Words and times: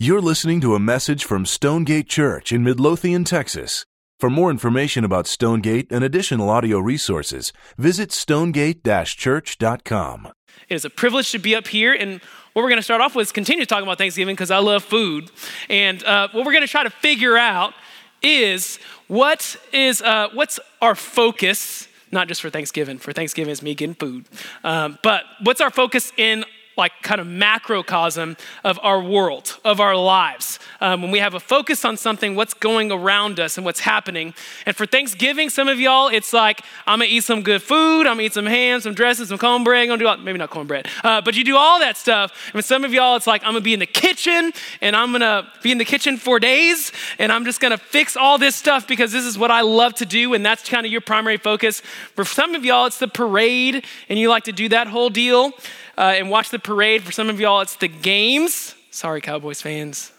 You're 0.00 0.20
listening 0.20 0.60
to 0.60 0.76
a 0.76 0.78
message 0.78 1.24
from 1.24 1.44
Stonegate 1.44 2.08
Church 2.08 2.52
in 2.52 2.62
Midlothian, 2.62 3.24
Texas. 3.24 3.84
For 4.20 4.30
more 4.30 4.48
information 4.48 5.02
about 5.02 5.26
Stonegate 5.26 5.90
and 5.90 6.04
additional 6.04 6.50
audio 6.50 6.78
resources, 6.78 7.52
visit 7.76 8.12
stonegate 8.12 8.84
church.com. 8.84 10.28
It 10.68 10.74
is 10.76 10.84
a 10.84 10.90
privilege 10.90 11.32
to 11.32 11.40
be 11.40 11.56
up 11.56 11.66
here, 11.66 11.92
and 11.92 12.20
what 12.52 12.62
we're 12.62 12.68
going 12.68 12.78
to 12.78 12.84
start 12.84 13.00
off 13.00 13.16
with 13.16 13.26
is 13.26 13.32
continue 13.32 13.66
talking 13.66 13.82
about 13.82 13.98
Thanksgiving 13.98 14.36
because 14.36 14.52
I 14.52 14.58
love 14.58 14.84
food. 14.84 15.32
And 15.68 16.04
uh, 16.04 16.28
what 16.30 16.46
we're 16.46 16.52
going 16.52 16.64
to 16.64 16.70
try 16.70 16.84
to 16.84 16.90
figure 16.90 17.36
out 17.36 17.74
is 18.22 18.78
what 19.08 19.56
is 19.72 20.00
uh, 20.00 20.28
what's 20.32 20.60
our 20.80 20.94
focus, 20.94 21.88
not 22.12 22.28
just 22.28 22.40
for 22.40 22.50
Thanksgiving. 22.50 22.98
For 22.98 23.12
Thanksgiving 23.12 23.50
is 23.50 23.62
me 23.62 23.74
getting 23.74 23.96
food, 23.96 24.26
um, 24.62 25.00
but 25.02 25.24
what's 25.42 25.60
our 25.60 25.70
focus 25.70 26.12
in 26.16 26.44
like 26.78 26.92
kind 27.02 27.20
of 27.20 27.26
macrocosm 27.26 28.36
of 28.62 28.78
our 28.82 29.02
world, 29.02 29.58
of 29.64 29.80
our 29.80 29.96
lives. 29.96 30.60
Um, 30.80 31.02
when 31.02 31.10
we 31.10 31.18
have 31.18 31.34
a 31.34 31.40
focus 31.40 31.84
on 31.84 31.96
something, 31.96 32.36
what's 32.36 32.54
going 32.54 32.92
around 32.92 33.40
us 33.40 33.58
and 33.58 33.64
what's 33.64 33.80
happening. 33.80 34.32
And 34.64 34.76
for 34.76 34.86
Thanksgiving, 34.86 35.50
some 35.50 35.66
of 35.66 35.80
y'all, 35.80 36.08
it's 36.08 36.32
like, 36.32 36.62
I'm 36.86 37.00
gonna 37.00 37.10
eat 37.10 37.24
some 37.24 37.42
good 37.42 37.62
food, 37.62 38.02
I'm 38.02 38.14
gonna 38.14 38.22
eat 38.22 38.34
some 38.34 38.46
ham, 38.46 38.80
some 38.80 38.94
dressing, 38.94 39.26
some 39.26 39.38
cornbread, 39.38 39.82
I'm 39.82 39.88
gonna 39.88 39.98
do 39.98 40.06
all, 40.06 40.16
maybe 40.18 40.38
not 40.38 40.50
cornbread, 40.50 40.86
uh, 41.02 41.20
but 41.20 41.34
you 41.34 41.42
do 41.42 41.56
all 41.56 41.80
that 41.80 41.96
stuff. 41.96 42.32
And 42.46 42.62
for 42.62 42.62
some 42.62 42.84
of 42.84 42.94
y'all, 42.94 43.16
it's 43.16 43.26
like, 43.26 43.42
I'm 43.42 43.48
gonna 43.48 43.60
be 43.60 43.74
in 43.74 43.80
the 43.80 43.86
kitchen 43.86 44.52
and 44.80 44.94
I'm 44.94 45.10
gonna 45.10 45.50
be 45.62 45.72
in 45.72 45.78
the 45.78 45.84
kitchen 45.84 46.16
for 46.16 46.38
days 46.38 46.92
and 47.18 47.32
I'm 47.32 47.44
just 47.44 47.60
gonna 47.60 47.78
fix 47.78 48.16
all 48.16 48.38
this 48.38 48.54
stuff 48.54 48.86
because 48.86 49.10
this 49.10 49.24
is 49.24 49.36
what 49.36 49.50
I 49.50 49.62
love 49.62 49.94
to 49.94 50.06
do 50.06 50.32
and 50.32 50.46
that's 50.46 50.68
kind 50.68 50.86
of 50.86 50.92
your 50.92 51.00
primary 51.00 51.38
focus. 51.38 51.80
For 52.14 52.24
some 52.24 52.54
of 52.54 52.64
y'all, 52.64 52.86
it's 52.86 52.98
the 52.98 53.08
parade 53.08 53.84
and 54.08 54.16
you 54.16 54.28
like 54.28 54.44
to 54.44 54.52
do 54.52 54.68
that 54.68 54.86
whole 54.86 55.10
deal 55.10 55.52
uh, 55.98 56.14
and 56.16 56.30
watch 56.30 56.50
the 56.50 56.60
parade. 56.60 57.02
For 57.02 57.12
some 57.12 57.28
of 57.28 57.40
y'all, 57.40 57.60
it's 57.60 57.76
the 57.76 57.88
games. 57.88 58.74
Sorry, 58.90 59.20
Cowboys 59.20 59.60
fans. 59.60 60.12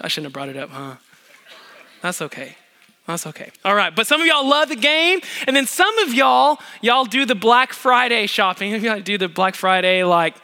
I 0.00 0.08
shouldn't 0.08 0.26
have 0.26 0.32
brought 0.32 0.48
it 0.48 0.56
up, 0.56 0.70
huh? 0.70 0.96
That's 2.02 2.20
okay. 2.20 2.56
That's 3.06 3.26
okay. 3.26 3.50
All 3.64 3.74
right, 3.74 3.94
but 3.94 4.06
some 4.06 4.20
of 4.20 4.26
y'all 4.26 4.46
love 4.46 4.68
the 4.68 4.76
game, 4.76 5.20
and 5.46 5.56
then 5.56 5.66
some 5.66 5.96
of 6.00 6.12
y'all, 6.12 6.58
y'all 6.82 7.04
do 7.04 7.24
the 7.24 7.34
Black 7.34 7.72
Friday 7.72 8.26
shopping. 8.26 8.72
Y'all 8.84 9.00
do 9.00 9.16
the 9.18 9.28
Black 9.28 9.54
Friday 9.54 10.04
like 10.04 10.34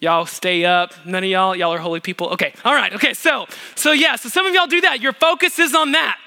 y'all 0.00 0.26
stay 0.26 0.64
up. 0.64 0.92
None 1.04 1.24
of 1.24 1.30
y'all, 1.30 1.56
y'all 1.56 1.72
are 1.72 1.78
holy 1.78 2.00
people. 2.00 2.28
Okay, 2.30 2.54
all 2.64 2.74
right, 2.74 2.92
okay. 2.94 3.14
So, 3.14 3.46
so 3.74 3.92
yeah, 3.92 4.16
so 4.16 4.28
some 4.28 4.46
of 4.46 4.54
y'all 4.54 4.66
do 4.66 4.80
that. 4.82 5.00
Your 5.00 5.12
focus 5.14 5.58
is 5.58 5.74
on 5.74 5.92
that 5.92 6.18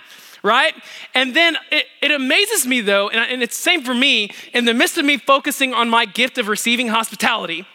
right? 0.42 0.74
And 1.14 1.36
then 1.36 1.58
it, 1.70 1.86
it 2.02 2.12
amazes 2.12 2.66
me 2.66 2.80
though, 2.80 3.10
and, 3.10 3.30
and 3.30 3.44
it's 3.44 3.58
the 3.58 3.62
same 3.62 3.84
for 3.84 3.94
me, 3.94 4.32
in 4.54 4.64
the 4.64 4.74
midst 4.74 4.98
of 4.98 5.04
me 5.04 5.18
focusing 5.18 5.74
on 5.74 5.90
my 5.90 6.06
gift 6.06 6.38
of 6.38 6.48
receiving 6.48 6.88
hospitality, 6.88 7.66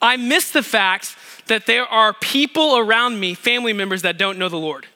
I 0.00 0.16
miss 0.16 0.50
the 0.50 0.62
fact 0.62 1.16
that 1.46 1.66
there 1.66 1.86
are 1.86 2.12
people 2.12 2.78
around 2.78 3.18
me, 3.18 3.34
family 3.34 3.72
members 3.72 4.02
that 4.02 4.18
don't 4.18 4.38
know 4.38 4.48
the 4.48 4.56
Lord. 4.56 4.86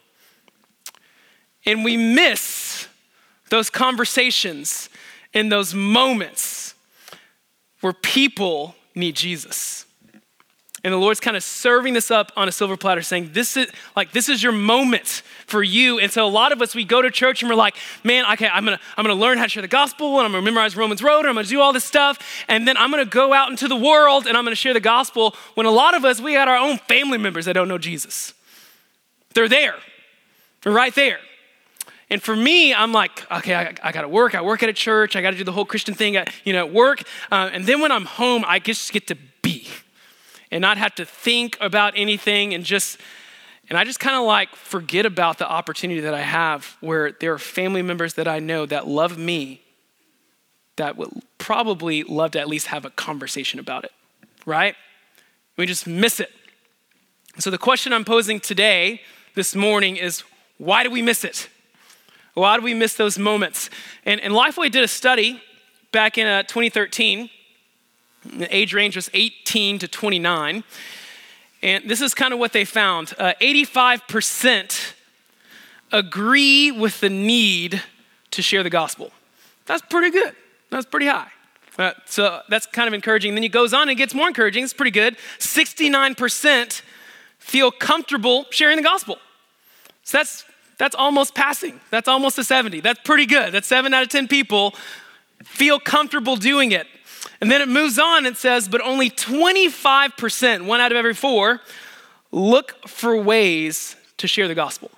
And 1.67 1.84
we 1.84 1.97
miss 1.97 2.89
those 3.51 3.71
conversations 3.71 4.89
in 5.33 5.48
those 5.48 5.75
moments 5.75 6.75
where 7.81 7.93
people 7.93 8.75
need 8.95 9.17
Jesus. 9.17 9.87
And 10.83 10.95
the 10.95 10.98
Lord's 10.98 11.20
kind 11.20 11.36
of 11.36 11.42
serving 11.42 11.92
this 11.92 12.11
up 12.11 12.33
on 12.36 12.48
a 12.48 12.53
silver 12.53 12.75
platter, 12.75 13.03
saying, 13.03 13.31
This 13.33 13.56
is 13.56 13.70
like 13.95 14.12
this 14.12 14.31
is 14.31 14.42
your 14.42 14.53
moment 14.53 15.22
for 15.47 15.62
you. 15.62 15.98
And 15.98 16.11
so 16.11 16.25
a 16.25 16.28
lot 16.28 16.53
of 16.53 16.62
us 16.62 16.75
we 16.75 16.84
go 16.84 17.03
to 17.03 17.11
church 17.11 17.42
and 17.42 17.50
we're 17.50 17.56
like, 17.56 17.77
man, 18.03 18.25
okay, 18.33 18.48
I'm 18.48 18.64
gonna 18.64 18.81
I'm 18.97 19.05
gonna 19.05 19.20
learn 19.20 19.37
how 19.37 19.45
to 19.45 19.50
share 19.50 19.61
the 19.61 19.69
gospel 19.69 20.19
and 20.19 20.27
I'm 20.27 20.33
gonna 20.33 20.45
memorize 20.45 20.77
Romans 20.77 21.03
Road 21.03 21.20
and 21.20 21.28
I'm 21.28 21.34
gonna 21.34 21.47
do 21.47 21.61
all 21.61 21.75
this 21.75 21.84
stuff, 21.84 22.19
and 22.48 22.67
then 22.67 22.78
I'm 22.78 22.91
gonna 22.91 23.05
go 23.05 23.34
out 23.34 23.50
into 23.50 23.69
the 23.69 23.77
world 23.77 24.27
and 24.27 24.39
I'm 24.39 24.45
gonna 24.45 24.56
share 24.56 24.72
the 24.72 24.81
gospel. 24.81 25.34
When 25.55 25.67
a 25.67 25.70
lot 25.70 25.95
of 25.95 26.05
us, 26.05 26.20
we 26.20 26.33
got 26.33 26.48
our 26.48 26.56
own 26.56 26.78
family 26.78 27.19
members 27.19 27.44
that 27.44 27.53
don't 27.53 27.69
know 27.69 27.78
Jesus. 27.78 28.33
They're 29.34 29.48
there. 29.48 29.77
They're 30.62 30.72
right 30.72 30.94
there. 30.94 31.19
And 32.12 32.20
for 32.20 32.34
me, 32.34 32.75
I'm 32.75 32.92
like, 32.92 33.31
okay, 33.31 33.55
I, 33.55 33.75
I 33.84 33.92
got 33.92 34.03
to 34.03 34.09
work. 34.09 34.34
I 34.34 34.42
work 34.42 34.65
at 34.65 34.69
a 34.69 34.72
church. 34.72 35.15
I 35.15 35.22
got 35.22 35.31
to 35.31 35.37
do 35.37 35.44
the 35.44 35.53
whole 35.53 35.65
Christian 35.65 35.94
thing, 35.94 36.16
at, 36.16 36.28
you 36.44 36.53
know, 36.53 36.66
at 36.66 36.72
work. 36.72 37.03
Uh, 37.31 37.50
and 37.53 37.66
then 37.66 37.81
when 37.81 37.93
I'm 37.93 38.05
home, 38.05 38.44
I 38.44 38.59
just 38.59 38.93
get 38.93 39.06
to 39.06 39.16
and 40.50 40.61
not 40.61 40.78
have 40.78 40.94
to 40.97 41.05
think 41.05 41.56
about 41.61 41.94
anything 41.97 42.55
and 42.55 42.65
just 42.65 42.99
and 43.69 43.78
I 43.78 43.84
just 43.84 44.00
kind 44.00 44.16
of 44.16 44.25
like 44.25 44.56
forget 44.56 45.06
about 45.06 45.38
the 45.38 45.49
opportunity 45.49 46.00
that 46.00 46.12
I 46.12 46.22
have 46.22 46.77
where 46.81 47.12
there 47.12 47.33
are 47.33 47.38
family 47.38 47.83
members 47.83 48.15
that 48.15 48.27
I 48.27 48.41
know 48.41 48.66
that 48.66 48.88
love 48.88 49.16
me 49.16 49.62
that 50.75 50.97
would 50.97 51.11
probably 51.38 52.03
love 52.03 52.33
to 52.33 52.41
at 52.41 52.49
least 52.49 52.66
have 52.66 52.84
a 52.84 52.91
conversation 52.91 53.61
about 53.61 53.84
it, 53.84 53.93
right? 54.44 54.75
We 55.56 55.66
just 55.66 55.87
miss 55.87 56.19
it. 56.19 56.33
So 57.38 57.50
the 57.50 57.59
question 57.59 57.93
I'm 57.93 58.05
posing 58.05 58.41
today, 58.41 59.03
this 59.34 59.55
morning, 59.55 59.97
is 59.97 60.25
why 60.59 60.82
do 60.82 60.91
we 60.91 61.00
miss 61.00 61.22
it? 61.22 61.49
Why 62.34 62.56
do 62.56 62.62
we 62.62 62.75
miss 62.75 62.94
those 62.94 63.19
moments? 63.19 63.71
And, 64.05 64.21
and 64.21 64.34
Lifeway 64.34 64.71
did 64.71 64.82
a 64.82 64.88
study 64.88 65.43
back 65.93 66.19
in 66.19 66.27
uh, 66.27 66.43
2013 66.43 67.31
the 68.25 68.54
age 68.54 68.75
range 68.75 68.97
was 68.97 69.10
18 69.14 69.78
to 69.81 69.88
29. 69.88 70.64
And 71.62 71.88
this 71.88 72.00
is 72.00 72.14
kind 72.14 72.32
of 72.32 72.38
what 72.38 72.53
they 72.53 72.64
found 72.64 73.14
uh, 73.19 73.34
85% 73.41 74.94
agree 75.92 76.70
with 76.70 77.00
the 77.00 77.10
need 77.10 77.82
to 78.31 78.42
share 78.42 78.62
the 78.62 78.70
gospel. 78.70 79.10
That's 79.66 79.82
pretty 79.82 80.10
good. 80.10 80.34
That's 80.70 80.86
pretty 80.86 81.06
high. 81.06 81.28
Uh, 81.78 81.92
so 82.04 82.41
that's 82.48 82.66
kind 82.66 82.88
of 82.88 82.94
encouraging. 82.94 83.34
Then 83.34 83.42
he 83.42 83.48
goes 83.48 83.72
on 83.72 83.88
and 83.88 83.97
gets 83.97 84.14
more 84.14 84.28
encouraging. 84.28 84.64
It's 84.64 84.72
pretty 84.72 84.91
good. 84.91 85.16
69% 85.38 86.82
feel 87.38 87.70
comfortable 87.70 88.47
sharing 88.50 88.76
the 88.76 88.82
gospel. 88.82 89.19
So 90.04 90.19
that's 90.19 90.44
that's 90.78 90.94
almost 90.94 91.34
passing. 91.34 91.78
That's 91.91 92.08
almost 92.08 92.38
a 92.38 92.44
70. 92.44 92.81
That's 92.81 93.00
pretty 93.04 93.26
good. 93.26 93.52
That's 93.52 93.66
7 93.66 93.92
out 93.92 94.02
of 94.02 94.08
10 94.08 94.28
people 94.28 94.75
feel 95.44 95.78
comfortable 95.78 96.37
doing 96.37 96.72
it. 96.72 96.87
And 97.41 97.51
then 97.51 97.62
it 97.62 97.69
moves 97.69 97.99
on 97.99 98.27
and 98.27 98.37
says, 98.37 98.69
but 98.69 98.83
only 98.83 99.11
25%, 99.11 100.67
one 100.67 100.81
out 100.81 100.93
of 100.93 100.97
every 100.97 101.15
four, 101.15 101.61
look 102.31 102.87
for 102.87 103.17
ways 103.17 103.97
to 104.19 104.28
share 104.28 104.47
the 104.47 104.55
gospel. 104.55 104.91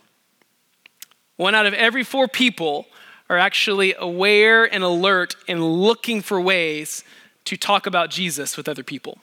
One 1.37 1.55
out 1.55 1.67
of 1.67 1.75
every 1.75 2.05
four 2.05 2.27
people 2.29 2.87
are 3.31 3.39
actually 3.39 3.95
aware 3.95 4.65
and 4.65 4.83
alert 4.83 5.37
and 5.49 5.63
looking 5.63 6.21
for 6.21 6.41
ways 6.41 7.05
to 7.45 7.57
talk 7.57 7.87
about 7.87 8.11
Jesus 8.11 8.57
with 8.57 8.69
other 8.69 8.83
people. 8.83 9.19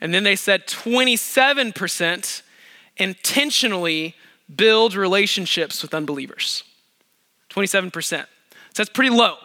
And 0.00 0.14
then 0.14 0.22
they 0.22 0.36
said 0.36 0.66
27% 0.66 2.42
intentionally 2.96 4.14
build 4.54 4.94
relationships 4.94 5.82
with 5.82 5.94
unbelievers. 5.94 6.62
27%. 7.50 7.92
So 7.92 8.26
that's 8.76 8.90
pretty 8.90 9.10
low, 9.10 9.36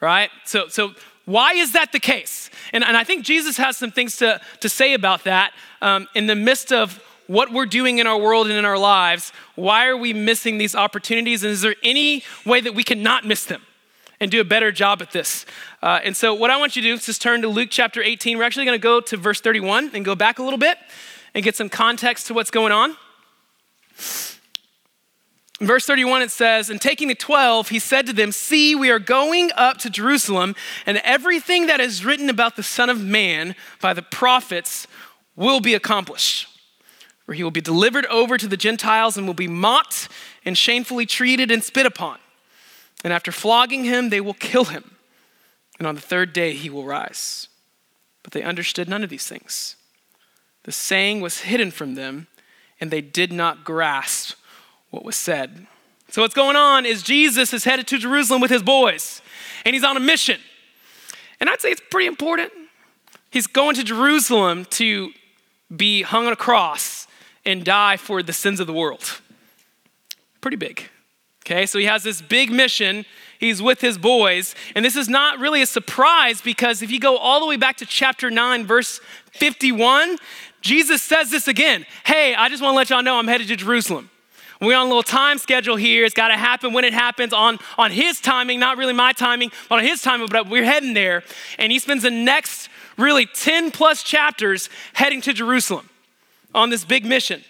right? 0.00 0.30
So, 0.44 0.68
so 0.68 0.94
why 1.24 1.52
is 1.54 1.72
that 1.72 1.92
the 1.92 2.00
case? 2.00 2.50
And, 2.72 2.82
and 2.82 2.96
I 2.96 3.04
think 3.04 3.24
Jesus 3.24 3.56
has 3.56 3.76
some 3.76 3.90
things 3.90 4.16
to, 4.16 4.40
to 4.60 4.68
say 4.68 4.94
about 4.94 5.24
that 5.24 5.52
um, 5.80 6.08
in 6.14 6.26
the 6.26 6.34
midst 6.34 6.72
of 6.72 7.00
what 7.26 7.52
we're 7.52 7.66
doing 7.66 7.98
in 7.98 8.08
our 8.08 8.18
world 8.18 8.48
and 8.48 8.56
in 8.58 8.64
our 8.64 8.78
lives. 8.78 9.32
Why 9.54 9.86
are 9.86 9.96
we 9.96 10.12
missing 10.12 10.58
these 10.58 10.74
opportunities? 10.74 11.44
And 11.44 11.52
is 11.52 11.60
there 11.60 11.76
any 11.84 12.24
way 12.44 12.60
that 12.60 12.74
we 12.74 12.82
can 12.82 13.04
not 13.04 13.24
miss 13.24 13.44
them 13.44 13.62
and 14.18 14.32
do 14.32 14.40
a 14.40 14.44
better 14.44 14.72
job 14.72 15.00
at 15.00 15.12
this? 15.12 15.46
Uh, 15.80 16.00
and 16.02 16.16
so, 16.16 16.34
what 16.34 16.50
I 16.50 16.56
want 16.56 16.74
you 16.74 16.82
to 16.82 16.88
do 16.88 16.94
is 16.94 17.06
just 17.06 17.22
turn 17.22 17.42
to 17.42 17.48
Luke 17.48 17.68
chapter 17.70 18.02
18. 18.02 18.36
We're 18.36 18.42
actually 18.42 18.64
going 18.64 18.78
to 18.78 18.82
go 18.82 19.00
to 19.00 19.16
verse 19.16 19.40
31 19.40 19.92
and 19.94 20.04
go 20.04 20.16
back 20.16 20.40
a 20.40 20.42
little 20.42 20.58
bit 20.58 20.76
and 21.32 21.44
get 21.44 21.54
some 21.54 21.68
context 21.68 22.26
to 22.26 22.34
what's 22.34 22.50
going 22.50 22.72
on. 22.72 22.96
In 25.60 25.66
verse 25.66 25.84
31, 25.84 26.22
it 26.22 26.30
says, 26.30 26.70
And 26.70 26.80
taking 26.80 27.08
the 27.08 27.14
12, 27.14 27.68
he 27.68 27.78
said 27.78 28.06
to 28.06 28.14
them, 28.14 28.32
See, 28.32 28.74
we 28.74 28.90
are 28.90 28.98
going 28.98 29.50
up 29.56 29.76
to 29.78 29.90
Jerusalem, 29.90 30.56
and 30.86 30.98
everything 31.04 31.66
that 31.66 31.80
is 31.80 32.04
written 32.04 32.30
about 32.30 32.56
the 32.56 32.62
Son 32.62 32.88
of 32.88 33.00
Man 33.00 33.54
by 33.80 33.92
the 33.92 34.02
prophets 34.02 34.86
will 35.36 35.60
be 35.60 35.74
accomplished. 35.74 36.48
For 37.26 37.34
he 37.34 37.44
will 37.44 37.50
be 37.50 37.60
delivered 37.60 38.06
over 38.06 38.38
to 38.38 38.48
the 38.48 38.56
Gentiles 38.56 39.18
and 39.18 39.26
will 39.26 39.34
be 39.34 39.48
mocked 39.48 40.08
and 40.46 40.56
shamefully 40.56 41.04
treated 41.04 41.50
and 41.50 41.62
spit 41.62 41.84
upon. 41.84 42.18
And 43.04 43.12
after 43.12 43.30
flogging 43.30 43.84
him, 43.84 44.08
they 44.08 44.20
will 44.20 44.34
kill 44.34 44.64
him. 44.64 44.96
And 45.78 45.86
on 45.86 45.94
the 45.94 46.00
third 46.00 46.32
day, 46.32 46.54
he 46.54 46.70
will 46.70 46.84
rise. 46.84 47.48
But 48.22 48.32
they 48.32 48.42
understood 48.42 48.88
none 48.88 49.04
of 49.04 49.10
these 49.10 49.26
things. 49.26 49.76
The 50.64 50.72
saying 50.72 51.20
was 51.20 51.42
hidden 51.42 51.70
from 51.70 51.94
them, 51.94 52.28
and 52.80 52.90
they 52.90 53.00
did 53.00 53.32
not 53.32 53.64
grasp 53.64 54.39
what 54.90 55.04
was 55.04 55.16
said. 55.16 55.66
So, 56.10 56.22
what's 56.22 56.34
going 56.34 56.56
on 56.56 56.86
is 56.86 57.02
Jesus 57.02 57.52
is 57.52 57.64
headed 57.64 57.86
to 57.88 57.98
Jerusalem 57.98 58.40
with 58.40 58.50
his 58.50 58.62
boys, 58.62 59.22
and 59.64 59.74
he's 59.74 59.84
on 59.84 59.96
a 59.96 60.00
mission. 60.00 60.40
And 61.38 61.48
I'd 61.48 61.60
say 61.60 61.70
it's 61.70 61.82
pretty 61.90 62.06
important. 62.06 62.52
He's 63.30 63.46
going 63.46 63.76
to 63.76 63.84
Jerusalem 63.84 64.64
to 64.70 65.12
be 65.74 66.02
hung 66.02 66.26
on 66.26 66.32
a 66.32 66.36
cross 66.36 67.06
and 67.44 67.64
die 67.64 67.96
for 67.96 68.22
the 68.22 68.32
sins 68.32 68.60
of 68.60 68.66
the 68.66 68.72
world. 68.72 69.20
Pretty 70.40 70.56
big. 70.56 70.88
Okay, 71.46 71.64
so 71.64 71.78
he 71.78 71.86
has 71.86 72.02
this 72.02 72.20
big 72.20 72.50
mission. 72.50 73.04
He's 73.38 73.62
with 73.62 73.80
his 73.80 73.96
boys. 73.96 74.54
And 74.74 74.84
this 74.84 74.96
is 74.96 75.08
not 75.08 75.38
really 75.38 75.62
a 75.62 75.66
surprise 75.66 76.40
because 76.40 76.82
if 76.82 76.90
you 76.90 77.00
go 77.00 77.16
all 77.16 77.40
the 77.40 77.46
way 77.46 77.56
back 77.56 77.76
to 77.78 77.86
chapter 77.86 78.30
9, 78.30 78.66
verse 78.66 79.00
51, 79.32 80.16
Jesus 80.60 81.02
says 81.02 81.30
this 81.30 81.48
again 81.48 81.86
Hey, 82.04 82.34
I 82.34 82.48
just 82.48 82.62
want 82.62 82.74
to 82.74 82.76
let 82.76 82.90
y'all 82.90 83.02
know 83.02 83.16
I'm 83.16 83.28
headed 83.28 83.48
to 83.48 83.56
Jerusalem. 83.56 84.09
We're 84.60 84.76
on 84.76 84.86
a 84.86 84.88
little 84.88 85.02
time 85.02 85.38
schedule 85.38 85.76
here. 85.76 86.04
It's 86.04 86.14
got 86.14 86.28
to 86.28 86.36
happen 86.36 86.74
when 86.74 86.84
it 86.84 86.92
happens 86.92 87.32
on, 87.32 87.58
on 87.78 87.90
his 87.90 88.20
timing, 88.20 88.60
not 88.60 88.76
really 88.76 88.92
my 88.92 89.12
timing, 89.12 89.50
but 89.68 89.76
on 89.76 89.84
his 89.84 90.02
timing, 90.02 90.28
but 90.28 90.48
we're 90.48 90.64
heading 90.64 90.92
there. 90.92 91.22
And 91.58 91.72
he 91.72 91.78
spends 91.78 92.02
the 92.02 92.10
next 92.10 92.68
really 92.98 93.24
10 93.24 93.70
plus 93.70 94.02
chapters 94.02 94.68
heading 94.92 95.22
to 95.22 95.32
Jerusalem 95.32 95.88
on 96.54 96.68
this 96.68 96.84
big 96.84 97.06
mission. 97.06 97.42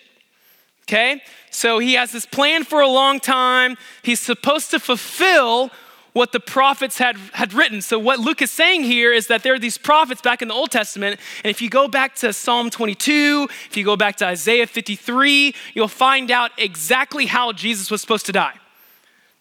Okay? 0.85 1.21
So 1.51 1.81
he 1.81 1.95
has 1.95 2.13
this 2.13 2.27
plan 2.27 2.63
for 2.63 2.81
a 2.81 2.89
long 2.89 3.19
time. 3.19 3.77
He's 4.03 4.21
supposed 4.21 4.71
to 4.71 4.79
fulfill 4.79 5.71
what 6.13 6.33
the 6.33 6.41
prophets 6.41 6.99
had, 6.99 7.17
had 7.33 7.53
written. 7.53 7.81
So, 7.81 7.99
what 7.99 8.19
Luke 8.19 8.43
is 8.43 8.51
saying 8.51 8.85
here 8.85 9.13
is 9.13 9.29
that 9.29 9.43
there 9.43 9.55
are 9.55 9.59
these 9.59 9.79
prophets 9.79 10.21
back 10.21 10.43
in 10.43 10.49
the 10.49 10.55
Old 10.55 10.71
Testament. 10.71 11.21
And 11.45 11.51
if 11.51 11.63
you 11.63 11.71
go 11.71 11.89
back 11.89 12.15
to 12.17 12.33
Psalm 12.33 12.71
22, 12.71 13.49
if 13.69 13.77
you 13.77 13.85
go 13.85 13.97
back 13.97 14.17
to 14.17 14.27
Isaiah 14.27 14.67
53, 14.67 15.55
you'll 15.75 15.89
find 15.89 16.31
out 16.31 16.51
exactly 16.59 17.27
how 17.27 17.53
Jesus 17.53 17.91
was 17.91 18.01
supposed 18.01 18.27
to 18.27 18.33
die. 18.33 18.55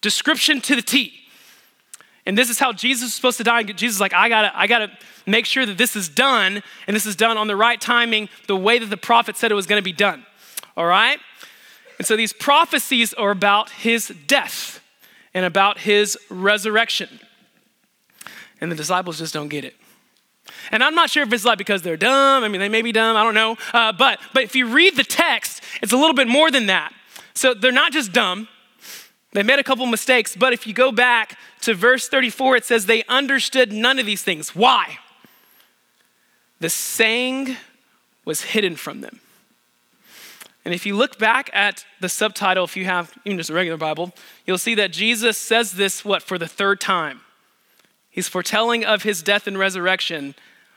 Description 0.01 0.62
to 0.62 0.75
the 0.75 0.81
T. 0.81 1.13
And 2.25 2.38
this 2.38 2.50
is 2.50 2.60
how 2.60 2.71
Jesus 2.71 3.06
was 3.06 3.16
supposed 3.16 3.38
to 3.38 3.44
die. 3.44 3.62
And 3.62 3.75
Jesus 3.75 3.95
is 3.95 4.01
like, 4.01 4.13
I 4.13 4.30
gotta, 4.30 4.57
I 4.57 4.68
gotta 4.68 4.92
make 5.25 5.45
sure 5.45 5.66
that 5.66 5.77
this 5.77 5.95
is 5.95 6.10
done, 6.10 6.62
and 6.86 6.95
this 6.95 7.06
is 7.06 7.16
done 7.16 7.38
on 7.38 7.48
the 7.48 7.56
right 7.56 7.80
timing, 7.80 8.30
the 8.48 8.56
way 8.56 8.77
that 8.77 8.89
the 8.89 8.98
prophet 8.98 9.38
said 9.38 9.51
it 9.51 9.56
was 9.56 9.66
gonna 9.66 9.81
be 9.81 9.94
done. 9.94 10.25
All 10.77 10.86
right? 10.86 11.19
And 11.98 12.07
so 12.07 12.16
these 12.16 12.31
prophecies 12.31 13.13
are 13.16 13.31
about 13.31 13.71
his 13.71 14.13
death 14.27 14.80
and 15.33 15.45
about 15.45 15.79
his 15.79 16.17
resurrection. 16.29 17.19
And 18.61 18.71
the 18.71 18.75
disciples 18.75 19.19
just 19.19 19.33
don't 19.33 19.49
get 19.49 19.63
it. 19.63 19.75
And 20.71 20.83
I'm 20.83 20.95
not 20.95 21.09
sure 21.09 21.23
if 21.23 21.31
it's 21.31 21.45
like 21.45 21.57
because 21.57 21.81
they're 21.81 21.97
dumb. 21.97 22.43
I 22.43 22.47
mean, 22.47 22.59
they 22.59 22.69
may 22.69 22.81
be 22.81 22.91
dumb. 22.91 23.15
I 23.15 23.23
don't 23.23 23.33
know. 23.33 23.57
Uh, 23.73 23.91
but 23.91 24.19
but 24.33 24.43
if 24.43 24.55
you 24.55 24.67
read 24.67 24.95
the 24.95 25.03
text, 25.03 25.63
it's 25.81 25.93
a 25.93 25.97
little 25.97 26.13
bit 26.13 26.27
more 26.27 26.51
than 26.51 26.65
that. 26.67 26.93
So 27.33 27.53
they're 27.53 27.71
not 27.71 27.91
just 27.91 28.11
dumb. 28.11 28.47
They 29.31 29.43
made 29.43 29.59
a 29.59 29.63
couple 29.63 29.85
mistakes. 29.85 30.35
But 30.35 30.53
if 30.53 30.65
you 30.65 30.73
go 30.73 30.91
back 30.91 31.37
to 31.61 31.73
verse 31.73 32.09
34, 32.09 32.57
it 32.57 32.65
says 32.65 32.85
they 32.85 33.03
understood 33.05 33.71
none 33.71 33.99
of 33.99 34.05
these 34.05 34.23
things. 34.23 34.55
Why? 34.55 34.97
The 36.59 36.69
saying 36.69 37.55
was 38.25 38.41
hidden 38.41 38.75
from 38.75 39.01
them. 39.01 39.21
And 40.69 40.75
if 40.75 40.86
you 40.86 40.95
look 40.95 41.18
back 41.18 41.50
at 41.51 41.83
the 42.00 42.07
subtitle, 42.07 42.63
if 42.63 42.77
you 42.77 42.86
have 42.86 43.12
even 43.25 43.39
just 43.39 43.50
a 43.50 43.56
regular 43.56 43.75
Bible, 43.75 44.13
you'll 44.45 44.60
see 44.60 44.75
that 44.75 44.92
Jesus 44.92 45.36
says 45.36 45.71
this, 45.71 46.06
what, 46.06 46.21
for 46.21 46.38
the 46.38 46.48
third 46.48 46.80
time. 46.80 47.21
He's 48.12 48.27
foretelling 48.27 48.86
of 48.86 49.01
his 49.01 49.24
death 49.24 49.48
and 49.48 49.57
resurrection 49.57 50.36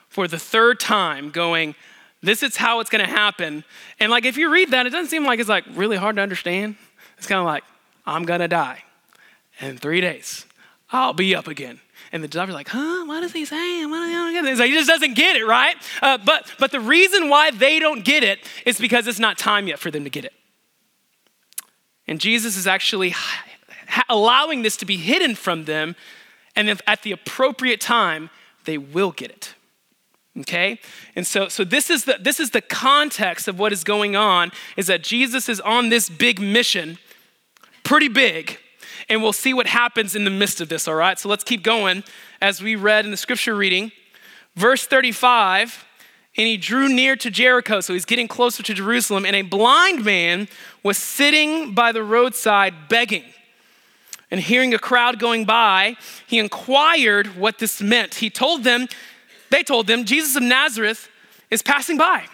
for 0.09 0.27
the 0.27 0.39
third 0.39 0.81
time, 0.81 1.29
going, 1.29 1.75
This 2.23 2.43
is 2.43 2.57
how 2.57 2.81
it's 2.81 2.89
gonna 2.89 3.07
happen. 3.07 3.65
And 4.01 4.11
like 4.11 4.25
if 4.25 4.39
you 4.39 4.51
read 4.51 4.71
that, 4.71 4.87
it 4.87 4.91
doesn't 4.95 5.11
seem 5.11 5.27
like 5.27 5.41
it's 5.41 5.49
like 5.51 5.65
really 5.75 5.99
hard 5.99 6.17
to 6.17 6.23
understand. 6.23 6.77
It's 7.19 7.27
kind 7.27 7.41
of 7.41 7.45
like, 7.45 7.63
I'm 8.07 8.25
gonna 8.25 8.49
die. 8.49 8.85
In 9.61 9.77
three 9.77 10.01
days, 10.01 10.47
I'll 10.91 11.13
be 11.13 11.35
up 11.35 11.49
again. 11.49 11.81
And 12.13 12.23
the 12.23 12.41
are 12.41 12.47
like, 12.49 12.69
huh? 12.69 13.07
What 13.07 13.23
is 13.23 13.33
he 13.33 13.47
saying? 13.47 13.89
What 13.89 14.45
is 14.45 14.59
he, 14.59 14.67
he 14.67 14.73
just 14.75 14.89
doesn't 14.89 15.15
get 15.15 15.35
it, 15.35 15.47
right? 15.47 15.77
Uh, 16.03 16.19
but, 16.19 16.53
but 16.59 16.71
the 16.71 16.81
reason 16.81 17.31
why 17.31 17.51
they 17.51 17.79
don't 17.79 18.05
get 18.05 18.23
it 18.23 18.41
is 18.67 18.79
because 18.79 19.07
it's 19.07 19.19
not 19.19 19.39
time 19.39 19.67
yet 19.67 19.79
for 19.79 19.91
them 19.91 20.05
to 20.05 20.11
get 20.11 20.27
it. 20.27 20.35
And 22.07 22.21
Jesus 22.21 22.59
is 22.59 22.67
actually 22.67 23.15
allowing 24.11 24.61
this 24.61 24.77
to 24.79 24.85
be 24.85 24.99
hidden 24.99 25.35
from 25.35 25.65
them. 25.65 25.97
And 26.55 26.69
then 26.69 26.79
at 26.87 27.03
the 27.03 27.13
appropriate 27.13 27.81
time, 27.81 28.29
they 28.67 28.77
will 28.77 29.13
get 29.13 29.31
it. 29.31 29.55
Okay? 30.41 30.79
And 31.17 31.27
so, 31.27 31.49
so 31.49 31.65
this, 31.65 31.89
is 31.89 32.05
the, 32.05 32.19
this 32.21 32.41
is 32.41 32.51
the 32.51 32.61
context 32.61 33.49
of 33.49 33.59
what 33.59 33.73
is 33.73 33.85
going 33.85 34.17
on 34.17 34.53
is 34.77 34.87
that 34.89 35.03
Jesus 35.03 35.49
is 35.49 35.61
on 35.61 35.89
this 35.89 36.11
big 36.11 36.41
mission, 36.41 36.99
pretty 37.85 38.09
big, 38.09 38.59
and 39.09 39.23
we'll 39.23 39.33
see 39.33 39.55
what 39.55 39.67
happens 39.67 40.15
in 40.15 40.25
the 40.25 40.31
midst 40.31 40.61
of 40.61 40.69
this, 40.69 40.89
all 40.89 40.95
right? 40.95 41.19
So 41.19 41.29
let's 41.29 41.45
keep 41.45 41.63
going 41.63 42.05
as 42.41 42.63
we 42.63 42.77
read 42.77 43.05
in 43.05 43.11
the 43.11 43.17
scripture 43.17 43.55
reading. 43.55 43.93
Verse 44.57 44.87
35 44.87 45.87
and 46.37 46.47
he 46.47 46.57
drew 46.57 46.89
near 46.89 47.15
to 47.17 47.31
Jericho, 47.31 47.81
so 47.81 47.93
he's 47.93 48.07
getting 48.07 48.27
closer 48.27 48.63
to 48.63 48.73
Jerusalem, 48.73 49.27
and 49.27 49.37
a 49.37 49.43
blind 49.43 50.03
man 50.03 50.49
was 50.83 50.97
sitting 50.97 51.75
by 51.75 51.93
the 51.93 52.03
roadside 52.03 52.89
begging. 52.89 53.25
And 54.31 54.41
hearing 54.41 54.73
a 54.73 54.79
crowd 54.79 55.19
going 55.19 55.45
by, 55.45 55.97
he 56.27 56.39
inquired 56.39 57.37
what 57.37 57.59
this 57.59 57.83
meant. 57.83 58.15
He 58.15 58.31
told 58.31 58.65
them, 58.65 58.89
they 59.51 59.63
told 59.63 59.87
them, 59.87 60.07
Jesus 60.07 60.35
of 60.35 60.43
Nazareth 60.43 61.11
is 61.51 61.61
passing 61.61 61.99
by. 61.99 62.25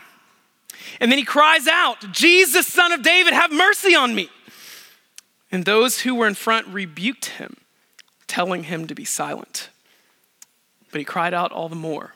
And 1.00 1.10
then 1.10 1.18
he 1.18 1.24
cries 1.24 1.66
out, 1.66 2.12
Jesus, 2.12 2.68
son 2.68 2.92
of 2.92 3.02
David, 3.02 3.32
have 3.32 3.50
mercy 3.50 3.96
on 3.96 4.14
me. 4.14 4.30
And 5.50 5.64
those 5.64 6.00
who 6.00 6.14
were 6.14 6.26
in 6.26 6.34
front 6.34 6.66
rebuked 6.68 7.26
him, 7.26 7.56
telling 8.26 8.64
him 8.64 8.86
to 8.86 8.94
be 8.94 9.04
silent. 9.04 9.70
But 10.90 10.98
he 10.98 11.04
cried 11.04 11.34
out 11.34 11.52
all 11.52 11.68
the 11.68 11.76
more, 11.76 12.14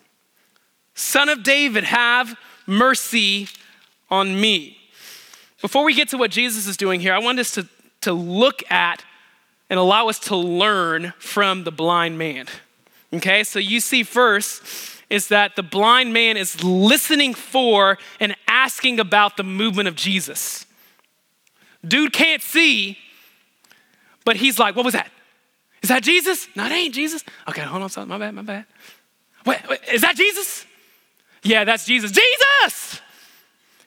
Son 0.95 1.29
of 1.29 1.43
David, 1.43 1.85
have 1.85 2.37
mercy 2.67 3.49
on 4.11 4.39
me. 4.39 4.79
Before 5.63 5.85
we 5.85 5.95
get 5.95 6.09
to 6.09 6.19
what 6.19 6.31
Jesus 6.31 6.67
is 6.67 6.77
doing 6.77 7.01
here, 7.01 7.15
I 7.15 7.19
want 7.19 7.39
us 7.39 7.53
to, 7.53 7.67
to 8.03 8.13
look 8.13 8.63
at 8.71 9.05
and 9.71 9.79
allow 9.79 10.09
us 10.09 10.19
to 10.19 10.37
learn 10.37 11.15
from 11.19 11.65
the 11.65 11.73
blind 11.73 12.19
man. 12.19 12.47
Okay, 13.15 13.45
so 13.45 13.59
you 13.59 13.81
see 13.81 14.03
first 14.03 14.63
is 15.09 15.29
that 15.29 15.57
the 15.57 15.63
blind 15.63 16.13
man 16.13 16.37
is 16.37 16.65
listening 16.65 17.35
for 17.35 17.99
and 18.19 18.35
asking 18.49 18.99
about 18.99 19.37
the 19.37 19.43
movement 19.43 19.87
of 19.87 19.95
Jesus. 19.95 20.65
Dude 21.87 22.13
can't 22.13 22.43
see, 22.43 22.99
but 24.25 24.37
he's 24.37 24.59
like, 24.59 24.77
what 24.77 24.85
was 24.85 24.95
that? 24.95 25.11
Is 25.83 25.89
that 25.89 26.03
Jesus? 26.03 26.49
No, 26.55 26.67
it 26.67 26.73
ain't 26.73 26.95
Jesus. 26.95 27.25
Okay, 27.49 27.63
hold 27.63 27.83
on, 27.83 27.91
sorry, 27.91 28.07
my 28.07 28.19
bad, 28.19 28.35
my 28.35 28.43
bad. 28.43 28.67
Wait, 29.45 29.59
wait, 29.69 29.81
is 29.93 30.03
that 30.03 30.17
Jesus? 30.17 30.65
Yeah, 31.43 31.65
that's 31.65 31.85
Jesus. 31.85 32.13
Jesus! 32.13 33.01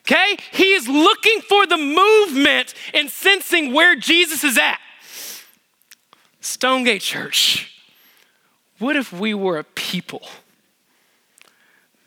Okay? 0.00 0.36
He 0.52 0.74
is 0.74 0.86
looking 0.86 1.40
for 1.40 1.66
the 1.66 1.78
movement 1.78 2.74
and 2.94 3.10
sensing 3.10 3.72
where 3.72 3.96
Jesus 3.96 4.44
is 4.44 4.58
at. 4.58 4.78
Stonegate 6.40 7.02
Church, 7.02 7.82
what 8.78 8.94
if 8.94 9.12
we 9.12 9.34
were 9.34 9.58
a 9.58 9.64
people 9.64 10.22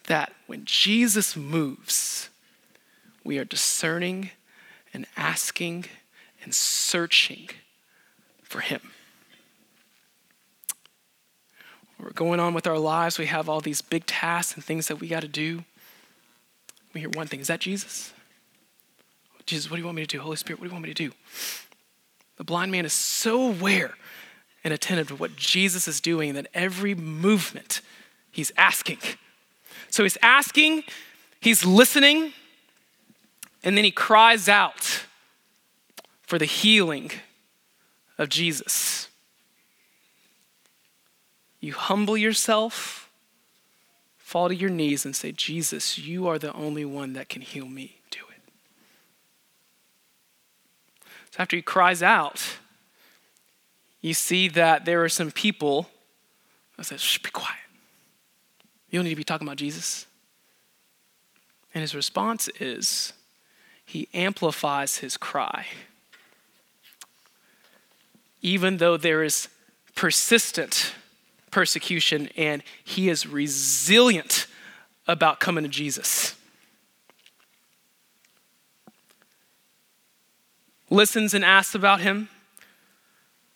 that 0.08 0.32
when 0.48 0.64
Jesus 0.66 1.36
moves, 1.36 2.30
we 3.24 3.38
are 3.38 3.44
discerning 3.44 4.32
and 4.94 5.06
asking 5.18 5.86
and 6.44 6.54
searching 6.54 7.50
for 8.50 8.60
Him. 8.60 8.82
We're 12.00 12.12
going 12.12 12.40
on 12.40 12.54
with 12.54 12.66
our 12.66 12.78
lives. 12.78 13.18
We 13.18 13.28
have 13.28 13.48
all 13.48 13.62
these 13.62 13.82
big 13.82 14.06
tasks 14.06 14.56
and 14.56 14.64
things 14.64 14.88
that 14.88 14.98
we 14.98 15.08
got 15.08 15.22
to 15.22 15.28
do. 15.28 15.64
We 16.94 17.02
hear 17.02 17.10
one 17.10 17.28
thing 17.28 17.40
Is 17.40 17.48
that 17.48 17.60
Jesus? 17.60 18.14
Jesus, 19.46 19.70
what 19.70 19.78
do 19.78 19.82
you 19.82 19.86
want 19.86 19.96
me 19.96 20.04
to 20.04 20.08
do? 20.08 20.22
Holy 20.22 20.36
Spirit, 20.36 20.60
what 20.60 20.66
do 20.66 20.70
you 20.70 20.74
want 20.74 20.84
me 20.84 20.94
to 20.94 21.10
do? 21.10 21.12
The 22.38 22.44
blind 22.44 22.72
man 22.72 22.86
is 22.86 22.94
so 22.94 23.50
aware 23.50 23.96
and 24.64 24.74
attentive 24.74 25.08
to 25.08 25.16
what 25.16 25.36
Jesus 25.36 25.88
is 25.88 26.00
doing 26.00 26.36
that 26.36 26.48
every 26.54 26.94
movement 26.94 27.82
he's 28.32 28.52
asking. 28.56 29.00
So 29.90 30.04
he's 30.04 30.18
asking, 30.22 30.84
he's 31.40 31.66
listening, 31.66 32.34
and 33.64 33.76
then 33.76 33.84
he 33.84 33.92
cries 33.92 34.48
out 34.48 35.06
for 36.22 36.38
the 36.38 36.46
healing 36.46 37.12
of 38.20 38.30
Jesus. 38.30 39.08
You 41.62 41.74
humble 41.74 42.18
yourself, 42.18 43.10
fall 44.18 44.50
to 44.50 44.56
your 44.56 44.70
knees, 44.70 45.06
and 45.06 45.16
say, 45.16 45.32
Jesus, 45.32 45.98
you 45.98 46.28
are 46.28 46.38
the 46.38 46.54
only 46.54 46.86
one 46.86 47.14
that 47.14 47.30
can 47.30 47.42
heal 47.42 47.66
me. 47.66 48.00
Do 48.12 48.20
it. 48.30 48.42
So 51.32 51.42
after 51.42 51.56
he 51.56 51.62
cries 51.62 52.04
out, 52.04 52.58
you 54.02 54.14
see 54.14 54.48
that 54.50 54.86
there 54.86 55.04
are 55.04 55.10
some 55.10 55.32
people 55.32 55.90
that 56.78 56.86
says, 56.86 57.02
Shh, 57.02 57.18
be 57.20 57.30
quiet. 57.32 57.56
You 58.90 59.00
don't 59.00 59.06
need 59.06 59.12
to 59.12 59.16
be 59.16 59.24
talking 59.24 59.48
about 59.48 59.58
Jesus. 59.58 60.08
And 61.74 61.82
his 61.82 61.96
response 61.96 62.50
is, 62.60 63.14
he 63.86 64.08
amplifies 64.14 64.98
his 64.98 65.18
cry 65.18 65.68
even 68.42 68.78
though 68.78 68.98
there 68.98 69.24
is 69.24 69.50
persistent 69.96 70.94
persecution 71.52 72.30
and 72.38 72.64
he 72.84 73.10
is 73.10 73.28
resilient 73.28 74.48
about 75.08 75.40
coming 75.40 75.64
to 75.64 75.70
Jesus. 75.70 76.36
Listens 80.90 81.34
and 81.34 81.44
asks 81.44 81.76
about 81.76 82.02
him, 82.02 82.30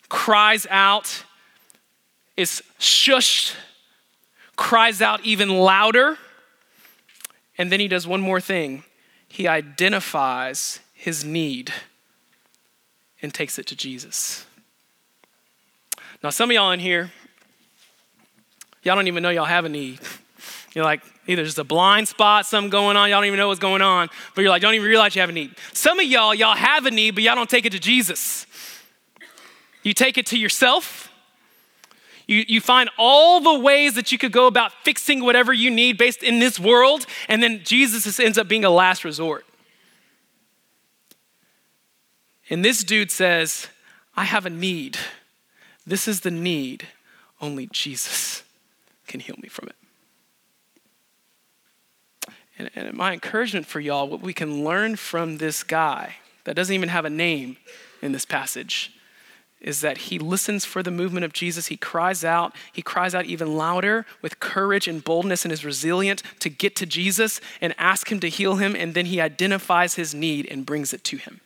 cries 0.10 0.68
out, 0.70 1.24
is 2.36 2.62
shushed, 2.80 3.56
cries 4.56 5.02
out 5.02 5.22
even 5.24 5.50
louder, 5.50 6.18
And 7.58 7.72
then 7.72 7.80
he 7.80 7.88
does 7.88 8.08
one 8.08 8.22
more 8.22 8.42
thing 8.42 8.84
he 9.28 9.48
identifies 9.48 10.80
his 10.94 11.25
need 11.25 11.74
and 13.22 13.34
takes 13.34 13.58
it 13.58 13.66
to 13.68 13.75
Jesus. 13.75 14.46
Now, 16.24 16.30
some 16.30 16.50
of 16.50 16.56
y'all 16.56 16.72
in 16.72 16.80
here, 16.80 17.12
y'all 18.82 18.96
don't 18.96 19.08
even 19.08 19.22
know 19.22 19.30
y'all 19.30 19.44
have 19.44 19.65
a 19.65 19.70
need. 19.70 20.00
You're 20.74 20.86
like, 20.86 21.03
either 21.27 21.44
there's 21.44 21.60
a 21.60 21.65
blind 21.65 22.08
spot, 22.08 22.46
something 22.46 22.70
going 22.70 22.96
on, 22.96 23.10
y'all 23.10 23.20
don't 23.20 23.27
even 23.27 23.38
know 23.38 23.50
what's 23.50 23.60
going 23.60 23.82
on, 23.82 24.10
but 24.34 24.42
you're 24.42 24.50
like, 24.50 24.62
don't 24.62 24.74
even 24.74 24.88
realize 24.88 25.15
you 25.15 25.22
have 25.22 25.30
a 25.30 25.34
need. 25.34 25.53
Some 25.74 26.00
of 26.00 26.06
y'all, 26.06 26.34
y'all 26.34 26.56
have 26.56 26.86
a 26.86 26.92
need, 26.92 27.12
but 27.12 27.24
y'all 27.24 27.36
don't 27.36 27.50
take 27.50 27.65
it 27.65 27.74
to 27.74 27.80
Jesus. 27.80 28.48
You 29.84 29.94
take 29.94 30.18
it 30.18 30.25
to 30.27 30.38
yourself. 30.39 31.12
You, 32.25 32.46
you 32.48 32.62
find 32.62 32.89
all 32.98 33.42
the 33.42 33.60
ways 33.60 33.96
that 33.96 34.13
you 34.13 34.18
could 34.18 34.32
go 34.32 34.48
about 34.48 34.72
fixing 34.84 35.24
whatever 35.25 35.51
you 35.51 35.70
need 35.70 35.98
based 35.98 36.24
in 36.24 36.39
this 36.39 36.58
world, 36.58 37.06
and 37.27 37.44
then 37.44 37.62
Jesus 37.65 38.18
ends 38.18 38.38
up 38.38 38.48
being 38.48 38.63
a 38.63 38.70
last 38.70 39.03
resort. 39.03 39.46
And 42.50 42.63
this 42.63 42.84
dude 42.84 43.12
says, 43.12 43.68
I 44.15 44.24
have 44.24 44.46
a 44.46 44.50
need. 44.50 44.98
This 45.86 46.08
is 46.08 46.22
the 46.22 46.32
need. 46.32 46.88
Only 47.42 47.68
Jesus 47.68 48.44
can 49.08 49.20
heal 49.20 49.36
me 49.42 49.50
from 49.50 49.70
it. 49.70 49.75
And, 52.58 52.70
and 52.75 52.94
my 52.94 53.13
encouragement 53.13 53.66
for 53.66 53.80
y'all, 53.80 54.08
what 54.08 54.22
we 54.22 54.34
can 54.34 54.63
learn 54.63 54.96
from 54.96 55.38
this 55.38 55.63
guy 55.63 56.16
that 56.46 56.56
doesn't 56.56 56.74
even 56.74 56.90
have 56.90 57.06
a 57.06 57.10
name 57.10 57.58
in 58.02 58.12
this 58.12 58.25
passage, 58.25 58.92
is 59.60 59.80
that 59.80 59.98
he 59.98 60.20
listens 60.20 60.66
for 60.66 60.84
the 60.84 60.92
movement 60.92 61.24
of 61.24 61.32
Jesus. 61.32 61.68
He 61.68 61.78
cries 61.78 62.25
out. 62.25 62.54
He 62.74 62.82
cries 62.82 63.16
out 63.16 63.25
even 63.25 63.56
louder 63.56 64.06
with 64.22 64.42
courage 64.42 64.90
and 64.90 65.02
boldness 65.02 65.46
and 65.46 65.54
is 65.54 65.63
resilient 65.63 66.22
to 66.42 66.50
get 66.50 66.75
to 66.75 66.86
Jesus 66.86 67.40
and 67.62 67.74
ask 67.78 68.12
him 68.12 68.20
to 68.20 68.30
heal 68.30 68.58
him. 68.58 68.75
And 68.75 68.94
then 68.94 69.06
he 69.06 69.22
identifies 69.22 69.96
his 69.96 70.13
need 70.13 70.48
and 70.52 70.66
brings 70.66 70.94
it 70.94 71.06
to 71.06 71.18
him. 71.18 71.40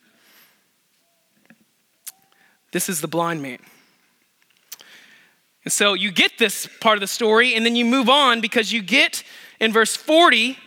This 2.72 2.90
is 2.90 3.02
the 3.02 3.08
blind 3.08 3.44
man. 3.44 3.60
And 5.68 5.72
so 5.74 5.96
you 5.96 6.12
get 6.12 6.38
this 6.38 6.66
part 6.80 6.96
of 6.96 7.02
the 7.02 7.08
story, 7.08 7.54
and 7.54 7.66
then 7.66 7.76
you 7.76 7.84
move 7.84 8.08
on 8.08 8.40
because 8.40 8.72
you 8.72 8.82
get 8.82 9.22
in 9.60 9.74
verse 9.74 9.98
40 9.98 10.58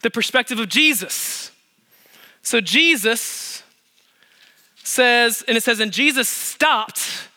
the 0.00 0.10
perspective 0.10 0.58
of 0.58 0.68
Jesus. 0.68 1.52
So 2.42 2.60
Jesus 2.60 3.62
says, 4.82 5.44
and 5.46 5.56
it 5.56 5.62
says, 5.62 5.78
and 5.78 5.92
Jesus 5.92 6.28
stopped 6.28 7.28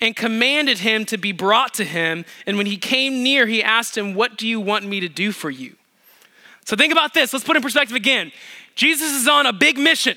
and 0.00 0.16
commanded 0.16 0.78
him 0.78 1.04
to 1.04 1.16
be 1.16 1.30
brought 1.30 1.74
to 1.74 1.84
him. 1.84 2.24
And 2.44 2.56
when 2.56 2.66
he 2.66 2.76
came 2.76 3.22
near, 3.22 3.46
he 3.46 3.62
asked 3.62 3.96
him, 3.96 4.14
What 4.14 4.36
do 4.36 4.48
you 4.48 4.58
want 4.58 4.84
me 4.84 4.98
to 4.98 5.08
do 5.08 5.30
for 5.30 5.50
you? 5.50 5.76
So 6.64 6.74
think 6.74 6.90
about 6.90 7.14
this. 7.14 7.32
Let's 7.32 7.44
put 7.44 7.54
in 7.54 7.62
perspective 7.62 7.94
again. 7.94 8.32
Jesus 8.74 9.12
is 9.12 9.28
on 9.28 9.46
a 9.46 9.52
big 9.52 9.78
mission, 9.78 10.16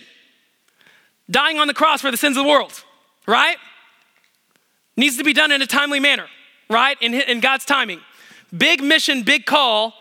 dying 1.30 1.60
on 1.60 1.68
the 1.68 1.76
cross 1.76 2.02
for 2.02 2.10
the 2.10 2.18
sins 2.18 2.36
of 2.36 2.46
the 2.46 2.50
world, 2.50 2.84
right? 3.28 3.58
Needs 4.98 5.18
to 5.18 5.24
be 5.24 5.34
done 5.34 5.52
in 5.52 5.62
a 5.62 5.68
timely 5.68 6.00
manner, 6.00 6.28
right? 6.70 6.98
In, 7.02 7.14
in 7.14 7.40
God's 7.40 7.66
timing. 7.66 8.02
Big 8.56 8.84
mission, 8.84 9.24
big 9.24 9.46
call. 9.46 9.94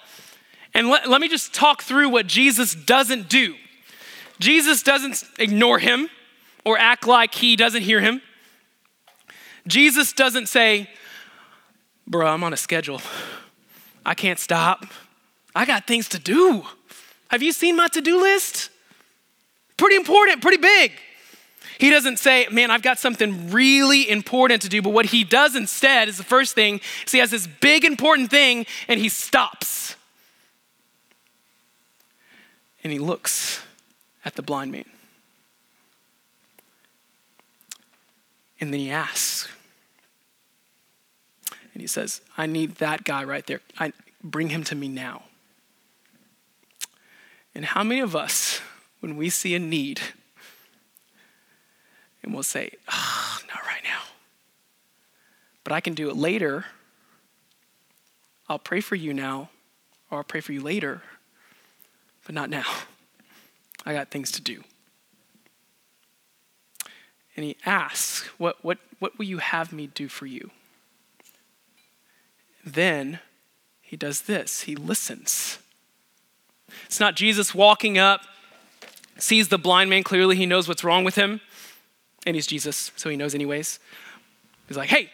And 0.74 0.88
let, 0.88 1.08
let 1.08 1.20
me 1.20 1.28
just 1.28 1.54
talk 1.54 1.82
through 1.82 2.08
what 2.08 2.26
Jesus 2.26 2.74
doesn't 2.74 3.28
do. 3.28 3.54
Jesus 4.38 4.82
doesn't 4.82 5.22
ignore 5.38 5.78
him 5.78 6.08
or 6.64 6.78
act 6.78 7.06
like 7.06 7.34
he 7.34 7.56
doesn't 7.56 7.82
hear 7.82 8.00
him. 8.00 8.20
Jesus 9.66 10.12
doesn't 10.12 10.46
say, 10.48 10.88
Bro, 12.06 12.26
I'm 12.26 12.42
on 12.42 12.52
a 12.52 12.56
schedule. 12.56 13.00
I 14.04 14.14
can't 14.14 14.38
stop. 14.38 14.84
I 15.54 15.64
got 15.64 15.86
things 15.86 16.08
to 16.08 16.18
do. 16.18 16.64
Have 17.28 17.42
you 17.42 17.52
seen 17.52 17.76
my 17.76 17.86
to 17.88 18.00
do 18.00 18.20
list? 18.20 18.70
Pretty 19.76 19.94
important, 19.94 20.42
pretty 20.42 20.56
big. 20.56 20.92
He 21.80 21.88
doesn't 21.88 22.18
say, 22.18 22.46
Man, 22.50 22.70
I've 22.70 22.82
got 22.82 22.98
something 22.98 23.50
really 23.50 24.08
important 24.08 24.60
to 24.62 24.68
do. 24.68 24.82
But 24.82 24.90
what 24.90 25.06
he 25.06 25.24
does 25.24 25.56
instead 25.56 26.08
is 26.08 26.18
the 26.18 26.24
first 26.24 26.54
thing 26.54 26.80
is 27.06 27.12
he 27.12 27.18
has 27.18 27.30
this 27.30 27.46
big 27.46 27.86
important 27.86 28.30
thing 28.30 28.66
and 28.86 29.00
he 29.00 29.08
stops. 29.08 29.96
And 32.84 32.92
he 32.92 32.98
looks 32.98 33.62
at 34.26 34.34
the 34.34 34.42
blind 34.42 34.72
man. 34.72 34.84
And 38.60 38.74
then 38.74 38.80
he 38.80 38.90
asks, 38.90 39.48
and 41.72 41.80
he 41.80 41.86
says, 41.86 42.20
I 42.36 42.44
need 42.44 42.74
that 42.76 43.04
guy 43.04 43.24
right 43.24 43.46
there. 43.46 43.60
I, 43.78 43.94
bring 44.22 44.50
him 44.50 44.64
to 44.64 44.74
me 44.74 44.86
now. 44.86 45.22
And 47.54 47.64
how 47.64 47.82
many 47.82 48.02
of 48.02 48.14
us, 48.14 48.60
when 49.00 49.16
we 49.16 49.30
see 49.30 49.54
a 49.54 49.58
need, 49.58 50.02
and 52.22 52.34
we'll 52.34 52.42
say, 52.42 52.72
oh, 52.90 53.38
not 53.48 53.62
right 53.66 53.82
now, 53.84 54.02
but 55.64 55.72
I 55.72 55.80
can 55.80 55.94
do 55.94 56.10
it 56.10 56.16
later. 56.16 56.66
I'll 58.48 58.58
pray 58.58 58.80
for 58.80 58.96
you 58.96 59.14
now, 59.14 59.50
or 60.10 60.18
I'll 60.18 60.24
pray 60.24 60.40
for 60.40 60.52
you 60.52 60.60
later, 60.60 61.02
but 62.26 62.34
not 62.34 62.50
now. 62.50 62.64
I 63.86 63.94
got 63.94 64.10
things 64.10 64.30
to 64.32 64.42
do. 64.42 64.62
And 67.36 67.44
he 67.44 67.56
asks, 67.64 68.26
What, 68.38 68.62
what, 68.62 68.78
what 68.98 69.16
will 69.16 69.24
you 69.24 69.38
have 69.38 69.72
me 69.72 69.86
do 69.86 70.08
for 70.08 70.26
you? 70.26 70.50
Then 72.64 73.20
he 73.80 73.96
does 73.96 74.22
this 74.22 74.62
he 74.62 74.76
listens. 74.76 75.58
It's 76.86 77.00
not 77.00 77.16
Jesus 77.16 77.54
walking 77.54 77.98
up, 77.98 78.20
sees 79.18 79.48
the 79.48 79.58
blind 79.58 79.90
man 79.90 80.04
clearly, 80.04 80.36
he 80.36 80.46
knows 80.46 80.68
what's 80.68 80.84
wrong 80.84 81.02
with 81.02 81.16
him, 81.16 81.40
and 82.26 82.34
he's 82.34 82.46
Jesus, 82.46 82.92
so 82.96 83.08
he 83.08 83.16
knows 83.16 83.34
anyways. 83.34 83.78
He's 84.68 84.76
like, 84.76 84.88
Hey, 84.88 85.10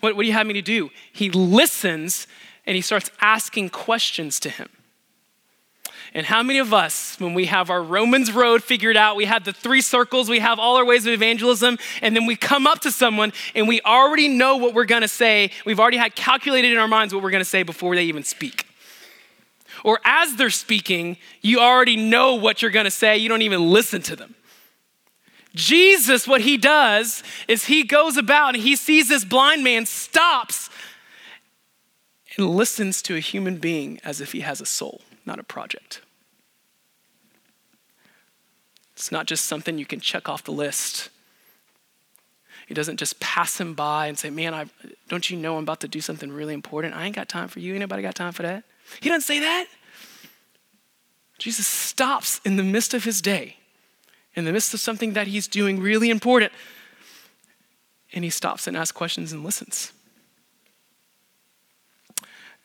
what, 0.00 0.16
what 0.16 0.22
do 0.22 0.26
you 0.26 0.34
have 0.34 0.46
me 0.46 0.54
to 0.54 0.62
do? 0.62 0.90
He 1.12 1.30
listens 1.30 2.26
and 2.66 2.76
he 2.76 2.82
starts 2.82 3.10
asking 3.20 3.70
questions 3.70 4.38
to 4.40 4.50
him. 4.50 4.68
And 6.14 6.26
how 6.26 6.42
many 6.42 6.58
of 6.58 6.74
us, 6.74 7.18
when 7.18 7.32
we 7.32 7.46
have 7.46 7.70
our 7.70 7.82
Romans 7.82 8.32
road 8.32 8.62
figured 8.62 8.98
out, 8.98 9.16
we 9.16 9.24
have 9.24 9.44
the 9.44 9.52
three 9.52 9.80
circles, 9.80 10.28
we 10.28 10.40
have 10.40 10.58
all 10.58 10.76
our 10.76 10.84
ways 10.84 11.06
of 11.06 11.12
evangelism, 11.12 11.78
and 12.02 12.14
then 12.14 12.26
we 12.26 12.36
come 12.36 12.66
up 12.66 12.80
to 12.80 12.90
someone 12.90 13.32
and 13.54 13.66
we 13.66 13.80
already 13.80 14.28
know 14.28 14.58
what 14.58 14.74
we're 14.74 14.84
gonna 14.84 15.08
say. 15.08 15.50
We've 15.64 15.80
already 15.80 15.96
had 15.96 16.14
calculated 16.14 16.72
in 16.72 16.78
our 16.78 16.88
minds 16.88 17.14
what 17.14 17.22
we're 17.22 17.30
gonna 17.30 17.44
say 17.44 17.62
before 17.62 17.94
they 17.94 18.04
even 18.04 18.24
speak. 18.24 18.66
Or 19.84 20.00
as 20.04 20.36
they're 20.36 20.50
speaking, 20.50 21.16
you 21.40 21.60
already 21.60 21.96
know 21.96 22.34
what 22.34 22.60
you're 22.60 22.70
gonna 22.70 22.90
say, 22.90 23.16
you 23.16 23.28
don't 23.28 23.42
even 23.42 23.70
listen 23.70 24.02
to 24.02 24.16
them. 24.16 24.34
Jesus, 25.54 26.26
what 26.26 26.40
he 26.40 26.56
does 26.56 27.22
is 27.46 27.66
he 27.66 27.82
goes 27.82 28.16
about 28.16 28.54
and 28.54 28.62
he 28.62 28.76
sees 28.76 29.08
this 29.08 29.24
blind 29.24 29.62
man, 29.62 29.86
stops, 29.86 30.70
and 32.36 32.48
listens 32.48 33.02
to 33.02 33.16
a 33.16 33.20
human 33.20 33.58
being 33.58 34.00
as 34.04 34.20
if 34.20 34.32
he 34.32 34.40
has 34.40 34.60
a 34.60 34.66
soul 34.66 35.02
not 35.24 35.38
a 35.38 35.42
project. 35.42 36.00
It's 38.94 39.12
not 39.12 39.26
just 39.26 39.44
something 39.44 39.78
you 39.78 39.86
can 39.86 40.00
check 40.00 40.28
off 40.28 40.44
the 40.44 40.52
list. 40.52 41.08
He 42.68 42.74
doesn't 42.74 42.98
just 42.98 43.20
pass 43.20 43.60
him 43.60 43.74
by 43.74 44.06
and 44.06 44.18
say, 44.18 44.30
Man, 44.30 44.54
I, 44.54 44.66
don't 45.08 45.28
you 45.28 45.36
know 45.36 45.56
I'm 45.56 45.64
about 45.64 45.80
to 45.80 45.88
do 45.88 46.00
something 46.00 46.30
really 46.30 46.54
important? 46.54 46.94
I 46.94 47.04
ain't 47.04 47.16
got 47.16 47.28
time 47.28 47.48
for 47.48 47.60
you. 47.60 47.74
Anybody 47.74 48.02
got 48.02 48.14
time 48.14 48.32
for 48.32 48.42
that? 48.42 48.64
He 49.00 49.08
doesn't 49.08 49.22
say 49.22 49.40
that. 49.40 49.66
Jesus 51.38 51.66
stops 51.66 52.40
in 52.44 52.56
the 52.56 52.62
midst 52.62 52.94
of 52.94 53.02
his 53.02 53.20
day, 53.20 53.56
in 54.34 54.44
the 54.44 54.52
midst 54.52 54.72
of 54.74 54.80
something 54.80 55.12
that 55.12 55.26
he's 55.26 55.46
doing 55.46 55.80
really 55.80 56.10
important, 56.10 56.52
and 58.12 58.24
he 58.24 58.30
stops 58.30 58.66
and 58.66 58.76
asks 58.76 58.92
questions 58.92 59.32
and 59.32 59.44
listens. 59.44 59.92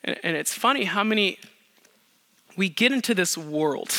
And, 0.04 0.18
and 0.24 0.38
it's 0.38 0.54
funny 0.54 0.86
how 0.86 1.04
many 1.04 1.40
we 2.56 2.70
get 2.70 2.92
into 2.92 3.14
this 3.14 3.38
world. 3.38 3.94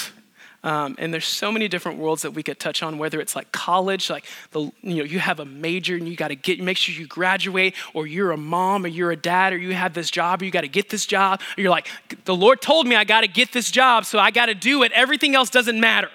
Um, 0.64 0.96
and 0.98 1.14
there's 1.14 1.24
so 1.24 1.52
many 1.52 1.68
different 1.68 1.98
worlds 1.98 2.22
that 2.22 2.32
we 2.32 2.42
could 2.42 2.58
touch 2.58 2.82
on, 2.82 2.98
whether 2.98 3.20
it's 3.20 3.36
like 3.36 3.52
college, 3.52 4.10
like 4.10 4.24
the, 4.50 4.60
you 4.82 4.96
know, 4.96 5.04
you 5.04 5.20
have 5.20 5.38
a 5.38 5.44
major 5.44 5.94
and 5.94 6.08
you 6.08 6.16
got 6.16 6.28
to 6.28 6.34
get, 6.34 6.60
make 6.60 6.76
sure 6.76 7.00
you 7.00 7.06
graduate, 7.06 7.76
or 7.94 8.08
you're 8.08 8.32
a 8.32 8.36
mom 8.36 8.84
or 8.84 8.88
you're 8.88 9.12
a 9.12 9.16
dad, 9.16 9.52
or 9.52 9.56
you 9.56 9.72
have 9.72 9.94
this 9.94 10.10
job, 10.10 10.42
or 10.42 10.44
you 10.44 10.50
got 10.50 10.62
to 10.62 10.68
get 10.68 10.88
this 10.88 11.06
job. 11.06 11.40
Or 11.56 11.60
you're 11.60 11.70
like, 11.70 11.86
the 12.24 12.34
Lord 12.34 12.60
told 12.60 12.88
me 12.88 12.96
I 12.96 13.04
got 13.04 13.20
to 13.20 13.28
get 13.28 13.52
this 13.52 13.70
job, 13.70 14.04
so 14.04 14.18
I 14.18 14.32
got 14.32 14.46
to 14.46 14.54
do 14.54 14.82
it. 14.82 14.90
Everything 14.92 15.36
else 15.36 15.48
doesn't 15.48 15.78
matter. 15.78 16.10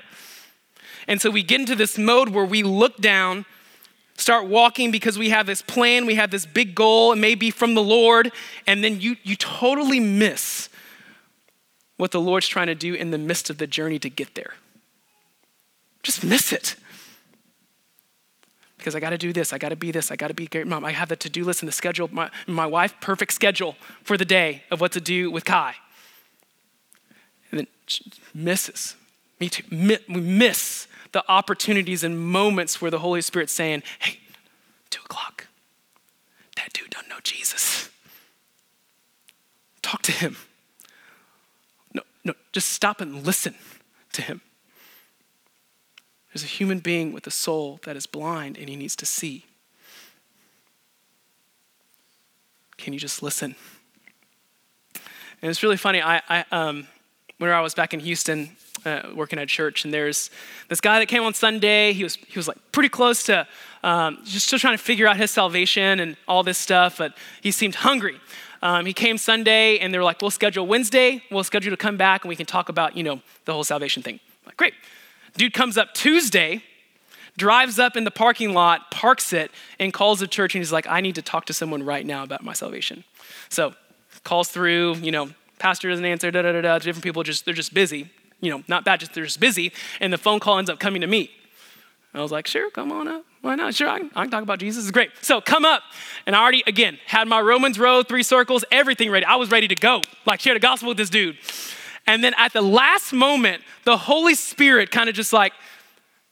And 1.08 1.22
so 1.22 1.30
we 1.30 1.44
get 1.44 1.60
into 1.60 1.76
this 1.76 1.98
mode 1.98 2.30
where 2.30 2.46
we 2.46 2.64
look 2.64 2.98
down, 2.98 3.46
start 4.18 4.46
walking 4.46 4.92
because 4.92 5.18
we 5.18 5.30
have 5.30 5.46
this 5.46 5.62
plan, 5.62 6.06
we 6.06 6.16
have 6.16 6.32
this 6.32 6.46
big 6.46 6.76
goal, 6.76 7.14
it 7.14 7.18
may 7.18 7.36
be 7.36 7.52
from 7.52 7.76
the 7.76 7.84
Lord, 7.84 8.32
and 8.68 8.84
then 8.84 9.02
you, 9.02 9.18
you 9.24 9.36
totally 9.36 10.00
miss 10.00 10.70
what 11.98 12.12
the 12.12 12.22
Lord's 12.22 12.48
trying 12.48 12.68
to 12.68 12.76
do 12.76 12.94
in 12.94 13.12
the 13.12 13.18
midst 13.18 13.50
of 13.50 13.58
the 13.58 13.68
journey 13.68 14.00
to 14.00 14.10
get 14.10 14.36
there. 14.36 14.54
Just 16.02 16.24
miss 16.24 16.52
it. 16.52 16.76
Because 18.78 18.96
I 18.96 19.00
got 19.00 19.12
to 19.12 19.18
do 19.18 19.32
this, 19.32 19.54
I 19.54 19.58
got 19.58 19.70
to 19.70 19.78
be 19.78 19.92
this, 19.92 20.12
I 20.12 20.18
got 20.18 20.28
to 20.28 20.34
be 20.34 20.46
great 20.46 20.68
mom. 20.68 20.84
I 20.84 20.92
have 20.92 21.08
the 21.08 21.16
to 21.16 21.30
do 21.30 21.46
list 21.46 21.62
and 21.62 21.68
the 21.70 21.74
schedule. 21.74 22.10
My, 22.12 22.30
my 22.48 22.66
wife, 22.66 22.94
perfect 23.00 23.32
schedule 23.32 23.78
for 24.04 24.18
the 24.18 24.26
day 24.26 24.64
of 24.70 24.82
what 24.82 24.92
to 24.92 25.00
do 25.00 25.32
with 25.32 25.46
Kai. 25.46 25.76
And 27.50 27.60
then 27.60 27.68
misses. 28.34 28.98
Me 29.40 29.48
too. 29.48 29.64
We 29.72 30.20
miss 30.20 30.88
the 31.14 31.24
opportunities 31.30 32.04
and 32.04 32.20
moments 32.20 32.82
where 32.82 32.92
the 32.92 33.00
Holy 33.00 33.22
Spirit's 33.22 33.54
saying, 33.54 33.84
hey, 34.00 34.20
two 34.90 35.02
o'clock. 35.06 35.48
That 36.58 36.74
dude 36.74 36.90
doesn't 36.90 37.08
know 37.08 37.20
Jesus. 37.24 37.90
Talk 39.82 40.02
to 40.04 40.12
him. 40.12 40.38
No, 41.94 42.02
no, 42.24 42.34
just 42.52 42.70
stop 42.72 43.00
and 43.00 43.26
listen 43.26 43.56
to 44.14 44.22
him. 44.22 44.42
There's 46.34 46.44
a 46.44 46.48
human 46.48 46.80
being 46.80 47.14
with 47.14 47.28
a 47.28 47.32
soul 47.32 47.80
that 47.86 47.96
is 47.96 48.08
blind 48.08 48.58
and 48.58 48.68
he 48.68 48.76
needs 48.76 48.96
to 48.98 49.06
see. 49.06 49.46
Can 52.78 52.92
you 52.92 53.00
just 53.00 53.22
listen? 53.22 53.56
And 55.42 55.50
it's 55.50 55.62
really 55.62 55.78
funny. 55.78 56.02
I, 56.02 56.22
I 56.28 56.46
um, 56.52 56.88
when 57.38 57.52
I 57.52 57.62
was 57.62 57.76
back 57.76 57.94
in 57.94 58.00
Houston 58.00 58.56
uh, 58.86 59.10
working 59.16 59.40
at 59.40 59.48
church, 59.48 59.86
and 59.86 59.94
there's 59.94 60.30
this 60.70 60.82
guy 60.82 61.00
that 61.00 61.08
came 61.08 61.24
on 61.24 61.34
Sunday. 61.34 61.94
He 61.94 62.04
was 62.04 62.16
he 62.16 62.38
was 62.38 62.48
like 62.48 62.58
pretty 62.72 62.90
close 62.90 63.24
to 63.24 63.48
um, 63.84 64.20
just 64.24 64.48
still 64.48 64.60
trying 64.60 64.78
to 64.78 64.84
figure 64.84 65.08
out 65.08 65.18
his 65.18 65.32
salvation 65.32 66.00
and 66.00 66.16
all 66.28 66.44
this 66.44 66.58
stuff, 66.58 66.98
but 66.98 67.16
he 67.42 67.52
seemed 67.52 67.76
hungry. 67.76 68.20
Um, 68.62 68.86
he 68.86 68.94
came 68.94 69.18
Sunday, 69.18 69.78
and 69.80 69.94
they 69.94 69.98
were 69.98 70.04
like, 70.04 70.22
"We'll 70.22 70.32
schedule 70.32 70.66
Wednesday. 70.66 71.22
We'll 71.30 71.44
schedule 71.44 71.72
to 71.72 71.78
come 71.78 71.98
back, 71.98 72.24
and 72.24 72.30
we 72.30 72.36
can 72.36 72.46
talk 72.46 72.70
about 72.70 72.96
you 72.96 73.04
know 73.04 73.22
the 73.46 73.54
whole 73.54 73.66
salvation 73.66 74.04
thing." 74.04 74.20
I'm 74.44 74.48
like, 74.48 74.58
great. 74.58 74.74
Dude 75.36 75.54
comes 75.54 75.78
up 75.78 75.94
Tuesday, 75.94 76.64
drives 77.38 77.78
up 77.78 77.98
in 77.98 78.06
the 78.06 78.12
parking 78.12 78.54
lot, 78.54 78.90
parks 78.90 79.34
it, 79.34 79.52
and 79.80 79.94
calls 79.94 80.20
the 80.20 80.28
church, 80.28 80.56
and 80.56 80.62
he's 80.62 80.72
like, 80.72 80.88
"I 80.88 81.02
need 81.02 81.16
to 81.16 81.22
talk 81.22 81.46
to 81.46 81.54
someone 81.54 81.84
right 81.84 82.06
now 82.06 82.24
about 82.24 82.44
my 82.44 82.54
salvation." 82.54 83.04
So 83.50 83.74
calls 84.24 84.48
through, 84.50 84.96
you 84.96 85.12
know, 85.12 85.30
pastor 85.60 85.90
doesn't 85.90 86.06
answer, 86.06 86.32
da 86.32 86.42
da 86.42 86.54
da 86.54 86.62
da. 86.62 86.80
Different 86.80 87.04
people 87.04 87.24
just 87.24 87.44
they're 87.44 87.54
just 87.54 87.74
busy, 87.74 88.10
you 88.44 88.52
know, 88.52 88.64
not 88.68 88.84
bad, 88.84 89.00
just 89.00 89.14
they're 89.14 89.24
just 89.24 89.40
busy, 89.40 89.72
and 90.02 90.12
the 90.12 90.18
phone 90.18 90.40
call 90.40 90.60
ends 90.60 90.70
up 90.70 90.80
coming 90.80 91.02
to 91.02 91.08
me. 91.08 91.32
I 92.14 92.22
was 92.22 92.32
like, 92.32 92.46
sure, 92.46 92.70
come 92.70 92.92
on 92.92 93.08
up. 93.08 93.26
Why 93.42 93.56
not? 93.56 93.74
Sure, 93.74 93.90
I 93.90 94.00
can, 94.00 94.12
I 94.16 94.24
can, 94.24 94.32
talk 94.32 94.44
about 94.44 94.60
Jesus. 94.60 94.84
It's 94.84 94.92
great. 94.92 95.10
So 95.22 95.42
come 95.42 95.66
up. 95.66 95.82
And 96.28 96.36
I 96.36 96.42
already, 96.42 96.64
again, 96.68 97.00
had 97.08 97.28
my 97.28 97.42
Romans 97.42 97.80
road, 97.80 98.08
three 98.08 98.22
circles, 98.22 98.64
everything 98.72 99.10
ready. 99.10 99.26
I 99.26 99.36
was 99.36 99.50
ready 99.50 99.68
to 99.68 99.76
go. 99.76 100.02
Like, 100.26 100.40
share 100.40 100.54
the 100.54 100.60
gospel 100.60 100.90
with 100.90 100.98
this 100.98 101.10
dude. 101.10 101.38
And 102.06 102.24
then 102.24 102.34
at 102.38 102.54
the 102.54 102.62
last 102.62 103.14
moment, 103.14 103.64
the 103.84 103.98
Holy 103.98 104.36
Spirit 104.36 104.92
kind 104.92 105.10
of 105.10 105.16
just 105.16 105.34
like, 105.34 105.54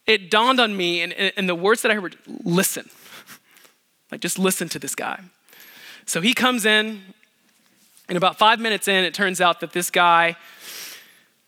it 0.05 0.29
dawned 0.29 0.59
on 0.59 0.75
me, 0.75 1.01
and, 1.01 1.13
and 1.13 1.49
the 1.49 1.55
words 1.55 1.81
that 1.81 1.91
I 1.91 1.95
heard 1.95 2.17
listen. 2.43 2.89
Like, 4.11 4.21
just 4.21 4.37
listen 4.37 4.69
to 4.69 4.79
this 4.79 4.93
guy. 4.93 5.21
So 6.05 6.21
he 6.21 6.33
comes 6.33 6.65
in, 6.65 7.01
and 8.07 8.17
about 8.17 8.37
five 8.37 8.59
minutes 8.59 8.87
in, 8.87 9.03
it 9.03 9.13
turns 9.13 9.39
out 9.39 9.61
that 9.61 9.71
this 9.71 9.89
guy, 9.89 10.35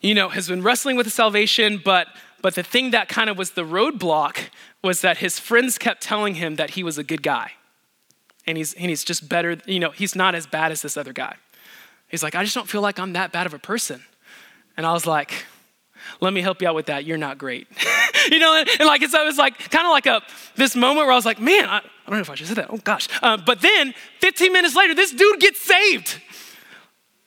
you 0.03 0.13
know, 0.13 0.29
has 0.29 0.47
been 0.47 0.61
wrestling 0.61 0.95
with 0.95 1.11
salvation, 1.11 1.81
but 1.83 2.07
but 2.43 2.55
the 2.55 2.61
thing 2.61 2.91
that 2.91 3.07
kind 3.07 3.29
of 3.29 3.37
was 3.37 3.51
the 3.51 3.63
roadblock 3.63 4.49
was 4.83 4.99
that 4.99 5.19
his 5.19 5.39
friends 5.39 5.77
kept 5.77 6.03
telling 6.03 6.35
him 6.35 6.57
that 6.57 6.71
he 6.71 6.83
was 6.83 6.97
a 6.97 7.03
good 7.03 7.23
guy. 7.23 7.53
And 8.45 8.57
he's, 8.57 8.73
and 8.73 8.89
he's 8.89 9.05
just 9.05 9.29
better, 9.29 9.57
you 9.65 9.79
know, 9.79 9.91
he's 9.91 10.13
not 10.13 10.35
as 10.35 10.45
bad 10.45 10.73
as 10.73 10.81
this 10.81 10.97
other 10.97 11.13
guy. 11.13 11.37
He's 12.09 12.21
like, 12.21 12.35
I 12.35 12.43
just 12.43 12.53
don't 12.53 12.67
feel 12.67 12.81
like 12.81 12.99
I'm 12.99 13.13
that 13.13 13.31
bad 13.31 13.47
of 13.47 13.53
a 13.53 13.59
person. 13.59 14.03
And 14.75 14.85
I 14.85 14.91
was 14.91 15.07
like, 15.07 15.45
let 16.19 16.33
me 16.33 16.41
help 16.41 16.61
you 16.61 16.67
out 16.67 16.75
with 16.75 16.87
that. 16.87 17.05
You're 17.05 17.17
not 17.17 17.37
great. 17.37 17.65
you 18.29 18.39
know, 18.39 18.57
and, 18.57 18.69
and 18.77 18.87
like, 18.87 19.01
so 19.03 19.21
it 19.21 19.25
was 19.25 19.37
like 19.37 19.57
kind 19.71 19.85
of 19.85 19.91
like 19.91 20.05
a, 20.05 20.21
this 20.57 20.75
moment 20.75 21.05
where 21.05 21.13
I 21.13 21.15
was 21.15 21.25
like, 21.25 21.39
man, 21.39 21.69
I, 21.69 21.77
I 21.77 21.81
don't 22.07 22.17
know 22.17 22.19
if 22.19 22.29
I 22.29 22.35
should 22.35 22.47
say 22.47 22.55
that. 22.55 22.67
Oh 22.69 22.77
gosh. 22.83 23.07
Uh, 23.21 23.37
but 23.37 23.61
then 23.61 23.93
15 24.19 24.51
minutes 24.51 24.75
later, 24.75 24.93
this 24.93 25.13
dude 25.13 25.39
gets 25.39 25.61
saved. 25.61 26.19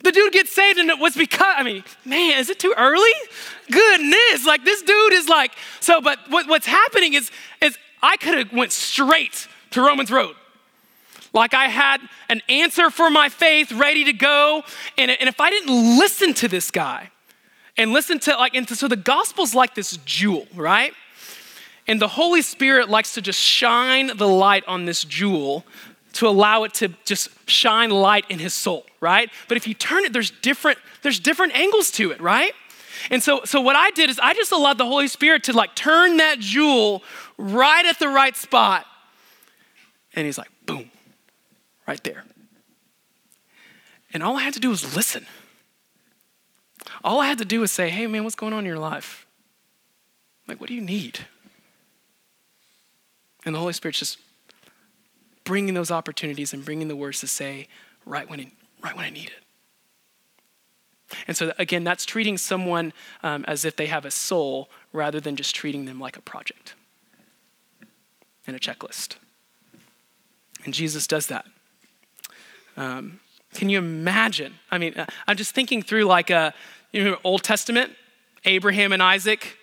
The 0.00 0.12
dude 0.12 0.32
gets 0.32 0.52
saved, 0.52 0.78
and 0.78 0.90
it 0.90 0.98
was 0.98 1.16
because, 1.16 1.54
I 1.56 1.62
mean, 1.62 1.82
man, 2.04 2.38
is 2.38 2.50
it 2.50 2.58
too 2.58 2.74
early? 2.76 3.10
Goodness, 3.70 4.46
like 4.46 4.64
this 4.64 4.82
dude 4.82 5.12
is 5.14 5.28
like, 5.28 5.52
so, 5.80 6.00
but 6.00 6.18
what, 6.28 6.48
what's 6.48 6.66
happening 6.66 7.14
is, 7.14 7.30
is 7.60 7.76
I 8.02 8.16
could 8.16 8.38
have 8.38 8.52
went 8.52 8.72
straight 8.72 9.48
to 9.70 9.82
Romans 9.82 10.10
Road. 10.10 10.36
Like 11.32 11.54
I 11.54 11.68
had 11.68 12.00
an 12.28 12.40
answer 12.48 12.90
for 12.90 13.10
my 13.10 13.28
faith 13.28 13.70
ready 13.72 14.04
to 14.04 14.12
go. 14.12 14.62
And, 14.96 15.10
and 15.10 15.28
if 15.28 15.40
I 15.40 15.50
didn't 15.50 15.98
listen 15.98 16.32
to 16.34 16.48
this 16.48 16.70
guy 16.70 17.10
and 17.76 17.92
listen 17.92 18.18
to 18.20 18.36
like, 18.36 18.54
and 18.54 18.68
so 18.68 18.88
the 18.88 18.96
gospel's 18.96 19.54
like 19.54 19.74
this 19.74 19.98
jewel, 19.98 20.46
right? 20.54 20.92
And 21.86 22.00
the 22.00 22.08
Holy 22.08 22.42
Spirit 22.42 22.88
likes 22.88 23.14
to 23.14 23.22
just 23.22 23.38
shine 23.38 24.16
the 24.16 24.26
light 24.26 24.64
on 24.66 24.86
this 24.86 25.04
jewel 25.04 25.64
to 26.14 26.26
allow 26.26 26.64
it 26.64 26.72
to 26.74 26.88
just 27.04 27.28
shine 27.48 27.90
light 27.90 28.24
in 28.30 28.38
his 28.38 28.54
soul, 28.54 28.86
right? 29.06 29.30
But 29.46 29.56
if 29.56 29.68
you 29.68 29.74
turn 29.74 30.04
it, 30.04 30.12
there's 30.12 30.32
different, 30.32 30.78
there's 31.02 31.20
different 31.20 31.54
angles 31.54 31.92
to 31.92 32.10
it, 32.10 32.20
right? 32.20 32.52
And 33.08 33.22
so, 33.22 33.42
so 33.44 33.60
what 33.60 33.76
I 33.76 33.90
did 33.92 34.10
is 34.10 34.18
I 34.18 34.34
just 34.34 34.50
allowed 34.50 34.78
the 34.78 34.84
Holy 34.84 35.06
Spirit 35.06 35.44
to 35.44 35.52
like 35.52 35.76
turn 35.76 36.16
that 36.16 36.40
jewel 36.40 37.04
right 37.38 37.86
at 37.86 38.00
the 38.00 38.08
right 38.08 38.34
spot. 38.34 38.84
And 40.14 40.26
he's 40.26 40.38
like, 40.38 40.50
boom, 40.64 40.90
right 41.86 42.02
there. 42.02 42.24
And 44.12 44.24
all 44.24 44.36
I 44.36 44.42
had 44.42 44.54
to 44.54 44.60
do 44.60 44.70
was 44.70 44.96
listen. 44.96 45.24
All 47.04 47.20
I 47.20 47.28
had 47.28 47.38
to 47.38 47.44
do 47.44 47.60
was 47.60 47.70
say, 47.70 47.88
hey 47.90 48.08
man, 48.08 48.24
what's 48.24 48.34
going 48.34 48.52
on 48.52 48.60
in 48.60 48.66
your 48.66 48.78
life? 48.78 49.24
Like, 50.48 50.60
what 50.60 50.66
do 50.68 50.74
you 50.74 50.80
need? 50.80 51.20
And 53.44 53.54
the 53.54 53.60
Holy 53.60 53.72
Spirit's 53.72 54.00
just 54.00 54.18
bringing 55.44 55.74
those 55.74 55.92
opportunities 55.92 56.52
and 56.52 56.64
bringing 56.64 56.88
the 56.88 56.96
words 56.96 57.20
to 57.20 57.28
say 57.28 57.68
right 58.04 58.28
when, 58.28 58.40
it, 58.40 58.48
right 58.82 58.96
when 58.96 59.04
I 59.04 59.10
need 59.10 59.28
it. 59.28 59.46
And 61.28 61.36
so, 61.36 61.52
again, 61.58 61.84
that's 61.84 62.04
treating 62.04 62.36
someone 62.36 62.92
um, 63.22 63.44
as 63.46 63.64
if 63.64 63.76
they 63.76 63.86
have 63.86 64.04
a 64.04 64.10
soul 64.10 64.68
rather 64.92 65.20
than 65.20 65.36
just 65.36 65.54
treating 65.54 65.84
them 65.84 66.00
like 66.00 66.16
a 66.16 66.22
project 66.22 66.74
and 68.46 68.56
a 68.56 68.58
checklist. 68.58 69.16
And 70.64 70.74
Jesus 70.74 71.06
does 71.06 71.28
that. 71.28 71.46
Um, 72.76 73.20
can 73.54 73.68
you 73.68 73.78
imagine? 73.78 74.54
I 74.70 74.78
mean, 74.78 74.94
uh, 74.94 75.06
I'm 75.26 75.36
just 75.36 75.54
thinking 75.54 75.82
through 75.82 76.04
like 76.04 76.30
a, 76.30 76.52
you 76.92 77.04
know, 77.04 77.16
Old 77.24 77.42
Testament, 77.42 77.92
Abraham 78.44 78.92
and 78.92 79.02
Isaac. 79.02 79.56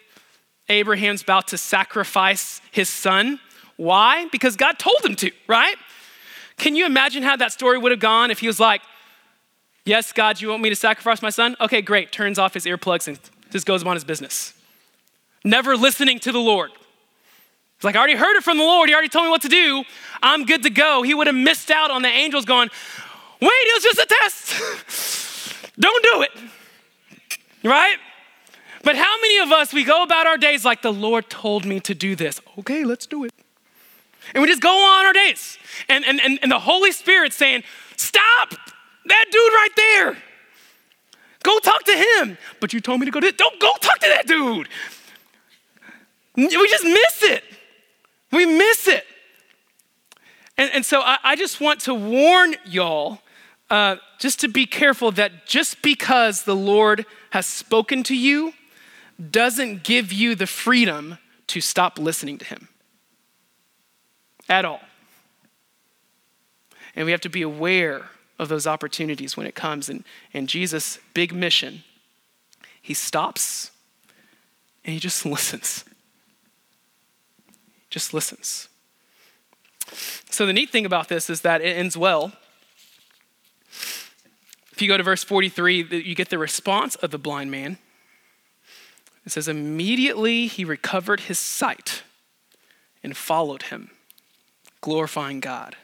Abraham's 0.69 1.21
about 1.21 1.49
to 1.49 1.57
sacrifice 1.57 2.61
his 2.71 2.89
son. 2.89 3.39
Why? 3.75 4.27
Because 4.31 4.55
God 4.55 4.79
told 4.79 5.03
him 5.03 5.15
to, 5.17 5.31
right? 5.47 5.75
Can 6.57 6.75
you 6.75 6.85
imagine 6.85 7.23
how 7.23 7.35
that 7.35 7.51
story 7.51 7.77
would 7.77 7.91
have 7.91 7.99
gone 7.99 8.31
if 8.31 8.39
he 8.39 8.47
was 8.47 8.59
like, 8.59 8.81
Yes, 9.85 10.13
God, 10.13 10.39
you 10.39 10.49
want 10.49 10.61
me 10.61 10.69
to 10.69 10.75
sacrifice 10.75 11.21
my 11.21 11.29
son? 11.29 11.55
Okay, 11.59 11.81
great. 11.81 12.11
Turns 12.11 12.39
off 12.39 12.53
his 12.53 12.65
earplugs 12.65 13.07
and 13.07 13.19
just 13.51 13.65
goes 13.65 13.81
about 13.81 13.95
his 13.95 14.05
business. 14.05 14.53
Never 15.43 15.75
listening 15.75 16.19
to 16.19 16.31
the 16.31 16.39
Lord. 16.39 16.71
It's 17.75 17.83
like, 17.83 17.95
I 17.95 17.99
already 17.99 18.15
heard 18.15 18.37
it 18.37 18.43
from 18.43 18.57
the 18.57 18.63
Lord. 18.63 18.87
He 18.87 18.95
already 18.95 19.09
told 19.09 19.25
me 19.25 19.29
what 19.29 19.41
to 19.41 19.49
do. 19.49 19.83
I'm 20.21 20.45
good 20.45 20.63
to 20.63 20.69
go. 20.69 21.01
He 21.01 21.13
would 21.13 21.27
have 21.27 21.35
missed 21.35 21.69
out 21.69 21.91
on 21.91 22.01
the 22.01 22.07
angels 22.07 22.45
going, 22.45 22.69
Wait, 23.41 23.49
it 23.51 23.73
was 23.75 23.83
just 23.83 23.99
a 23.99 24.15
test. 24.21 25.73
Don't 25.79 26.03
do 26.03 26.21
it. 26.21 26.31
Right? 27.61 27.97
But 28.83 28.95
how 28.95 29.19
many 29.21 29.39
of 29.39 29.51
us, 29.51 29.73
we 29.73 29.83
go 29.83 30.03
about 30.03 30.27
our 30.27 30.37
days 30.37 30.63
like 30.63 30.81
the 30.81 30.93
Lord 30.93 31.29
told 31.29 31.65
me 31.65 31.81
to 31.81 31.93
do 31.93 32.15
this? 32.15 32.39
Okay, 32.59 32.85
let's 32.85 33.05
do 33.05 33.25
it. 33.25 33.33
And 34.33 34.41
we 34.41 34.47
just 34.47 34.61
go 34.61 34.69
on 34.69 35.05
our 35.05 35.13
days. 35.13 35.57
And, 35.89 36.05
and, 36.05 36.21
and, 36.21 36.39
and 36.41 36.51
the 36.51 36.59
Holy 36.59 36.93
Spirit 36.93 37.33
saying, 37.33 37.63
Stop 37.97 38.53
that 39.05 39.25
dude 39.31 39.53
right 39.53 39.69
there. 39.75 40.17
Go 41.43 41.59
talk 41.59 41.83
to 41.83 41.91
him. 41.91 42.37
But 42.59 42.73
you 42.73 42.79
told 42.79 42.99
me 42.99 43.05
to 43.05 43.11
go 43.11 43.19
to 43.19 43.31
Don't 43.31 43.59
go 43.59 43.71
talk 43.79 43.99
to 43.99 44.07
that 44.15 44.27
dude. 44.27 44.69
We 46.35 46.47
just 46.47 46.83
miss 46.83 47.23
it. 47.23 47.43
We 48.31 48.45
miss 48.45 48.87
it. 48.87 49.05
And, 50.57 50.71
and 50.73 50.85
so 50.85 51.01
I, 51.01 51.17
I 51.23 51.35
just 51.35 51.61
want 51.61 51.81
to 51.81 51.93
warn 51.93 52.55
y'all 52.65 53.19
uh, 53.69 53.97
just 54.19 54.39
to 54.41 54.47
be 54.47 54.65
careful 54.65 55.11
that 55.13 55.45
just 55.45 55.81
because 55.81 56.43
the 56.43 56.55
Lord 56.55 57.05
has 57.31 57.45
spoken 57.45 58.03
to 58.03 58.15
you 58.15 58.53
doesn't 59.31 59.83
give 59.83 60.11
you 60.11 60.35
the 60.35 60.47
freedom 60.47 61.17
to 61.47 61.61
stop 61.61 61.99
listening 61.99 62.37
to 62.39 62.45
him 62.45 62.67
at 64.49 64.65
all. 64.65 64.81
And 66.95 67.05
we 67.05 67.11
have 67.11 67.21
to 67.21 67.29
be 67.29 67.41
aware 67.41 68.09
of 68.43 68.49
those 68.49 68.67
opportunities 68.67 69.35
when 69.35 69.47
it 69.47 69.55
comes. 69.55 69.89
And, 69.89 70.03
and 70.33 70.47
Jesus' 70.47 70.99
big 71.13 71.33
mission, 71.33 71.83
he 72.81 72.93
stops 72.93 73.71
and 74.85 74.93
he 74.93 74.99
just 74.99 75.25
listens. 75.25 75.83
Just 77.89 78.13
listens. 78.13 78.69
So 80.29 80.45
the 80.45 80.53
neat 80.53 80.69
thing 80.69 80.85
about 80.85 81.09
this 81.09 81.29
is 81.29 81.41
that 81.41 81.61
it 81.61 81.75
ends 81.75 81.97
well. 81.97 82.31
If 84.71 84.81
you 84.81 84.87
go 84.87 84.97
to 84.97 85.03
verse 85.03 85.23
43, 85.23 86.03
you 86.03 86.15
get 86.15 86.29
the 86.29 86.39
response 86.39 86.95
of 86.95 87.11
the 87.11 87.19
blind 87.19 87.51
man. 87.51 87.77
It 89.25 89.31
says, 89.31 89.47
Immediately 89.47 90.47
he 90.47 90.65
recovered 90.65 91.21
his 91.21 91.37
sight 91.39 92.03
and 93.03 93.15
followed 93.15 93.63
him 93.63 93.91
glorifying 94.81 95.39
God. 95.39 95.77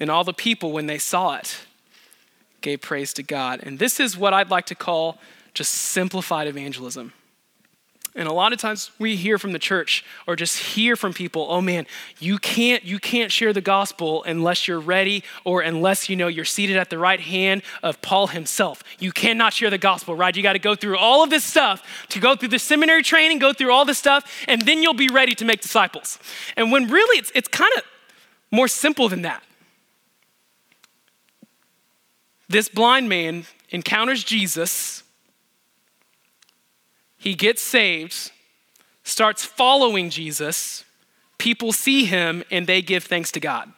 And 0.00 0.10
all 0.10 0.24
the 0.24 0.32
people, 0.32 0.72
when 0.72 0.86
they 0.86 0.98
saw 0.98 1.36
it, 1.36 1.58
gave 2.60 2.80
praise 2.80 3.12
to 3.14 3.22
God. 3.22 3.60
And 3.62 3.78
this 3.78 4.00
is 4.00 4.16
what 4.16 4.32
I'd 4.32 4.50
like 4.50 4.66
to 4.66 4.74
call 4.74 5.18
just 5.54 5.72
simplified 5.72 6.46
evangelism. 6.46 7.12
And 8.14 8.28
a 8.28 8.32
lot 8.32 8.52
of 8.52 8.58
times 8.58 8.90
we 8.98 9.16
hear 9.16 9.38
from 9.38 9.52
the 9.52 9.58
church 9.58 10.04
or 10.26 10.36
just 10.36 10.58
hear 10.58 10.96
from 10.96 11.14
people, 11.14 11.46
oh 11.48 11.62
man, 11.62 11.86
you 12.18 12.36
can't, 12.36 12.84
you 12.84 12.98
can't 12.98 13.32
share 13.32 13.54
the 13.54 13.62
gospel 13.62 14.22
unless 14.24 14.68
you're 14.68 14.80
ready 14.80 15.24
or 15.44 15.62
unless 15.62 16.10
you 16.10 16.16
know 16.16 16.28
you're 16.28 16.44
seated 16.44 16.76
at 16.76 16.90
the 16.90 16.98
right 16.98 17.20
hand 17.20 17.62
of 17.82 18.02
Paul 18.02 18.26
himself. 18.26 18.84
You 18.98 19.12
cannot 19.12 19.54
share 19.54 19.70
the 19.70 19.78
gospel, 19.78 20.14
right? 20.14 20.36
You 20.36 20.42
got 20.42 20.52
to 20.52 20.58
go 20.58 20.74
through 20.74 20.98
all 20.98 21.24
of 21.24 21.30
this 21.30 21.42
stuff 21.42 21.82
to 22.10 22.20
go 22.20 22.36
through 22.36 22.48
the 22.48 22.58
seminary 22.58 23.02
training, 23.02 23.38
go 23.38 23.54
through 23.54 23.72
all 23.72 23.86
this 23.86 23.98
stuff, 23.98 24.44
and 24.46 24.60
then 24.60 24.82
you'll 24.82 24.92
be 24.92 25.08
ready 25.08 25.34
to 25.36 25.46
make 25.46 25.62
disciples. 25.62 26.18
And 26.54 26.70
when 26.70 26.88
really 26.88 27.18
it's, 27.18 27.32
it's 27.34 27.48
kind 27.48 27.72
of 27.78 27.82
more 28.50 28.68
simple 28.68 29.08
than 29.08 29.22
that. 29.22 29.42
This 32.52 32.68
blind 32.68 33.08
man 33.08 33.46
encounters 33.70 34.22
Jesus 34.22 35.02
he 37.16 37.34
gets 37.34 37.62
saved, 37.62 38.32
starts 39.04 39.44
following 39.44 40.10
Jesus, 40.10 40.84
people 41.38 41.72
see 41.72 42.04
him, 42.04 42.42
and 42.50 42.66
they 42.66 42.82
give 42.82 43.04
thanks 43.04 43.30
to 43.32 43.38
God. 43.38 43.72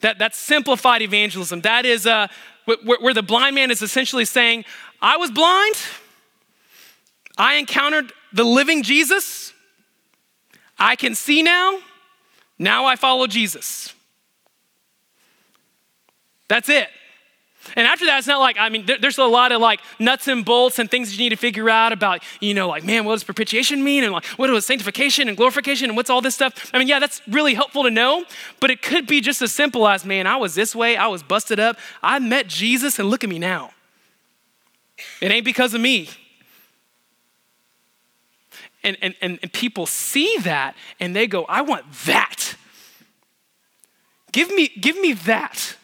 That, 0.00 0.18
that's 0.18 0.36
simplified 0.36 1.00
evangelism. 1.00 1.60
That 1.60 1.86
is 1.86 2.08
uh, 2.08 2.26
where, 2.64 2.98
where 2.98 3.14
the 3.14 3.22
blind 3.22 3.54
man 3.54 3.70
is 3.70 3.82
essentially 3.82 4.24
saying, 4.24 4.64
I 5.00 5.16
was 5.16 5.30
blind, 5.30 5.76
I 7.38 7.54
encountered 7.54 8.12
the 8.32 8.42
living 8.42 8.82
Jesus, 8.82 9.52
I 10.76 10.96
can 10.96 11.14
see 11.14 11.44
now, 11.44 11.78
now 12.58 12.84
I 12.84 12.96
follow 12.96 13.28
Jesus. 13.28 13.94
That's 16.54 16.68
it. 16.68 16.86
And 17.74 17.84
after 17.84 18.06
that, 18.06 18.18
it's 18.18 18.28
not 18.28 18.38
like, 18.38 18.56
I 18.60 18.68
mean, 18.68 18.86
there, 18.86 18.96
there's 18.96 19.18
a 19.18 19.24
lot 19.24 19.50
of 19.50 19.60
like 19.60 19.80
nuts 19.98 20.28
and 20.28 20.44
bolts 20.44 20.78
and 20.78 20.88
things 20.88 21.10
that 21.10 21.16
you 21.16 21.24
need 21.24 21.30
to 21.30 21.36
figure 21.36 21.68
out 21.68 21.92
about, 21.92 22.22
you 22.38 22.54
know, 22.54 22.68
like, 22.68 22.84
man, 22.84 23.04
what 23.04 23.14
does 23.14 23.24
propitiation 23.24 23.82
mean? 23.82 24.04
And 24.04 24.12
like, 24.12 24.24
what 24.36 24.48
is 24.50 24.64
sanctification 24.64 25.26
and 25.26 25.36
glorification 25.36 25.90
and 25.90 25.96
what's 25.96 26.10
all 26.10 26.20
this 26.20 26.36
stuff? 26.36 26.70
I 26.72 26.78
mean, 26.78 26.86
yeah, 26.86 27.00
that's 27.00 27.20
really 27.26 27.54
helpful 27.54 27.82
to 27.82 27.90
know, 27.90 28.24
but 28.60 28.70
it 28.70 28.82
could 28.82 29.08
be 29.08 29.20
just 29.20 29.42
as 29.42 29.50
simple 29.50 29.88
as, 29.88 30.04
man, 30.04 30.28
I 30.28 30.36
was 30.36 30.54
this 30.54 30.76
way, 30.76 30.96
I 30.96 31.08
was 31.08 31.24
busted 31.24 31.58
up, 31.58 31.76
I 32.04 32.20
met 32.20 32.46
Jesus, 32.46 33.00
and 33.00 33.10
look 33.10 33.24
at 33.24 33.30
me 33.30 33.40
now. 33.40 33.72
It 35.20 35.32
ain't 35.32 35.44
because 35.44 35.74
of 35.74 35.80
me. 35.80 36.08
And, 38.84 38.96
and, 39.02 39.16
and, 39.20 39.40
and 39.42 39.52
people 39.52 39.86
see 39.86 40.38
that 40.42 40.76
and 41.00 41.16
they 41.16 41.26
go, 41.26 41.46
I 41.46 41.62
want 41.62 41.90
that. 42.04 42.54
Give 44.30 44.52
me, 44.54 44.68
give 44.68 44.96
me 45.00 45.14
that. 45.14 45.78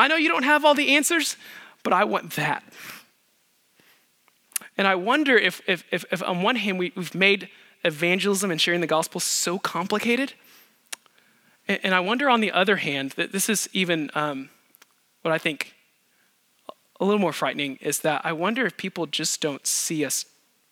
I 0.00 0.08
know 0.08 0.16
you 0.16 0.28
don't 0.28 0.44
have 0.44 0.64
all 0.64 0.74
the 0.74 0.96
answers, 0.96 1.36
but 1.82 1.92
I 1.92 2.04
want 2.04 2.32
that. 2.32 2.64
And 4.78 4.86
I 4.86 4.94
wonder 4.94 5.36
if, 5.36 5.60
if, 5.66 5.84
if, 5.90 6.04
if 6.10 6.22
on 6.22 6.42
one 6.42 6.56
hand, 6.56 6.78
we, 6.78 6.92
have 6.96 7.14
made 7.14 7.50
evangelism 7.84 8.50
and 8.50 8.58
sharing 8.58 8.80
the 8.80 8.86
gospel 8.86 9.20
so 9.20 9.58
complicated. 9.58 10.32
And, 11.68 11.80
and, 11.82 11.94
I 11.94 12.00
wonder 12.00 12.30
on 12.30 12.40
the 12.40 12.50
other 12.50 12.76
hand, 12.76 13.10
that 13.12 13.32
this 13.32 13.50
is 13.50 13.68
even 13.74 14.10
um, 14.14 14.48
what 15.20 15.32
I 15.32 15.38
think 15.38 15.74
a 16.98 17.04
little 17.04 17.20
more 17.20 17.32
frightening 17.32 17.76
is 17.82 18.00
that 18.00 18.22
I 18.24 18.32
wonder 18.32 18.64
if 18.64 18.76
people 18.76 19.06
just 19.06 19.40
don't 19.40 19.66
see 19.66 20.04
us 20.04 20.24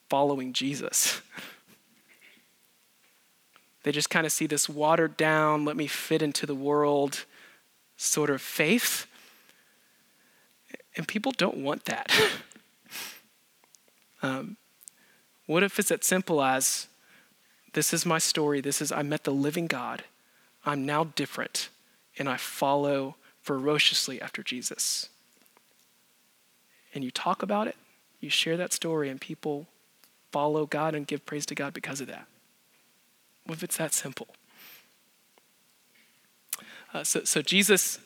following 0.09 0.55
Jesus. 0.55 1.21
they 3.83 3.93
just 3.93 4.09
kind 4.09 4.25
of 4.25 4.33
see 4.33 4.47
this 4.47 4.71
watered 4.71 5.19
down, 5.19 5.67
let 5.67 5.77
me 5.77 5.87
fit 5.87 6.23
into 6.23 6.47
the 6.47 6.55
world 6.55 7.27
sort 7.99 8.31
of 8.31 8.41
faith. 8.41 9.07
And 10.99 11.07
people 11.07 11.33
don't 11.33 11.59
want 11.59 11.85
that. 11.85 12.13
um, 14.23 14.57
what 15.47 15.63
if 15.63 15.79
it's 15.79 15.93
as 15.93 16.05
simple 16.05 16.43
as 16.43 16.89
this 17.73 17.95
is 17.95 18.05
my 18.05 18.19
story, 18.19 18.61
this 18.61 18.83
is 18.83 18.91
I 18.91 19.03
met 19.03 19.23
the 19.23 19.31
living 19.31 19.69
God, 19.69 20.03
I'm 20.67 20.85
now 20.85 21.05
different, 21.05 21.69
and 22.19 22.29
I 22.29 22.37
follow 22.37 23.15
ferociously 23.41 24.21
after 24.21 24.43
Jesus? 24.43 25.09
And 26.93 27.05
you 27.05 27.13
talk 27.13 27.45
about 27.45 27.69
it, 27.69 27.77
you 28.21 28.29
share 28.29 28.57
that 28.57 28.73
story, 28.73 29.09
and 29.09 29.21
people 29.21 29.69
follow 30.33 30.67
God 30.67 30.97
and 30.97 31.07
give 31.07 31.25
praise 31.25 31.47
to 31.47 31.55
God 31.55 31.73
because 31.73 32.01
of 32.01 32.09
that. 32.09 32.27
What 33.45 33.59
if 33.59 33.63
it's 33.63 33.77
that 33.77 33.95
simple? 33.95 34.27
Uh, 36.93 37.05
so, 37.05 37.23
so 37.23 37.41
Jesus 37.41 38.01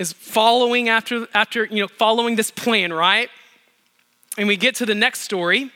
is 0.00 0.14
following 0.14 0.88
after, 0.88 1.28
after, 1.34 1.66
you 1.66 1.82
know, 1.82 1.86
following 1.86 2.34
this 2.34 2.50
plan, 2.50 2.90
right? 2.90 3.28
And 4.38 4.48
we 4.48 4.56
get 4.56 4.74
to 4.76 4.86
the 4.86 4.94
next 4.94 5.20
story, 5.20 5.70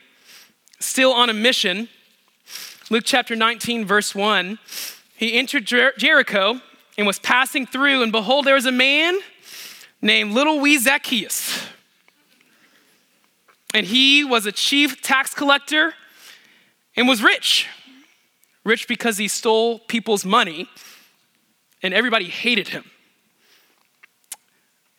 still 0.80 1.12
on 1.12 1.28
a 1.28 1.34
mission. 1.34 1.90
Luke 2.88 3.04
chapter 3.04 3.36
19, 3.36 3.84
verse 3.84 4.14
1. 4.14 4.58
He 5.14 5.34
entered 5.34 5.66
Jer- 5.66 5.92
Jericho 5.98 6.62
and 6.96 7.06
was 7.06 7.18
passing 7.18 7.66
through, 7.66 8.02
and 8.02 8.10
behold, 8.10 8.46
there 8.46 8.54
was 8.54 8.64
a 8.64 8.72
man 8.72 9.18
named 10.00 10.32
Little 10.32 10.58
Wee 10.58 10.78
Zacchaeus. 10.78 11.66
And 13.74 13.84
he 13.84 14.24
was 14.24 14.46
a 14.46 14.52
chief 14.52 15.02
tax 15.02 15.34
collector 15.34 15.92
and 16.96 17.06
was 17.06 17.22
rich. 17.22 17.68
Rich 18.64 18.88
because 18.88 19.18
he 19.18 19.28
stole 19.28 19.80
people's 19.80 20.24
money 20.24 20.66
and 21.82 21.92
everybody 21.92 22.28
hated 22.28 22.68
him. 22.68 22.84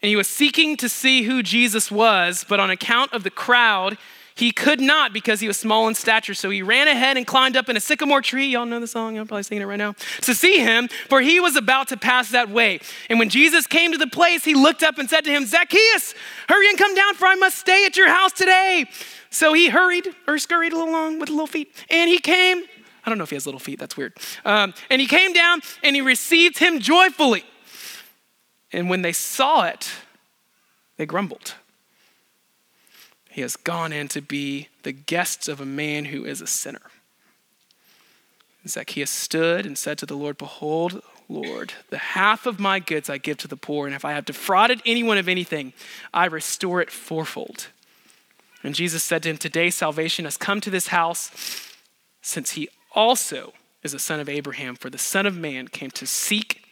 And 0.06 0.10
he 0.12 0.15
was 0.15 0.28
seeking 0.28 0.78
to 0.78 0.88
see 0.88 1.24
who 1.24 1.41
Jesus 1.41 1.89
was, 1.89 2.46
but 2.48 2.60
on 2.60 2.70
account 2.70 3.12
of 3.12 3.24
the 3.24 3.32
crowd, 3.32 3.98
he 4.36 4.52
could 4.52 4.80
not 4.80 5.13
because 5.13 5.39
he 5.39 5.48
was 5.48 5.58
small 5.58 5.88
in 5.88 5.96
stature. 5.96 6.36
So 6.36 6.52
he 6.52 6.62
ran 6.62 6.88
ahead 6.88 7.18
and 7.18 7.26
climbed 7.26 7.58
up 7.58 7.70
in 7.70 7.76
a 7.76 7.80
sycamore 7.80 8.22
tree. 8.22 8.46
Y'all 8.46 8.68
know 8.68 8.80
the 8.80 8.86
song, 8.86 9.18
I'm 9.18 9.26
probably 9.26 9.41
singing 9.41 9.63
it 9.63 9.65
right 9.65 9.80
now. 9.80 9.96
To 10.22 10.36
see 10.36 10.60
him, 10.60 10.89
for 11.10 11.22
he 11.22 11.39
was 11.39 11.56
about 11.56 11.88
to 11.88 11.98
pass 11.98 12.30
that 12.30 12.52
way. 12.52 12.82
And 13.10 13.18
when 13.18 13.30
Jesus 13.30 13.65
came 13.65 13.94
to 13.94 13.98
the 13.98 14.06
place, 14.06 14.46
he 14.46 14.54
looked 14.54 14.84
up 14.84 15.00
and 15.00 15.10
said 15.10 15.22
to 15.22 15.32
him, 15.32 15.44
Zacchaeus, 15.48 16.13
hurry 16.50 16.70
and 16.70 16.78
come 16.78 16.94
down, 16.94 17.15
for 17.15 17.26
I 17.26 17.34
must 17.34 17.58
stay 17.58 17.88
at 17.88 17.98
your 17.98 18.10
house 18.10 18.32
today. 18.32 18.86
So 19.32 19.54
he 19.54 19.70
hurried 19.70 20.10
or 20.28 20.38
scurried 20.38 20.74
along 20.74 21.18
with 21.18 21.32
little 21.32 21.48
feet, 21.48 21.74
and 21.89 22.12
he 22.12 22.20
came 22.20 22.62
I 23.04 23.10
don't 23.10 23.18
know 23.18 23.24
if 23.24 23.32
he 23.32 23.36
has 23.36 23.46
little 23.48 23.60
feet, 23.60 23.80
that's 23.80 23.98
weird. 23.98 24.13
Um, 24.46 24.76
and 24.91 25.00
he 25.00 25.08
came 25.08 25.34
down 25.34 25.62
and 25.84 25.96
he 25.96 26.02
received 26.02 26.60
him 26.60 26.80
joyfully. 26.80 27.44
And 28.71 28.89
when 28.89 29.01
they 29.01 29.13
saw 29.13 29.65
it, 29.65 29.91
they 30.97 31.06
grumbled. 31.06 31.56
He 33.30 33.41
has 33.41 33.56
gone 33.56 33.91
in 33.91 34.08
to 34.10 34.21
be 34.21 34.69
the 34.84 34.93
guests 34.93 35.47
of 35.47 35.60
a 35.60 35.65
man 35.65 36.06
who 36.06 36.25
is 36.25 36.41
a 36.41 36.47
sinner. 36.47 36.82
Zacchaeus 38.67 39.12
stood 39.12 39.65
and 39.65 39.78
said 39.78 39.97
to 39.99 40.06
the 40.06 40.15
Lord, 40.15 40.38
Behold, 40.38 41.01
Lord, 41.28 41.73
the 41.89 41.97
half 41.97 42.45
of 42.45 42.60
my 42.60 42.80
goods 42.80 43.10
I 43.10 43.17
give 43.17 43.38
to 43.39 43.47
the 43.47 43.58
poor, 43.58 43.88
and 43.88 43.95
if 43.95 44.06
I 44.06 44.13
have 44.13 44.25
defrauded 44.25 44.82
anyone 44.86 45.17
of 45.17 45.28
anything, 45.28 45.73
I 46.13 46.25
restore 46.25 46.82
it 46.82 46.91
fourfold. 46.91 47.67
And 48.63 48.73
Jesus 48.73 49.04
said 49.04 49.23
to 49.23 49.30
him, 49.30 49.38
Today 49.38 49.69
salvation 49.69 50.25
has 50.25 50.38
come 50.38 50.62
to 50.62 50.69
this 50.69 50.88
house, 50.88 51.32
since 52.21 52.51
he 52.51 52.69
also 52.93 53.54
is 53.84 53.93
a 53.93 53.99
son 53.99 54.19
of 54.19 54.30
Abraham, 54.30 54.75
for 54.75 54.89
the 54.89 54.97
Son 54.97 55.25
of 55.25 55.38
Man 55.38 55.67
came 55.67 55.91
to 55.91 56.08
seek 56.08 56.63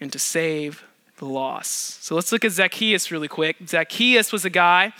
and 0.00 0.12
to 0.12 0.18
save 0.18 0.84
the 1.18 1.26
loss. 1.26 1.68
So 2.00 2.14
let's 2.14 2.32
look 2.32 2.44
at 2.44 2.52
Zacchaeus 2.52 3.10
really 3.10 3.28
quick. 3.28 3.56
Zacchaeus 3.66 4.32
was 4.32 4.44
a 4.44 4.50
guy, 4.50 4.92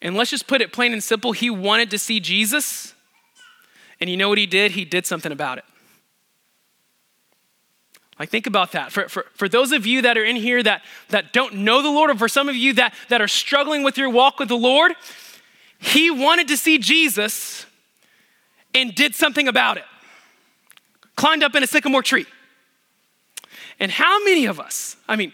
and 0.00 0.16
let's 0.16 0.30
just 0.30 0.46
put 0.46 0.60
it 0.60 0.72
plain 0.72 0.92
and 0.92 1.02
simple 1.02 1.32
he 1.32 1.50
wanted 1.50 1.90
to 1.90 1.98
see 1.98 2.20
Jesus, 2.20 2.94
and 4.00 4.08
you 4.10 4.16
know 4.16 4.28
what 4.28 4.38
he 4.38 4.46
did? 4.46 4.72
He 4.72 4.84
did 4.84 5.06
something 5.06 5.32
about 5.32 5.58
it. 5.58 5.64
Like, 8.18 8.30
think 8.30 8.46
about 8.46 8.72
that. 8.72 8.92
For, 8.92 9.08
for, 9.08 9.26
for 9.34 9.48
those 9.48 9.72
of 9.72 9.84
you 9.86 10.02
that 10.02 10.16
are 10.16 10.24
in 10.24 10.36
here 10.36 10.62
that, 10.62 10.82
that 11.10 11.34
don't 11.34 11.56
know 11.56 11.82
the 11.82 11.90
Lord, 11.90 12.10
or 12.10 12.14
for 12.14 12.28
some 12.28 12.48
of 12.48 12.56
you 12.56 12.72
that, 12.74 12.94
that 13.08 13.20
are 13.20 13.28
struggling 13.28 13.82
with 13.82 13.98
your 13.98 14.08
walk 14.08 14.38
with 14.38 14.48
the 14.48 14.56
Lord, 14.56 14.92
he 15.78 16.10
wanted 16.10 16.48
to 16.48 16.56
see 16.56 16.78
Jesus 16.78 17.66
and 18.74 18.94
did 18.94 19.14
something 19.14 19.48
about 19.48 19.76
it. 19.76 19.84
Climbed 21.14 21.42
up 21.42 21.54
in 21.54 21.62
a 21.62 21.66
sycamore 21.66 22.02
tree. 22.02 22.26
And 23.78 23.92
how 23.92 24.22
many 24.24 24.46
of 24.46 24.58
us, 24.58 24.96
I 25.08 25.16
mean, 25.16 25.32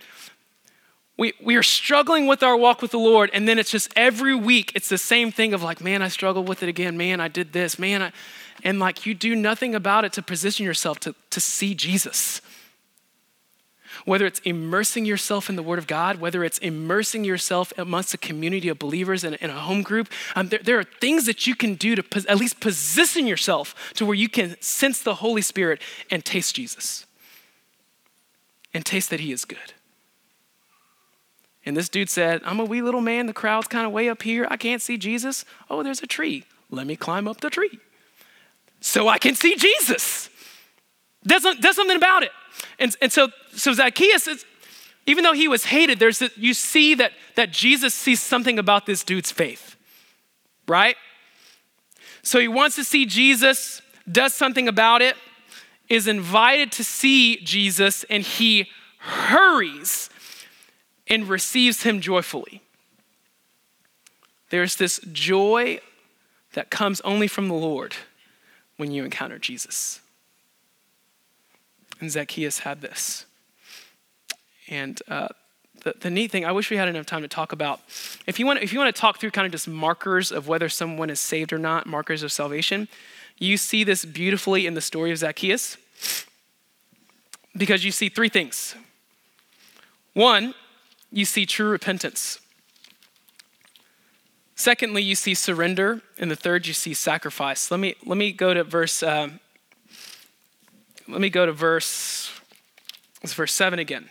we, 1.16 1.32
we 1.42 1.56
are 1.56 1.62
struggling 1.62 2.26
with 2.26 2.42
our 2.42 2.56
walk 2.56 2.82
with 2.82 2.90
the 2.90 2.98
Lord, 2.98 3.30
and 3.32 3.46
then 3.46 3.58
it's 3.58 3.70
just 3.70 3.92
every 3.94 4.34
week 4.34 4.72
it's 4.74 4.88
the 4.88 4.98
same 4.98 5.30
thing 5.30 5.54
of 5.54 5.62
like, 5.62 5.80
man, 5.80 6.02
I 6.02 6.08
struggled 6.08 6.48
with 6.48 6.62
it 6.62 6.68
again. 6.68 6.96
Man, 6.96 7.20
I 7.20 7.28
did 7.28 7.52
this. 7.52 7.78
Man, 7.78 8.02
I, 8.02 8.12
and 8.64 8.78
like 8.80 9.06
you 9.06 9.14
do 9.14 9.36
nothing 9.36 9.74
about 9.74 10.04
it 10.04 10.12
to 10.14 10.22
position 10.22 10.64
yourself 10.64 10.98
to, 11.00 11.14
to 11.30 11.40
see 11.40 11.74
Jesus 11.74 12.40
whether 14.04 14.26
it's 14.26 14.40
immersing 14.40 15.04
yourself 15.04 15.48
in 15.48 15.56
the 15.56 15.62
Word 15.62 15.78
of 15.78 15.86
God, 15.86 16.20
whether 16.20 16.44
it's 16.44 16.58
immersing 16.58 17.24
yourself 17.24 17.72
amongst 17.76 18.14
a 18.14 18.18
community 18.18 18.68
of 18.68 18.78
believers 18.78 19.24
in, 19.24 19.34
in 19.34 19.50
a 19.50 19.60
home 19.60 19.82
group, 19.82 20.08
um, 20.34 20.48
there, 20.48 20.60
there, 20.62 20.78
are 20.78 20.84
things 20.84 21.26
that 21.26 21.46
you 21.46 21.54
can 21.54 21.74
do 21.74 21.94
to 21.94 22.02
pos- 22.02 22.26
at 22.28 22.38
least 22.38 22.60
position 22.60 23.26
yourself 23.26 23.92
to 23.94 24.06
where 24.06 24.14
you 24.14 24.28
can 24.28 24.60
sense 24.60 25.02
the 25.02 25.16
Holy 25.16 25.42
Spirit 25.42 25.80
and 26.10 26.24
taste 26.24 26.54
Jesus 26.56 27.06
and 28.74 28.84
taste 28.84 29.10
that 29.10 29.20
He 29.20 29.32
is 29.32 29.44
good. 29.44 29.74
And 31.64 31.76
this 31.76 31.88
dude 31.88 32.10
said, 32.10 32.42
I'm 32.44 32.58
a 32.58 32.64
wee 32.64 32.82
little 32.82 33.00
man. 33.00 33.26
The 33.26 33.32
crowd's 33.32 33.68
kind 33.68 33.86
of 33.86 33.92
way 33.92 34.08
up 34.08 34.22
here. 34.22 34.46
I 34.50 34.56
can't 34.56 34.82
see 34.82 34.98
Jesus. 34.98 35.44
Oh, 35.70 35.82
there's 35.82 36.02
a 36.02 36.06
tree. 36.06 36.44
Let 36.70 36.86
me 36.86 36.96
climb 36.96 37.28
up 37.28 37.40
the 37.40 37.50
tree 37.50 37.78
so 38.80 39.08
I 39.08 39.18
can 39.18 39.34
see 39.34 39.54
Jesus. 39.56 40.28
Does, 41.24 41.46
does 41.60 41.76
something 41.76 41.96
about 41.96 42.24
it. 42.24 42.32
And, 42.78 42.96
and 43.00 43.12
so, 43.12 43.28
so 43.54 43.72
Zacchaeus, 43.72 44.26
is, 44.26 44.44
even 45.06 45.22
though 45.22 45.32
he 45.32 45.48
was 45.48 45.64
hated, 45.64 45.98
there's 45.98 46.20
a, 46.20 46.30
you 46.36 46.52
see 46.54 46.94
that, 46.96 47.12
that 47.36 47.52
Jesus 47.52 47.94
sees 47.94 48.20
something 48.20 48.58
about 48.58 48.86
this 48.86 49.04
dude's 49.04 49.30
faith, 49.30 49.76
right? 50.66 50.96
So 52.22 52.40
he 52.40 52.48
wants 52.48 52.76
to 52.76 52.84
see 52.84 53.06
Jesus, 53.06 53.82
does 54.10 54.34
something 54.34 54.68
about 54.68 55.00
it, 55.00 55.16
is 55.88 56.06
invited 56.06 56.72
to 56.72 56.84
see 56.84 57.36
Jesus, 57.42 58.04
and 58.04 58.22
he 58.22 58.68
hurries 58.98 60.08
and 61.08 61.28
receives 61.28 61.82
him 61.82 62.00
joyfully. 62.00 62.62
There's 64.50 64.76
this 64.76 65.00
joy 65.12 65.80
that 66.52 66.70
comes 66.70 67.00
only 67.02 67.26
from 67.26 67.48
the 67.48 67.54
Lord 67.54 67.96
when 68.76 68.90
you 68.90 69.04
encounter 69.04 69.38
Jesus. 69.38 70.00
And 72.00 72.10
Zacchaeus 72.10 72.60
had 72.60 72.80
this. 72.80 73.26
And 74.68 75.00
uh, 75.08 75.28
the, 75.82 75.94
the 76.00 76.10
neat 76.10 76.30
thing, 76.30 76.44
I 76.44 76.52
wish 76.52 76.70
we 76.70 76.76
had 76.76 76.88
enough 76.88 77.06
time 77.06 77.22
to 77.22 77.28
talk 77.28 77.52
about. 77.52 77.80
If 78.26 78.38
you, 78.38 78.46
want, 78.46 78.60
if 78.60 78.72
you 78.72 78.78
want 78.78 78.94
to 78.94 79.00
talk 79.00 79.18
through 79.18 79.30
kind 79.30 79.46
of 79.46 79.52
just 79.52 79.68
markers 79.68 80.32
of 80.32 80.48
whether 80.48 80.68
someone 80.68 81.10
is 81.10 81.20
saved 81.20 81.52
or 81.52 81.58
not, 81.58 81.86
markers 81.86 82.22
of 82.22 82.32
salvation, 82.32 82.88
you 83.42 83.56
see 83.56 83.82
this 83.82 84.04
beautifully 84.04 84.66
in 84.66 84.74
the 84.74 84.80
story 84.80 85.10
of 85.10 85.18
Zacchaeus 85.18 85.76
because 87.56 87.84
you 87.84 87.90
see 87.90 88.08
three 88.08 88.28
things. 88.28 88.76
One, 90.14 90.54
you 91.10 91.24
see 91.24 91.44
true 91.44 91.68
repentance. 91.68 92.38
Secondly, 94.54 95.02
you 95.02 95.16
see 95.16 95.34
surrender. 95.34 96.02
And 96.18 96.30
the 96.30 96.36
third, 96.36 96.66
you 96.68 96.72
see 96.72 96.94
sacrifice. 96.94 97.70
Let 97.70 97.80
me, 97.80 97.96
let 98.06 98.16
me 98.16 98.32
go 98.32 98.54
to 98.54 98.62
verse, 98.62 99.02
uh, 99.02 99.30
let 101.08 101.20
me 101.20 101.28
go 101.28 101.44
to 101.44 101.52
verse, 101.52 102.30
it's 103.22 103.34
verse 103.34 103.52
7 103.52 103.78
again. 103.78 104.08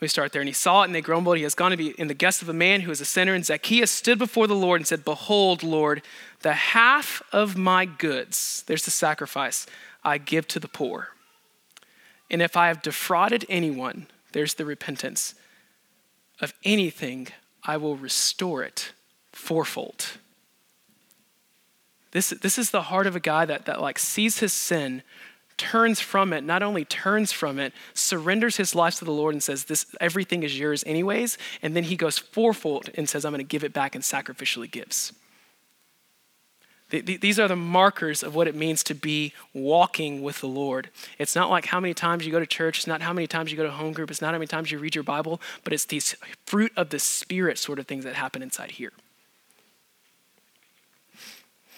We 0.00 0.08
start 0.08 0.32
there. 0.32 0.42
And 0.42 0.48
he 0.48 0.54
saw 0.54 0.82
it 0.82 0.86
and 0.86 0.94
they 0.94 1.00
grumbled. 1.00 1.36
He 1.36 1.42
has 1.44 1.54
gone 1.54 1.70
to 1.70 1.76
be 1.76 1.90
in 1.90 2.08
the 2.08 2.14
guest 2.14 2.42
of 2.42 2.48
a 2.48 2.54
man 2.54 2.82
who 2.82 2.90
is 2.90 3.00
a 3.00 3.06
sinner. 3.06 3.34
And 3.34 3.44
Zacchaeus 3.44 3.90
stood 3.90 4.18
before 4.18 4.46
the 4.46 4.54
Lord 4.54 4.80
and 4.80 4.86
said, 4.86 5.04
Behold, 5.04 5.62
Lord, 5.62 6.02
the 6.40 6.52
half 6.52 7.22
of 7.32 7.56
my 7.56 7.86
goods, 7.86 8.62
there's 8.66 8.84
the 8.84 8.90
sacrifice, 8.90 9.66
I 10.04 10.18
give 10.18 10.46
to 10.48 10.60
the 10.60 10.68
poor. 10.68 11.08
And 12.30 12.42
if 12.42 12.56
I 12.56 12.68
have 12.68 12.82
defrauded 12.82 13.46
anyone, 13.48 14.06
there's 14.32 14.54
the 14.54 14.64
repentance 14.64 15.34
of 16.40 16.52
anything, 16.64 17.28
I 17.62 17.76
will 17.76 17.96
restore 17.96 18.62
it 18.62 18.92
fourfold. 19.32 20.18
This, 22.10 22.30
this 22.30 22.58
is 22.58 22.70
the 22.70 22.82
heart 22.82 23.06
of 23.06 23.16
a 23.16 23.20
guy 23.20 23.44
that, 23.44 23.66
that 23.66 23.80
like 23.80 23.98
sees 23.98 24.38
his 24.38 24.52
sin, 24.52 25.02
turns 25.58 26.00
from 26.00 26.32
it, 26.32 26.44
not 26.44 26.62
only 26.62 26.84
turns 26.84 27.32
from 27.32 27.58
it, 27.58 27.72
surrenders 27.94 28.56
his 28.56 28.74
life 28.74 28.96
to 28.96 29.04
the 29.04 29.12
Lord 29.12 29.34
and 29.34 29.42
says, 29.42 29.64
This 29.64 29.86
everything 30.00 30.42
is 30.42 30.58
yours 30.58 30.84
anyways, 30.86 31.38
and 31.62 31.74
then 31.74 31.84
he 31.84 31.96
goes 31.96 32.18
fourfold 32.18 32.90
and 32.94 33.08
says, 33.08 33.24
I'm 33.24 33.32
gonna 33.32 33.42
give 33.42 33.64
it 33.64 33.72
back 33.72 33.94
and 33.94 34.04
sacrificially 34.04 34.70
gives. 34.70 35.12
These 36.88 37.40
are 37.40 37.48
the 37.48 37.56
markers 37.56 38.22
of 38.22 38.36
what 38.36 38.46
it 38.46 38.54
means 38.54 38.84
to 38.84 38.94
be 38.94 39.32
walking 39.52 40.22
with 40.22 40.40
the 40.40 40.46
Lord. 40.46 40.90
It's 41.18 41.34
not 41.34 41.50
like 41.50 41.66
how 41.66 41.80
many 41.80 41.94
times 41.94 42.24
you 42.24 42.30
go 42.30 42.38
to 42.38 42.46
church, 42.46 42.78
it's 42.78 42.86
not 42.86 43.02
how 43.02 43.12
many 43.12 43.26
times 43.26 43.50
you 43.50 43.56
go 43.56 43.64
to 43.64 43.72
home 43.72 43.92
group, 43.92 44.08
it's 44.08 44.22
not 44.22 44.28
how 44.28 44.38
many 44.38 44.46
times 44.46 44.70
you 44.70 44.78
read 44.78 44.94
your 44.94 45.02
Bible, 45.02 45.40
but 45.64 45.72
it's 45.72 45.86
these 45.86 46.14
fruit 46.46 46.72
of 46.76 46.90
the 46.90 47.00
Spirit 47.00 47.58
sort 47.58 47.80
of 47.80 47.88
things 47.88 48.04
that 48.04 48.14
happen 48.14 48.40
inside 48.40 48.72
here. 48.72 48.92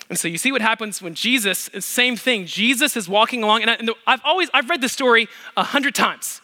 And 0.08 0.18
so 0.18 0.26
you 0.26 0.38
see 0.38 0.52
what 0.52 0.62
happens 0.62 1.02
when 1.02 1.14
Jesus, 1.14 1.68
same 1.80 2.16
thing. 2.16 2.46
Jesus 2.46 2.96
is 2.96 3.08
walking 3.08 3.42
along, 3.42 3.62
and, 3.62 3.90
I, 4.06 4.12
have 4.12 4.22
always 4.24 4.48
I've 4.54 4.70
read 4.70 4.80
the 4.80 4.88
story 4.88 5.28
a 5.56 5.62
hundred 5.62 5.94
times. 5.94 6.40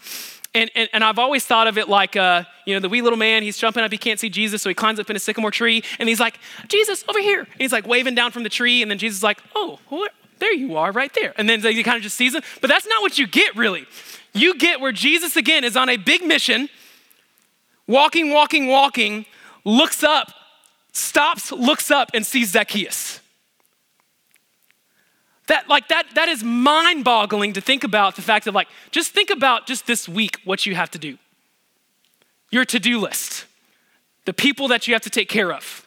And, 0.54 0.70
and, 0.76 0.88
and, 0.92 1.02
I've 1.02 1.18
always 1.18 1.44
thought 1.44 1.66
of 1.66 1.78
it 1.78 1.88
like, 1.88 2.14
uh, 2.14 2.44
you 2.64 2.74
know, 2.74 2.80
the 2.80 2.88
wee 2.88 3.02
little 3.02 3.18
man, 3.18 3.42
he's 3.42 3.58
jumping 3.58 3.82
up, 3.82 3.90
he 3.90 3.98
can't 3.98 4.20
see 4.20 4.28
Jesus, 4.28 4.62
so 4.62 4.68
he 4.68 4.74
climbs 4.74 5.00
up 5.00 5.10
in 5.10 5.16
a 5.16 5.18
sycamore 5.18 5.50
tree, 5.50 5.82
and 5.98 6.08
he's 6.08 6.20
like, 6.20 6.38
Jesus, 6.68 7.04
over 7.08 7.20
here. 7.20 7.40
And 7.40 7.48
he's 7.58 7.72
like 7.72 7.88
waving 7.88 8.14
down 8.14 8.30
from 8.30 8.44
the 8.44 8.48
tree, 8.48 8.80
and 8.80 8.88
then 8.88 8.98
Jesus 8.98 9.18
is 9.18 9.24
like, 9.24 9.42
oh, 9.56 9.80
there 10.38 10.52
you 10.52 10.76
are, 10.76 10.92
right 10.92 11.12
there. 11.14 11.32
And 11.36 11.48
then 11.48 11.60
he 11.60 11.82
kind 11.82 11.96
of 11.96 12.02
just 12.02 12.16
sees 12.16 12.34
him. 12.34 12.42
But 12.60 12.68
that's 12.68 12.86
not 12.86 13.02
what 13.02 13.18
you 13.18 13.26
get, 13.26 13.56
really. 13.56 13.86
You 14.32 14.56
get 14.56 14.80
where 14.80 14.92
Jesus, 14.92 15.36
again, 15.36 15.64
is 15.64 15.76
on 15.76 15.88
a 15.88 15.96
big 15.96 16.24
mission, 16.24 16.68
walking, 17.88 18.30
walking, 18.30 18.68
walking, 18.68 19.26
looks 19.64 20.04
up, 20.04 20.32
stops, 20.92 21.50
looks 21.50 21.90
up, 21.90 22.10
and 22.14 22.24
sees 22.24 22.50
Zacchaeus. 22.50 23.20
That 25.46 25.68
like 25.68 25.88
that 25.88 26.06
that 26.14 26.28
is 26.28 26.42
mind-boggling 26.42 27.52
to 27.54 27.60
think 27.60 27.84
about 27.84 28.16
the 28.16 28.22
fact 28.22 28.46
that 28.46 28.54
like 28.54 28.68
just 28.90 29.12
think 29.12 29.30
about 29.30 29.66
just 29.66 29.86
this 29.86 30.08
week 30.08 30.40
what 30.44 30.64
you 30.64 30.74
have 30.74 30.90
to 30.92 30.98
do. 30.98 31.18
Your 32.50 32.64
to-do 32.64 32.98
list. 32.98 33.46
The 34.24 34.32
people 34.32 34.68
that 34.68 34.86
you 34.86 34.94
have 34.94 35.02
to 35.02 35.10
take 35.10 35.28
care 35.28 35.52
of. 35.52 35.86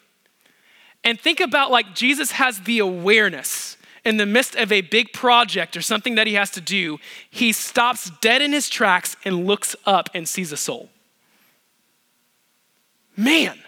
And 1.04 1.20
think 1.20 1.40
about 1.40 1.72
like 1.72 1.96
Jesus 1.96 2.32
has 2.32 2.62
the 2.62 2.80
awareness 2.80 3.78
in 4.08 4.18
the 4.18 4.26
midst 4.26 4.56
of 4.56 4.72
a 4.72 4.82
big 4.82 5.12
project 5.12 5.76
or 5.76 5.82
something 5.82 6.16
that 6.16 6.28
he 6.28 6.36
has 6.36 6.50
to 6.52 6.62
do, 6.62 6.98
he 7.30 7.52
stops 7.52 8.10
dead 8.22 8.42
in 8.42 8.54
his 8.54 8.70
tracks 8.70 9.18
and 9.26 9.46
looks 9.46 9.76
up 9.86 10.10
and 10.14 10.28
sees 10.28 10.52
a 10.52 10.58
soul. 10.58 10.90
Man. 13.16 13.60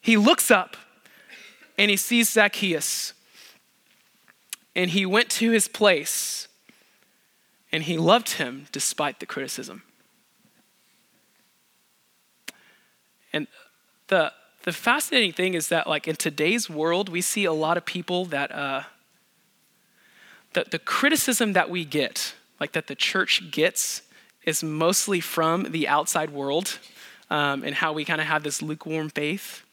He 0.00 0.16
looks 0.16 0.50
up 0.50 0.76
and 1.78 1.90
he 1.90 1.96
sees 1.96 2.30
Zacchaeus 2.30 3.13
and 4.74 4.90
he 4.90 5.06
went 5.06 5.30
to 5.30 5.50
his 5.50 5.68
place 5.68 6.48
and 7.72 7.82
he 7.84 7.98
loved 7.98 8.34
him 8.34 8.66
despite 8.72 9.20
the 9.20 9.26
criticism. 9.26 9.82
And 13.32 13.48
the, 14.06 14.32
the 14.62 14.72
fascinating 14.72 15.32
thing 15.32 15.54
is 15.54 15.68
that, 15.68 15.88
like, 15.88 16.06
in 16.06 16.14
today's 16.14 16.70
world, 16.70 17.08
we 17.08 17.20
see 17.20 17.44
a 17.44 17.52
lot 17.52 17.76
of 17.76 17.84
people 17.84 18.26
that, 18.26 18.52
uh, 18.52 18.82
the, 20.52 20.66
the 20.70 20.78
criticism 20.78 21.52
that 21.54 21.68
we 21.68 21.84
get, 21.84 22.34
like 22.60 22.72
that 22.72 22.86
the 22.86 22.94
church 22.94 23.50
gets, 23.50 24.02
is 24.44 24.62
mostly 24.62 25.20
from 25.20 25.72
the 25.72 25.88
outside 25.88 26.30
world 26.30 26.78
um, 27.30 27.64
and 27.64 27.74
how 27.74 27.92
we 27.92 28.04
kind 28.04 28.20
of 28.20 28.28
have 28.28 28.44
this 28.44 28.62
lukewarm 28.62 29.08
faith. 29.08 29.64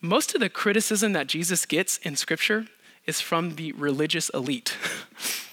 Most 0.00 0.34
of 0.34 0.40
the 0.40 0.48
criticism 0.48 1.12
that 1.12 1.26
Jesus 1.28 1.66
gets 1.66 1.98
in 1.98 2.16
Scripture 2.16 2.66
is 3.06 3.20
from 3.20 3.56
the 3.56 3.72
religious 3.72 4.28
elite. 4.30 4.76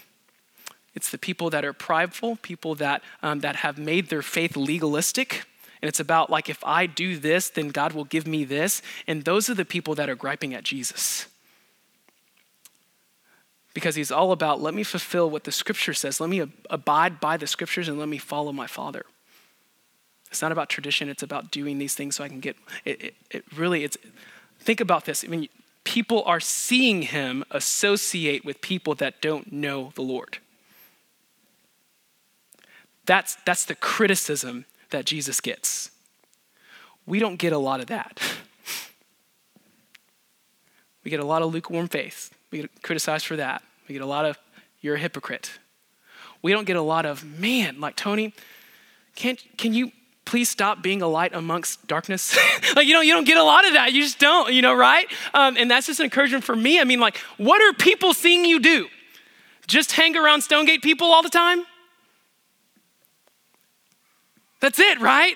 it's 0.96 1.10
the 1.10 1.18
people 1.18 1.50
that 1.50 1.66
are 1.66 1.74
prideful, 1.74 2.38
people 2.38 2.76
that, 2.76 3.02
um, 3.24 3.40
that 3.40 3.58
have 3.58 3.78
made 3.78 4.10
their 4.10 4.22
faith 4.22 4.56
legalistic. 4.56 5.46
And 5.82 5.90
it's 5.90 6.00
about, 6.00 6.30
like, 6.30 6.50
if 6.50 6.64
I 6.64 6.86
do 6.86 7.18
this, 7.18 7.50
then 7.50 7.70
God 7.70 7.94
will 7.94 8.06
give 8.06 8.26
me 8.26 8.44
this. 8.44 8.82
And 9.06 9.24
those 9.24 9.50
are 9.50 9.54
the 9.54 9.66
people 9.66 9.96
that 9.96 10.10
are 10.10 10.16
griping 10.16 10.54
at 10.54 10.64
Jesus. 10.64 11.28
Because 13.74 13.94
he's 13.96 14.12
all 14.12 14.32
about, 14.32 14.60
let 14.60 14.74
me 14.74 14.82
fulfill 14.84 15.30
what 15.30 15.44
the 15.44 15.52
scripture 15.52 15.94
says. 15.94 16.20
Let 16.20 16.32
me 16.32 16.42
ab- 16.42 16.52
abide 16.70 17.20
by 17.20 17.38
the 17.38 17.46
scriptures 17.46 17.88
and 17.88 18.00
let 18.00 18.10
me 18.10 18.18
follow 18.18 18.52
my 18.52 18.66
Father. 18.66 19.06
It's 20.32 20.42
not 20.42 20.52
about 20.52 20.70
tradition, 20.70 21.10
it's 21.10 21.24
about 21.24 21.52
doing 21.52 21.78
these 21.78 21.96
things 21.96 22.16
so 22.16 22.24
I 22.24 22.28
can 22.28 22.40
get 22.40 22.58
it. 22.86 23.02
it, 23.02 23.16
it 23.32 23.44
really, 23.56 23.84
it's, 23.84 23.98
think 24.60 24.82
about 24.82 25.06
this. 25.06 25.24
I 25.24 25.28
mean, 25.28 25.48
people 25.88 26.22
are 26.26 26.42
seeing 26.42 27.04
him 27.04 27.46
associate 27.50 28.44
with 28.44 28.60
people 28.60 28.94
that 28.94 29.22
don't 29.22 29.54
know 29.54 29.94
the 29.96 30.02
Lord. 30.02 30.40
That's, 33.06 33.38
that's 33.46 33.64
the 33.64 33.74
criticism 33.74 34.66
that 34.90 35.06
Jesus 35.06 35.40
gets. 35.40 35.92
We 37.06 37.20
don't 37.20 37.38
get 37.38 37.54
a 37.54 37.58
lot 37.58 37.80
of 37.80 37.88
that. 37.88 38.20
We 41.04 41.12
get 41.12 41.22
a 41.22 41.26
lot 41.26 41.42
of 41.42 41.54
lukewarm 41.54 41.88
faith. 41.88 42.34
We 42.52 42.60
get 42.60 42.82
criticized 42.82 43.28
for 43.28 43.38
that. 43.38 43.64
We 43.88 43.94
get 43.94 44.02
a 44.02 44.06
lot 44.06 44.26
of, 44.26 44.38
you're 44.82 44.96
a 44.96 45.00
hypocrite. 45.00 45.58
We 46.42 46.52
don't 46.52 46.66
get 46.66 46.76
a 46.76 46.82
lot 46.82 47.06
of, 47.06 47.24
man, 47.24 47.80
like 47.80 47.96
Tony, 47.96 48.34
can't, 49.16 49.42
can 49.58 49.74
you 49.74 49.94
please 50.28 50.50
stop 50.50 50.84
being 50.84 51.02
a 51.02 51.08
light 51.08 51.34
amongst 51.34 51.88
darkness. 51.88 52.38
like, 52.76 52.86
you 52.86 52.94
know, 52.94 53.02
you 53.02 53.14
don't 53.14 53.26
get 53.26 53.38
a 53.38 53.44
lot 53.44 53.66
of 53.66 53.74
that. 53.74 53.94
You 53.94 54.04
just 54.04 54.20
don't, 54.20 54.54
you 54.54 54.62
know, 54.62 54.76
right? 54.76 55.08
Um, 55.34 55.56
and 55.58 55.72
that's 55.72 55.88
just 55.88 56.00
an 56.00 56.04
encouragement 56.04 56.44
for 56.44 56.56
me. 56.56 56.80
I 56.80 56.84
mean, 56.84 57.00
like, 57.00 57.18
what 57.38 57.62
are 57.62 57.74
people 57.74 58.14
seeing 58.14 58.46
you 58.46 58.60
do? 58.60 58.88
Just 59.68 59.94
hang 59.94 60.16
around 60.16 60.42
Stonegate 60.42 60.84
people 60.84 61.08
all 61.08 61.24
the 61.24 61.30
time? 61.30 61.66
That's 64.60 64.80
it, 64.80 65.00
right? 65.00 65.36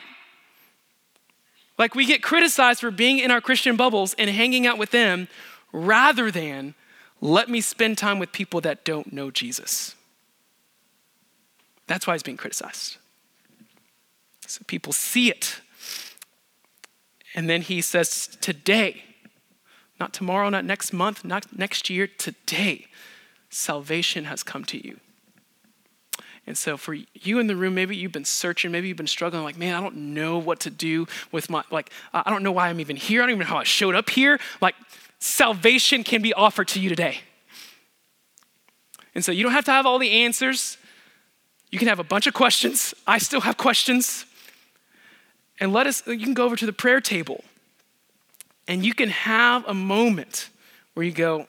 Like, 1.77 1.95
we 1.95 2.05
get 2.05 2.21
criticized 2.21 2.81
for 2.81 2.91
being 2.91 3.19
in 3.19 3.31
our 3.31 3.41
Christian 3.41 3.77
bubbles 3.77 4.13
and 4.15 4.29
hanging 4.29 4.67
out 4.67 4.77
with 4.77 4.91
them 4.91 5.29
rather 5.71 6.29
than 6.29 6.75
let 7.21 7.49
me 7.49 7.61
spend 7.61 7.97
time 7.97 8.19
with 8.19 8.31
people 8.31 8.59
that 8.61 8.83
don't 8.83 9.13
know 9.13 9.31
Jesus. 9.31 9.95
That's 11.87 12.05
why 12.05 12.13
he's 12.13 12.23
being 12.23 12.37
criticized. 12.37 12.97
So 14.51 14.63
people 14.67 14.91
see 14.93 15.29
it. 15.29 15.61
And 17.33 17.49
then 17.49 17.61
he 17.61 17.81
says, 17.81 18.37
Today, 18.41 19.03
not 19.99 20.13
tomorrow, 20.13 20.49
not 20.49 20.65
next 20.65 20.91
month, 20.91 21.23
not 21.23 21.57
next 21.57 21.89
year, 21.89 22.07
today, 22.07 22.87
salvation 23.49 24.25
has 24.25 24.43
come 24.43 24.65
to 24.65 24.85
you. 24.85 24.99
And 26.47 26.57
so, 26.57 26.75
for 26.75 26.95
you 27.13 27.39
in 27.39 27.47
the 27.47 27.55
room, 27.55 27.75
maybe 27.75 27.95
you've 27.95 28.11
been 28.11 28.25
searching, 28.25 28.71
maybe 28.71 28.87
you've 28.87 28.97
been 28.97 29.07
struggling, 29.07 29.43
like, 29.43 29.57
man, 29.57 29.75
I 29.75 29.79
don't 29.79 30.13
know 30.13 30.37
what 30.39 30.59
to 30.61 30.69
do 30.69 31.05
with 31.31 31.49
my, 31.49 31.63
like, 31.69 31.91
I 32.13 32.29
don't 32.29 32.43
know 32.43 32.51
why 32.51 32.67
I'm 32.67 32.79
even 32.79 32.95
here. 32.95 33.21
I 33.21 33.25
don't 33.25 33.35
even 33.35 33.39
know 33.41 33.53
how 33.53 33.57
I 33.57 33.63
showed 33.63 33.95
up 33.95 34.09
here. 34.09 34.39
Like, 34.59 34.75
salvation 35.19 36.03
can 36.03 36.21
be 36.21 36.33
offered 36.33 36.67
to 36.69 36.79
you 36.79 36.89
today. 36.89 37.19
And 39.13 39.23
so, 39.23 39.31
you 39.31 39.43
don't 39.43 39.51
have 39.53 39.65
to 39.65 39.71
have 39.71 39.85
all 39.85 39.99
the 39.99 40.11
answers. 40.11 40.77
You 41.69 41.79
can 41.79 41.87
have 41.87 41.99
a 41.99 42.03
bunch 42.03 42.27
of 42.27 42.33
questions. 42.33 42.93
I 43.07 43.19
still 43.19 43.41
have 43.41 43.57
questions. 43.57 44.25
And 45.61 45.71
let 45.71 45.85
us, 45.85 46.05
you 46.07 46.17
can 46.17 46.33
go 46.33 46.43
over 46.43 46.55
to 46.55 46.65
the 46.65 46.73
prayer 46.73 46.99
table 46.99 47.43
and 48.67 48.83
you 48.83 48.95
can 48.95 49.09
have 49.09 49.63
a 49.67 49.75
moment 49.75 50.49
where 50.95 51.05
you 51.05 51.11
go, 51.11 51.47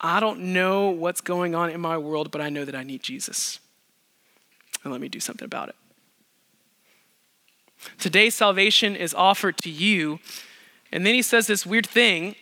I 0.00 0.18
don't 0.18 0.54
know 0.54 0.88
what's 0.88 1.20
going 1.20 1.54
on 1.54 1.68
in 1.68 1.78
my 1.78 1.98
world, 1.98 2.30
but 2.30 2.40
I 2.40 2.48
know 2.48 2.64
that 2.64 2.74
I 2.74 2.82
need 2.82 3.02
Jesus. 3.02 3.60
And 4.82 4.90
let 4.90 5.02
me 5.02 5.10
do 5.10 5.20
something 5.20 5.44
about 5.44 5.68
it. 5.68 5.74
Today, 7.98 8.30
salvation 8.30 8.96
is 8.96 9.12
offered 9.12 9.58
to 9.58 9.70
you. 9.70 10.20
And 10.90 11.04
then 11.04 11.14
he 11.14 11.22
says 11.22 11.46
this 11.46 11.66
weird 11.66 11.86
thing 11.86 12.36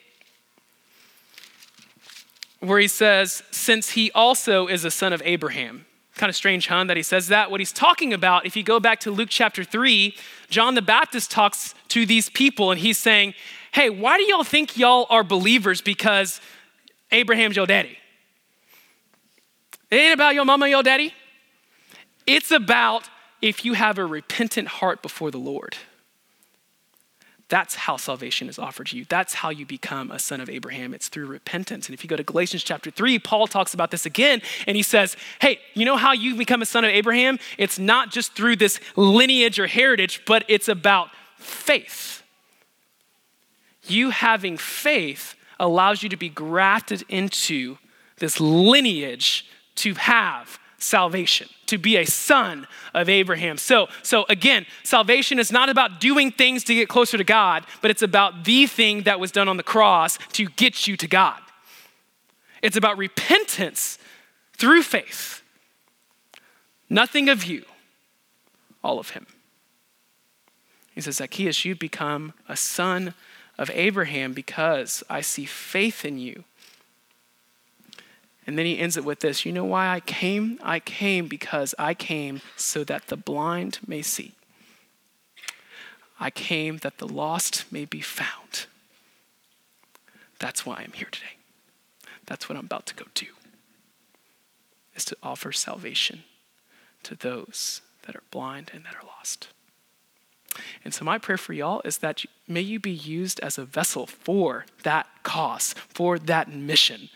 where 2.61 2.79
he 2.79 2.89
says, 2.89 3.43
Since 3.51 3.91
he 3.91 4.13
also 4.13 4.69
is 4.69 4.85
a 4.85 4.91
son 4.91 5.13
of 5.13 5.21
Abraham. 5.25 5.85
Kind 6.19 6.29
of 6.29 6.37
strange, 6.37 6.67
huh, 6.67 6.85
that 6.85 6.97
he 6.97 7.03
says 7.03 7.29
that. 7.29 7.51
What 7.51 7.61
he's 7.61 7.73
talking 7.73 8.13
about, 8.13 8.45
if 8.45 8.57
you 8.57 8.65
go 8.65 8.81
back 8.81 8.99
to 9.01 9.11
Luke 9.11 9.29
chapter 9.31 9.63
3, 9.63 10.15
John 10.51 10.75
the 10.75 10.83
Baptist 10.83 11.31
talks 11.31 11.77
to 11.89 12.05
these 12.05 12.29
people 12.29 12.73
and 12.73 12.81
he's 12.81 12.99
saying, 12.99 13.35
Hey, 13.73 13.89
why 13.89 14.17
do 14.19 14.25
y'all 14.25 14.45
think 14.45 14.77
y'all 14.77 15.07
are 15.11 15.23
believers 15.23 15.81
because 15.81 16.41
Abraham's 17.13 17.55
your 17.55 17.67
daddy? 17.67 17.99
It 19.91 19.97
ain't 19.97 20.15
about 20.15 20.35
your 20.35 20.45
mama, 20.45 20.69
your 20.69 20.83
daddy. 20.83 21.15
It's 22.27 22.51
about 22.51 23.09
if 23.41 23.65
you 23.65 23.75
have 23.75 23.97
a 23.97 24.05
repentant 24.05 24.69
heart 24.69 25.01
before 25.01 25.31
the 25.31 25.39
Lord. 25.39 25.77
That's 27.49 27.75
how 27.75 27.97
salvation 27.97 28.49
is 28.49 28.59
offered 28.59 28.89
to 28.89 28.97
you. 28.97 29.07
That's 29.09 29.33
how 29.33 29.49
you 29.49 29.65
become 29.65 30.11
a 30.11 30.19
son 30.19 30.41
of 30.41 30.51
Abraham. 30.51 30.93
It's 30.93 31.09
through 31.09 31.27
repentance. 31.27 31.87
And 31.87 31.95
if 31.95 32.05
you 32.05 32.09
go 32.09 32.17
to 32.17 32.23
Galatians 32.23 32.63
chapter 32.63 32.91
3, 32.91 33.19
Paul 33.19 33.47
talks 33.47 33.73
about 33.73 33.91
this 33.91 34.05
again, 34.05 34.43
and 34.67 34.77
he 34.77 34.83
says, 34.83 35.17
Hey, 35.41 35.59
you 35.73 35.87
know 35.87 35.97
how 35.97 36.13
you 36.13 36.35
become 36.35 36.61
a 36.61 36.67
son 36.67 36.85
of 36.85 36.91
Abraham? 36.91 37.39
It's 37.57 37.79
not 37.79 38.11
just 38.11 38.35
through 38.35 38.57
this 38.57 38.81
lineage 38.97 39.59
or 39.59 39.67
heritage, 39.67 40.23
but 40.27 40.45
it's 40.49 40.69
about 40.69 41.09
faith. 41.37 42.23
You 43.87 44.11
having 44.11 44.59
faith 44.59 45.35
allows 45.59 46.03
you 46.03 46.11
to 46.11 46.17
be 46.17 46.29
grafted 46.29 47.03
into 47.09 47.79
this 48.19 48.41
lineage 48.41 49.47
to 49.77 49.95
have 49.95 50.59
salvation, 50.77 51.49
to 51.69 51.79
be 51.79 51.97
a 51.97 52.05
son 52.05 52.67
of 52.95 53.09
Abraham. 53.09 53.57
So, 53.57 53.89
so 54.03 54.27
again, 54.29 54.67
salvation 54.83 55.39
is 55.39 55.53
not 55.53 55.69
about 55.69 56.01
doing 56.01 56.31
things 56.33 56.65
to 56.65 56.75
get 56.75 56.89
closer 56.89 57.17
to 57.17 57.25
God, 57.25 57.65
but 57.81 57.91
it's 57.91 58.03
about 58.03 58.45
the 58.45 58.67
thing 58.67 59.03
that 59.03 59.21
was 59.21 59.31
done 59.31 59.49
on 59.49 59.57
the 59.57 59.63
cross 59.63 60.19
to 60.33 60.47
get 60.47 60.87
you 60.87 60.97
to 60.97 61.07
God. 61.07 61.41
It's 62.63 62.77
about 62.77 62.99
repentance 62.99 63.99
through 64.57 64.83
faith. 64.83 65.43
Nothing 66.91 67.29
of 67.29 67.45
you, 67.45 67.65
all 68.83 68.99
of 68.99 69.11
him. 69.11 69.27
He 70.95 71.01
says, 71.01 71.17
Zacchaeus, 71.17 71.65
you 71.65 71.77
become 71.77 72.33
a 72.49 72.57
son 72.57 73.15
of 73.57 73.71
Abraham 73.75 74.33
because 74.33 75.05
I 75.09 75.21
see 75.21 75.45
faith 75.45 76.05
in 76.05 76.19
you 76.19 76.45
and 78.49 78.57
then 78.57 78.65
he 78.65 78.79
ends 78.79 78.97
it 78.97 79.05
with 79.05 79.21
this 79.21 79.45
You 79.45 79.53
know 79.53 79.67
why 79.67 79.89
I 79.89 80.01
came? 80.01 80.59
I 80.63 80.81
came 80.81 81.29
because 81.29 81.75
I 81.79 81.93
came 81.93 82.41
so 82.57 82.83
that 82.85 83.09
the 83.09 83.17
blind 83.17 83.79
may 83.87 84.01
see. 84.01 84.33
I 86.19 86.31
came 86.31 86.79
that 86.79 86.97
the 86.97 87.07
lost 87.07 87.71
may 87.71 87.85
be 87.85 88.01
found. 88.01 88.67
That's 90.39 90.65
why 90.65 90.77
I'm 90.77 90.93
here 90.93 91.11
today. 91.13 91.37
That's 92.25 92.49
what 92.49 92.57
I'm 92.57 92.65
about 92.65 92.87
to 92.87 92.95
go 92.95 93.05
do. 93.15 93.27
Is 94.97 95.05
to 95.05 95.17
offer 95.23 95.53
salvation 95.53 96.25
to 97.03 97.15
those 97.15 97.83
that 98.07 98.17
are 98.17 98.23
blind 98.31 98.71
and 98.73 98.85
that 98.87 98.95
are 98.95 99.07
lost. 99.07 99.49
And 100.83 100.95
so, 100.95 101.05
my 101.05 101.19
prayer 101.19 101.37
for 101.37 101.53
y'all 101.53 101.83
is 101.85 101.99
that 101.99 102.25
may 102.49 102.63
you 102.63 102.81
be 102.81 102.91
used 102.91 103.41
as 103.41 103.59
a 103.59 103.67
vessel 103.67 104.07
for 104.07 104.65
that 104.85 105.07
cause, 105.23 105.75
for 105.75 106.19
that 106.19 106.51
mission, 106.51 107.11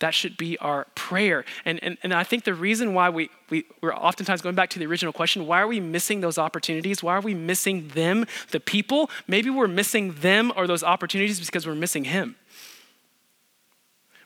that 0.00 0.12
should 0.12 0.36
be 0.36 0.58
our 0.58 0.86
prayer. 0.94 1.44
And, 1.64 1.82
and, 1.82 1.96
and 2.02 2.12
I 2.12 2.24
think 2.24 2.44
the 2.44 2.54
reason 2.54 2.94
why 2.94 3.10
we, 3.10 3.30
we, 3.50 3.64
we're 3.80 3.94
oftentimes 3.94 4.42
going 4.42 4.54
back 4.54 4.70
to 4.70 4.78
the 4.78 4.86
original 4.86 5.12
question 5.12 5.46
why 5.46 5.60
are 5.60 5.68
we 5.68 5.80
missing 5.80 6.20
those 6.20 6.38
opportunities? 6.38 7.02
Why 7.02 7.14
are 7.14 7.20
we 7.20 7.34
missing 7.34 7.88
them, 7.88 8.26
the 8.50 8.60
people? 8.60 9.10
Maybe 9.28 9.50
we're 9.50 9.68
missing 9.68 10.14
them 10.14 10.52
or 10.56 10.66
those 10.66 10.82
opportunities 10.82 11.44
because 11.44 11.66
we're 11.66 11.74
missing 11.74 12.04
Him. 12.04 12.36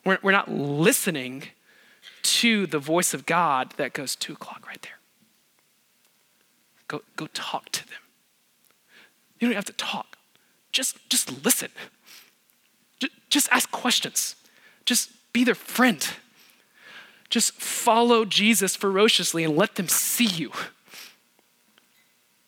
We're, 0.04 0.18
we're 0.22 0.33
not 0.33 0.50
listening 0.50 1.44
to 2.22 2.66
the 2.66 2.78
voice 2.78 3.14
of 3.14 3.26
God 3.26 3.74
that 3.76 3.92
goes, 3.92 4.16
two 4.16 4.33
o'clock 4.33 4.66
right 4.66 4.81
there. 4.83 4.98
Go, 6.88 7.02
go 7.16 7.26
talk 7.35 7.70
to 7.70 7.87
them. 7.87 7.98
You 9.38 9.48
don't 9.48 9.54
have 9.54 9.66
to 9.66 9.72
talk, 9.74 10.16
just, 10.72 11.09
just 11.09 11.44
listen. 11.44 11.70
Just, 13.31 13.48
ask 13.52 13.70
questions. 13.70 14.37
Just 14.87 15.11
be 15.33 15.45
their 15.45 15.55
friend. 15.55 16.07
Just 17.29 17.53
follow 17.53 18.25
Jesus 18.25 18.77
ferociously 18.77 19.45
and 19.45 19.57
let 19.57 19.75
them 19.75 19.88
see 19.88 20.27
you. 20.27 20.53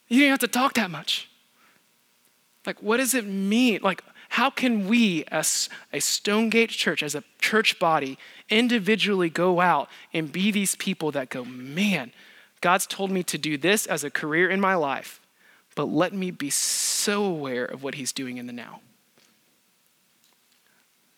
You 0.09 0.21
don't 0.23 0.31
have 0.31 0.39
to 0.41 0.49
talk 0.49 0.75
that 0.75 0.91
much. 0.91 1.29
Like, 2.67 2.83
what 2.83 2.99
does 2.99 3.15
it 3.15 3.27
mean? 3.27 3.81
Like, 3.83 4.03
how 4.31 4.51
can 4.51 4.87
we, 4.87 5.25
as 5.29 5.69
a 5.93 6.01
Stonegate 6.01 6.71
church, 6.71 7.03
as 7.03 7.15
a 7.15 7.25
church 7.41 7.79
body, 7.79 8.19
individually 8.49 9.29
go 9.29 9.61
out 9.61 9.89
and 10.13 10.31
be 10.31 10.51
these 10.51 10.77
people 10.77 11.11
that 11.13 11.31
go, 11.31 11.45
man, 11.45 12.13
God's 12.61 12.87
told 12.87 13.11
me 13.11 13.23
to 13.25 13.39
do 13.39 13.57
this 13.57 13.87
as 13.87 14.05
a 14.05 14.11
career 14.11 14.49
in 14.51 14.61
my 14.61 14.75
life, 14.75 15.21
but 15.75 15.85
let 15.85 16.13
me 16.13 16.31
be 16.31 16.51
so 16.51 17.25
aware 17.25 17.65
of 17.65 17.83
what 17.83 17.95
He's 17.95 18.13
doing 18.13 18.37
in 18.37 18.47
the 18.47 18.53
now. 18.53 18.81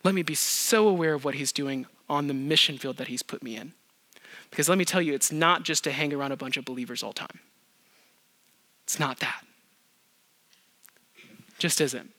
Let 0.05 0.15
me 0.15 0.23
be 0.23 0.35
so 0.35 0.89
aware 0.89 1.15
of 1.15 1.25
what 1.25 1.35
He's 1.35 1.53
doing 1.53 1.87
on 2.09 2.27
the 2.27 2.35
mission 2.35 2.79
field 2.79 2.97
that 2.97 3.09
He's 3.09 3.23
put 3.23 3.43
me 3.43 3.57
in. 3.57 3.73
Because 4.51 4.69
let 4.69 4.77
me 4.77 4.85
tell 4.85 5.01
you, 5.01 5.15
it's 5.15 5.33
not 5.33 5.63
just 5.63 5.85
to 5.85 5.93
hang 5.93 6.13
around 6.13 6.33
a 6.33 6.37
bunch 6.37 6.57
of 6.57 6.65
believers 6.65 7.03
all 7.03 7.13
time. 7.13 7.41
It's 8.85 8.99
not 8.99 9.21
that. 9.21 9.45
Just 11.59 11.81
isn't. 11.81 12.11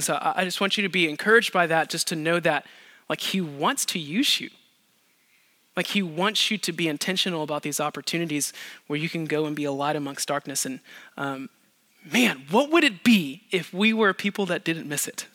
So 0.00 0.18
I 0.20 0.44
just 0.44 0.60
want 0.60 0.76
you 0.76 0.82
to 0.82 0.88
be 0.88 1.08
encouraged 1.08 1.52
by 1.52 1.66
that, 1.68 1.88
just 1.88 2.08
to 2.08 2.16
know 2.16 2.40
that, 2.40 2.66
like, 3.08 3.20
He 3.20 3.40
wants 3.40 3.84
to 3.86 3.98
use 3.98 4.40
you. 4.40 4.50
Like, 5.76 5.88
He 5.88 6.02
wants 6.02 6.50
you 6.50 6.58
to 6.58 6.72
be 6.72 6.88
intentional 6.88 7.44
about 7.44 7.62
these 7.62 7.78
opportunities 7.78 8.52
where 8.88 8.98
you 8.98 9.08
can 9.08 9.24
go 9.24 9.46
and 9.46 9.54
be 9.54 9.64
a 9.64 9.72
light 9.72 9.94
amongst 9.94 10.26
darkness. 10.26 10.66
And 10.66 10.80
um, 11.16 11.48
man, 12.12 12.42
what 12.50 12.70
would 12.70 12.82
it 12.82 13.04
be 13.04 13.44
if 13.52 13.72
we 13.72 13.92
were 13.92 14.12
people 14.12 14.46
that 14.46 14.64
didn't 14.64 14.88
miss 14.88 15.06
it? 15.06 15.26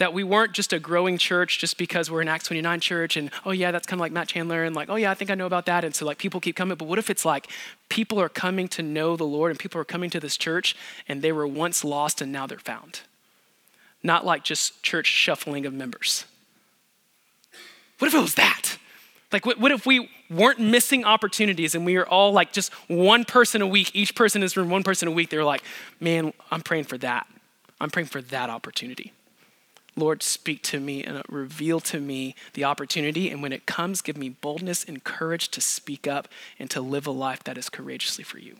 That 0.00 0.14
we 0.14 0.24
weren't 0.24 0.52
just 0.52 0.72
a 0.72 0.78
growing 0.78 1.18
church 1.18 1.58
just 1.58 1.76
because 1.76 2.10
we're 2.10 2.22
an 2.22 2.28
Acts 2.28 2.46
29 2.46 2.80
church 2.80 3.18
and, 3.18 3.30
oh, 3.44 3.50
yeah, 3.50 3.70
that's 3.70 3.86
kind 3.86 3.98
of 3.98 4.00
like 4.00 4.12
Matt 4.12 4.28
Chandler 4.28 4.64
and 4.64 4.74
like, 4.74 4.88
oh, 4.88 4.96
yeah, 4.96 5.10
I 5.10 5.14
think 5.14 5.30
I 5.30 5.34
know 5.34 5.44
about 5.44 5.66
that. 5.66 5.84
And 5.84 5.94
so, 5.94 6.06
like, 6.06 6.16
people 6.16 6.40
keep 6.40 6.56
coming. 6.56 6.74
But 6.78 6.88
what 6.88 6.98
if 6.98 7.10
it's 7.10 7.26
like 7.26 7.48
people 7.90 8.18
are 8.18 8.30
coming 8.30 8.66
to 8.68 8.82
know 8.82 9.14
the 9.14 9.24
Lord 9.24 9.50
and 9.50 9.60
people 9.60 9.78
are 9.78 9.84
coming 9.84 10.08
to 10.08 10.18
this 10.18 10.38
church 10.38 10.74
and 11.06 11.20
they 11.20 11.32
were 11.32 11.46
once 11.46 11.84
lost 11.84 12.22
and 12.22 12.32
now 12.32 12.46
they're 12.46 12.58
found? 12.58 13.02
Not 14.02 14.24
like 14.24 14.42
just 14.42 14.82
church 14.82 15.06
shuffling 15.06 15.66
of 15.66 15.74
members. 15.74 16.24
What 17.98 18.08
if 18.08 18.14
it 18.14 18.20
was 18.20 18.36
that? 18.36 18.78
Like, 19.30 19.44
what, 19.44 19.60
what 19.60 19.70
if 19.70 19.84
we 19.84 20.08
weren't 20.30 20.60
missing 20.60 21.04
opportunities 21.04 21.74
and 21.74 21.84
we 21.84 21.98
were 21.98 22.08
all 22.08 22.32
like 22.32 22.52
just 22.52 22.72
one 22.88 23.26
person 23.26 23.60
a 23.60 23.66
week, 23.66 23.94
each 23.94 24.14
person 24.14 24.40
in 24.40 24.46
this 24.46 24.56
room, 24.56 24.70
one 24.70 24.82
person 24.82 25.08
a 25.08 25.10
week? 25.10 25.28
They 25.28 25.36
were 25.36 25.44
like, 25.44 25.62
man, 26.00 26.32
I'm 26.50 26.62
praying 26.62 26.84
for 26.84 26.96
that. 26.98 27.26
I'm 27.78 27.90
praying 27.90 28.08
for 28.08 28.22
that 28.22 28.48
opportunity. 28.48 29.12
Lord, 30.00 30.22
speak 30.22 30.62
to 30.64 30.80
me 30.80 31.04
and 31.04 31.22
reveal 31.28 31.78
to 31.80 32.00
me 32.00 32.34
the 32.54 32.64
opportunity. 32.64 33.30
And 33.30 33.42
when 33.42 33.52
it 33.52 33.66
comes, 33.66 34.02
give 34.02 34.16
me 34.16 34.30
boldness 34.30 34.84
and 34.84 35.04
courage 35.04 35.50
to 35.50 35.60
speak 35.60 36.08
up 36.08 36.26
and 36.58 36.68
to 36.70 36.80
live 36.80 37.06
a 37.06 37.12
life 37.12 37.44
that 37.44 37.56
is 37.56 37.68
courageously 37.68 38.24
for 38.24 38.38
you. 38.38 38.56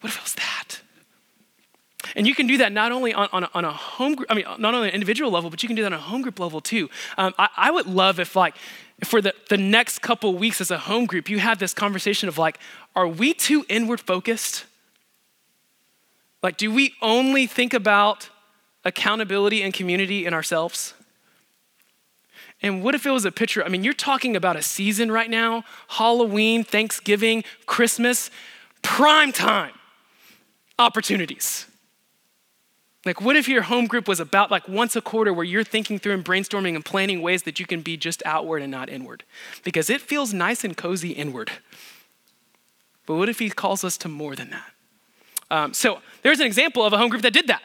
What 0.00 0.10
if 0.10 0.18
it 0.18 0.22
was 0.22 0.34
that? 0.34 0.80
And 2.16 2.26
you 2.26 2.34
can 2.34 2.48
do 2.48 2.58
that 2.58 2.72
not 2.72 2.90
only 2.90 3.14
on, 3.14 3.28
on, 3.32 3.44
a, 3.44 3.50
on 3.54 3.64
a 3.64 3.72
home 3.72 4.16
group, 4.16 4.26
I 4.28 4.34
mean, 4.34 4.44
not 4.58 4.74
only 4.74 4.88
an 4.88 4.94
individual 4.94 5.30
level, 5.30 5.50
but 5.50 5.62
you 5.62 5.68
can 5.68 5.76
do 5.76 5.82
that 5.82 5.92
on 5.92 5.98
a 5.98 6.02
home 6.02 6.22
group 6.22 6.40
level 6.40 6.60
too. 6.60 6.90
Um, 7.16 7.32
I, 7.38 7.48
I 7.56 7.70
would 7.70 7.86
love 7.86 8.18
if, 8.18 8.34
like, 8.34 8.56
for 9.04 9.20
the, 9.20 9.34
the 9.48 9.56
next 9.56 10.00
couple 10.00 10.34
weeks 10.34 10.60
as 10.60 10.70
a 10.70 10.78
home 10.78 11.06
group, 11.06 11.30
you 11.30 11.38
had 11.38 11.60
this 11.60 11.72
conversation 11.72 12.28
of, 12.28 12.38
like, 12.38 12.58
are 12.96 13.06
we 13.06 13.32
too 13.34 13.64
inward 13.68 14.00
focused? 14.00 14.64
Like, 16.42 16.56
do 16.56 16.72
we 16.72 16.94
only 17.00 17.46
think 17.46 17.72
about 17.72 18.28
accountability 18.84 19.62
and 19.62 19.72
community 19.72 20.26
in 20.26 20.34
ourselves? 20.34 20.94
And 22.62 22.84
what 22.84 22.94
if 22.94 23.04
it 23.04 23.10
was 23.10 23.24
a 23.24 23.32
picture? 23.32 23.64
I 23.64 23.68
mean, 23.68 23.82
you're 23.82 23.92
talking 23.92 24.36
about 24.36 24.56
a 24.56 24.62
season 24.62 25.10
right 25.10 25.28
now 25.28 25.64
Halloween, 25.88 26.62
Thanksgiving, 26.64 27.44
Christmas, 27.66 28.30
prime 28.82 29.32
time 29.32 29.72
opportunities. 30.78 31.66
Like, 33.04 33.20
what 33.20 33.34
if 33.34 33.48
your 33.48 33.62
home 33.62 33.86
group 33.86 34.06
was 34.06 34.20
about 34.20 34.52
like 34.52 34.68
once 34.68 34.94
a 34.94 35.00
quarter 35.00 35.32
where 35.32 35.44
you're 35.44 35.64
thinking 35.64 35.98
through 35.98 36.14
and 36.14 36.24
brainstorming 36.24 36.76
and 36.76 36.84
planning 36.84 37.20
ways 37.20 37.42
that 37.42 37.58
you 37.58 37.66
can 37.66 37.82
be 37.82 37.96
just 37.96 38.22
outward 38.24 38.62
and 38.62 38.70
not 38.70 38.88
inward? 38.88 39.24
Because 39.64 39.90
it 39.90 40.00
feels 40.00 40.32
nice 40.32 40.62
and 40.62 40.76
cozy 40.76 41.10
inward. 41.10 41.50
But 43.06 43.16
what 43.16 43.28
if 43.28 43.40
he 43.40 43.50
calls 43.50 43.82
us 43.82 43.96
to 43.98 44.08
more 44.08 44.36
than 44.36 44.50
that? 44.50 44.70
Um, 45.50 45.74
so, 45.74 45.98
there's 46.22 46.38
an 46.38 46.46
example 46.46 46.84
of 46.84 46.92
a 46.92 46.98
home 46.98 47.08
group 47.08 47.22
that 47.22 47.32
did 47.32 47.48
that. 47.48 47.62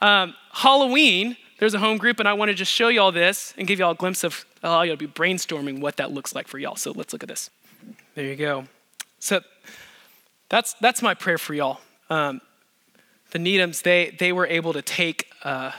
Um, 0.00 0.34
Halloween, 0.52 1.36
there's 1.58 1.74
a 1.74 1.78
home 1.78 1.98
group, 1.98 2.20
and 2.20 2.28
I 2.28 2.32
want 2.34 2.50
to 2.50 2.54
just 2.54 2.72
show 2.72 2.88
you 2.88 3.00
all 3.00 3.12
this 3.12 3.54
and 3.58 3.66
give 3.66 3.78
you 3.78 3.84
all 3.84 3.92
a 3.92 3.96
glimpse 3.96 4.24
of 4.24 4.44
allow 4.62 4.82
you 4.82 4.92
to 4.92 4.96
be 4.96 5.06
brainstorming 5.06 5.80
what 5.80 5.96
that 5.96 6.12
looks 6.12 6.34
like 6.34 6.48
for 6.48 6.58
y'all. 6.58 6.76
So, 6.76 6.92
let's 6.92 7.12
look 7.12 7.22
at 7.22 7.28
this. 7.28 7.50
There 8.14 8.24
you 8.24 8.36
go. 8.36 8.64
So, 9.18 9.40
that's, 10.48 10.74
that's 10.74 11.02
my 11.02 11.14
prayer 11.14 11.38
for 11.38 11.54
y'all. 11.54 11.80
Um, 12.10 12.40
the 13.32 13.38
Needhams, 13.38 13.82
they, 13.82 14.16
they 14.18 14.32
were 14.32 14.46
able 14.46 14.72
to 14.72 14.82
take 14.82 15.30
uh, 15.42 15.72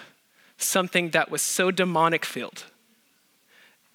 something 0.57 1.09
that 1.11 1.31
was 1.31 1.41
so 1.41 1.71
demonic 1.71 2.25
filled 2.25 2.65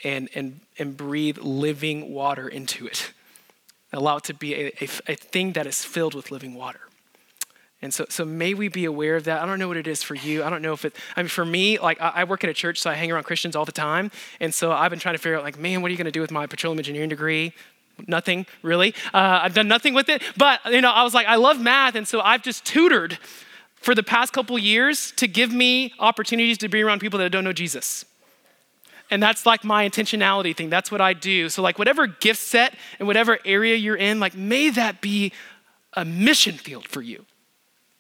and, 0.03 0.29
and, 0.35 0.61
and 0.79 0.97
breathe 0.97 1.39
living 1.39 2.12
water 2.12 2.49
into 2.49 2.87
it. 2.87 3.12
Allow 3.93 4.16
it 4.16 4.25
to 4.25 4.35
be 4.35 4.55
a, 4.55 4.66
a, 4.81 4.89
a 5.12 5.14
thing 5.14 5.53
that 5.53 5.66
is 5.66 5.85
filled 5.85 6.14
with 6.14 6.33
living 6.33 6.55
water. 6.55 6.81
And 7.85 7.93
so, 7.93 8.07
so 8.09 8.24
may 8.24 8.55
we 8.55 8.68
be 8.68 8.87
aware 8.87 9.14
of 9.14 9.24
that. 9.24 9.43
I 9.43 9.47
don't 9.47 9.59
know 9.59 9.68
what 9.68 9.76
it 9.76 9.87
is 9.87 10.03
for 10.03 10.14
you. 10.14 10.43
I 10.43 10.49
don't 10.49 10.62
know 10.62 10.72
if 10.72 10.87
it, 10.87 10.97
I 11.16 11.20
mean, 11.20 11.28
for 11.28 11.45
me, 11.45 11.78
like 11.78 12.01
I, 12.01 12.12
I 12.14 12.24
work 12.24 12.43
at 12.43 12.49
a 12.49 12.55
church, 12.55 12.80
so 12.80 12.89
I 12.89 12.95
hang 12.95 13.12
around 13.12 13.24
Christians 13.24 13.55
all 13.55 13.66
the 13.66 13.72
time. 13.72 14.11
And 14.41 14.55
so 14.55 14.72
I've 14.72 14.89
been 14.89 14.99
trying 14.99 15.16
to 15.16 15.18
figure 15.18 15.37
out, 15.37 15.45
like, 15.45 15.59
man, 15.59 15.82
what 15.82 15.89
are 15.89 15.93
you 15.93 15.99
going 15.99 16.07
to 16.07 16.11
do 16.11 16.22
with 16.22 16.30
my 16.30 16.47
petroleum 16.47 16.78
engineering 16.78 17.11
degree? 17.11 17.53
Nothing 18.07 18.47
really. 18.62 18.95
Uh, 19.12 19.41
I've 19.43 19.53
done 19.53 19.68
nothing 19.68 19.93
with 19.93 20.09
it. 20.09 20.22
But, 20.35 20.61
you 20.64 20.80
know, 20.80 20.91
I 20.91 21.03
was 21.03 21.12
like, 21.12 21.26
I 21.26 21.37
love 21.37 21.61
math. 21.61 21.95
And 21.95 22.09
so 22.09 22.22
I've 22.22 22.43
just 22.43 22.64
tutored 22.64 23.18
for 23.76 23.95
the 23.95 24.03
past 24.03 24.32
couple 24.32 24.59
years 24.59 25.12
to 25.16 25.28
give 25.28 25.53
me 25.53 25.93
opportunities 25.99 26.57
to 26.59 26.68
be 26.68 26.82
around 26.82 27.01
people 27.01 27.18
that 27.18 27.28
don't 27.30 27.45
know 27.45 27.53
Jesus. 27.53 28.07
And 29.11 29.22
that's 29.22 29.45
like 29.45 29.62
my 29.62 29.87
intentionality 29.87 30.57
thing. 30.57 30.70
That's 30.70 30.91
what 30.91 31.03
I 31.03 31.12
do. 31.12 31.51
So, 31.51 31.61
like, 31.61 31.78
whatever 31.78 32.07
gift 32.07 32.41
set 32.41 32.74
and 32.99 33.07
whatever 33.07 33.39
area 33.45 33.76
you're 33.76 33.95
in, 33.95 34.20
like, 34.20 34.35
may 34.35 34.70
that 34.70 35.03
be 35.03 35.32
a 35.93 36.07
mission 36.07 36.55
field 36.55 36.89
for 36.89 37.03
you. 37.03 37.26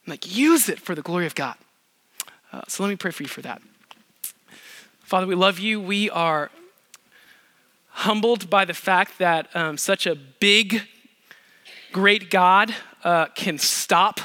Like, 0.06 0.36
use 0.36 0.68
it 0.68 0.78
for 0.78 0.94
the 0.94 1.02
glory 1.02 1.26
of 1.26 1.34
God. 1.34 1.56
Uh, 2.52 2.62
so, 2.68 2.82
let 2.82 2.90
me 2.90 2.96
pray 2.96 3.10
for 3.10 3.22
you 3.22 3.28
for 3.28 3.42
that. 3.42 3.62
Father, 5.00 5.26
we 5.26 5.34
love 5.34 5.58
you. 5.58 5.80
We 5.80 6.10
are 6.10 6.50
humbled 7.88 8.50
by 8.50 8.64
the 8.64 8.74
fact 8.74 9.18
that 9.18 9.54
um, 9.54 9.78
such 9.78 10.06
a 10.06 10.14
big, 10.14 10.82
great 11.92 12.30
God 12.30 12.74
uh, 13.04 13.26
can 13.26 13.58
stop 13.58 14.20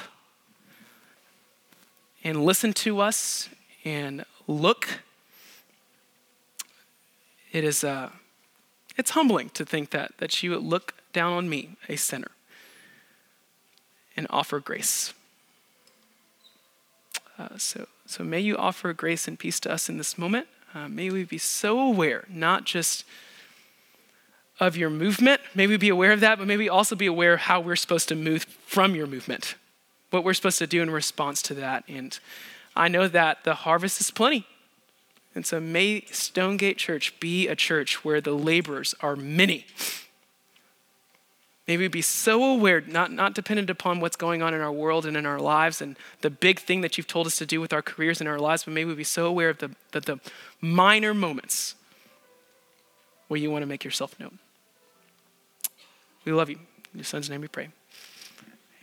and 2.23 2.43
listen 2.43 2.73
to 2.73 2.99
us 2.99 3.49
and 3.85 4.25
look. 4.47 4.87
It 7.51 7.63
is 7.63 7.83
uh, 7.83 8.09
it's 8.97 9.11
humbling 9.11 9.49
to 9.51 9.65
think 9.65 9.91
that 9.91 10.17
that 10.17 10.41
you 10.43 10.51
would 10.51 10.63
look 10.63 10.95
down 11.13 11.33
on 11.33 11.49
me, 11.49 11.77
a 11.87 11.95
sinner, 11.95 12.31
and 14.17 14.27
offer 14.29 14.59
grace. 14.59 15.13
Uh, 17.39 17.57
so, 17.57 17.87
so 18.05 18.23
may 18.23 18.39
you 18.39 18.57
offer 18.57 18.91
grace 18.93 19.27
and 19.27 19.39
peace 19.39 19.59
to 19.61 19.71
us 19.71 19.89
in 19.89 19.97
this 19.97 20.17
moment. 20.17 20.47
Uh, 20.75 20.87
may 20.87 21.09
we 21.09 21.23
be 21.23 21.37
so 21.37 21.79
aware, 21.79 22.25
not 22.29 22.65
just 22.65 23.05
of 24.59 24.75
your 24.75 24.89
movement, 24.89 25.39
may 25.55 25.65
we 25.65 25.77
be 25.77 25.89
aware 25.89 26.11
of 26.11 26.19
that, 26.19 26.37
but 26.37 26.45
may 26.45 26.57
we 26.57 26.67
also 26.67 26.95
be 26.95 27.05
aware 27.05 27.33
of 27.33 27.39
how 27.39 27.61
we're 27.61 27.77
supposed 27.77 28.09
to 28.09 28.15
move 28.15 28.43
from 28.43 28.93
your 28.93 29.07
movement 29.07 29.55
what 30.09 30.23
we're 30.23 30.33
supposed 30.33 30.59
to 30.59 30.67
do 30.67 30.81
in 30.81 30.89
response 30.89 31.41
to 31.43 31.53
that. 31.55 31.83
And 31.87 32.17
I 32.75 32.87
know 32.87 33.07
that 33.07 33.43
the 33.43 33.55
harvest 33.55 34.01
is 34.01 34.11
plenty. 34.11 34.45
And 35.35 35.45
so 35.45 35.59
may 35.59 36.01
Stonegate 36.11 36.77
Church 36.77 37.19
be 37.19 37.47
a 37.47 37.55
church 37.55 38.03
where 38.03 38.19
the 38.21 38.33
laborers 38.33 38.95
are 39.01 39.15
many. 39.15 39.65
May 41.69 41.77
we 41.77 41.87
be 41.87 42.01
so 42.01 42.43
aware, 42.43 42.81
not, 42.81 43.11
not 43.11 43.35
dependent 43.35 43.69
upon 43.69 43.99
what's 43.99 44.15
going 44.15 44.41
on 44.41 44.55
in 44.55 44.59
our 44.59 44.71
world 44.71 45.05
and 45.05 45.15
in 45.15 45.27
our 45.27 45.39
lives 45.39 45.83
and 45.83 45.95
the 46.21 46.31
big 46.31 46.59
thing 46.59 46.81
that 46.81 46.97
you've 46.97 47.05
told 47.05 47.27
us 47.27 47.35
to 47.35 47.45
do 47.45 47.61
with 47.61 47.73
our 47.73 47.83
careers 47.83 48.19
and 48.19 48.27
our 48.27 48.39
lives, 48.39 48.63
but 48.63 48.73
may 48.73 48.85
we 48.85 48.95
be 48.95 49.03
so 49.03 49.27
aware 49.27 49.49
of 49.49 49.59
the, 49.59 49.69
the, 49.91 49.99
the 49.99 50.19
minor 50.61 51.13
moments 51.13 51.75
where 53.27 53.39
you 53.39 53.51
want 53.51 53.61
to 53.61 53.67
make 53.67 53.83
yourself 53.83 54.19
known. 54.19 54.39
We 56.25 56.31
love 56.31 56.49
you. 56.49 56.55
In 56.91 57.01
your 57.01 57.03
son's 57.03 57.29
name 57.29 57.41
we 57.41 57.47
pray. 57.47 57.69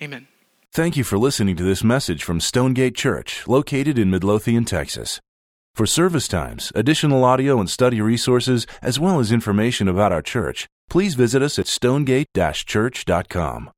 Amen. 0.01 0.28
Thank 0.70 0.97
you 0.97 1.03
for 1.03 1.18
listening 1.18 1.57
to 1.57 1.64
this 1.64 1.82
message 1.82 2.22
from 2.22 2.39
Stonegate 2.39 2.95
Church, 2.95 3.49
located 3.49 3.99
in 3.99 4.11
Midlothian, 4.12 4.64
Texas. 4.64 5.20
For 5.74 5.87
service 5.87 6.28
times, 6.28 6.70
additional 6.76 7.24
audio 7.24 7.59
and 7.59 7.68
study 7.68 8.01
resources, 8.01 8.64
as 8.80 9.01
well 9.01 9.18
as 9.18 9.32
information 9.32 9.89
about 9.89 10.12
our 10.12 10.22
church, 10.22 10.68
please 10.89 11.14
visit 11.14 11.43
us 11.43 11.59
at 11.59 11.66
stonegate-church.com. 11.66 13.70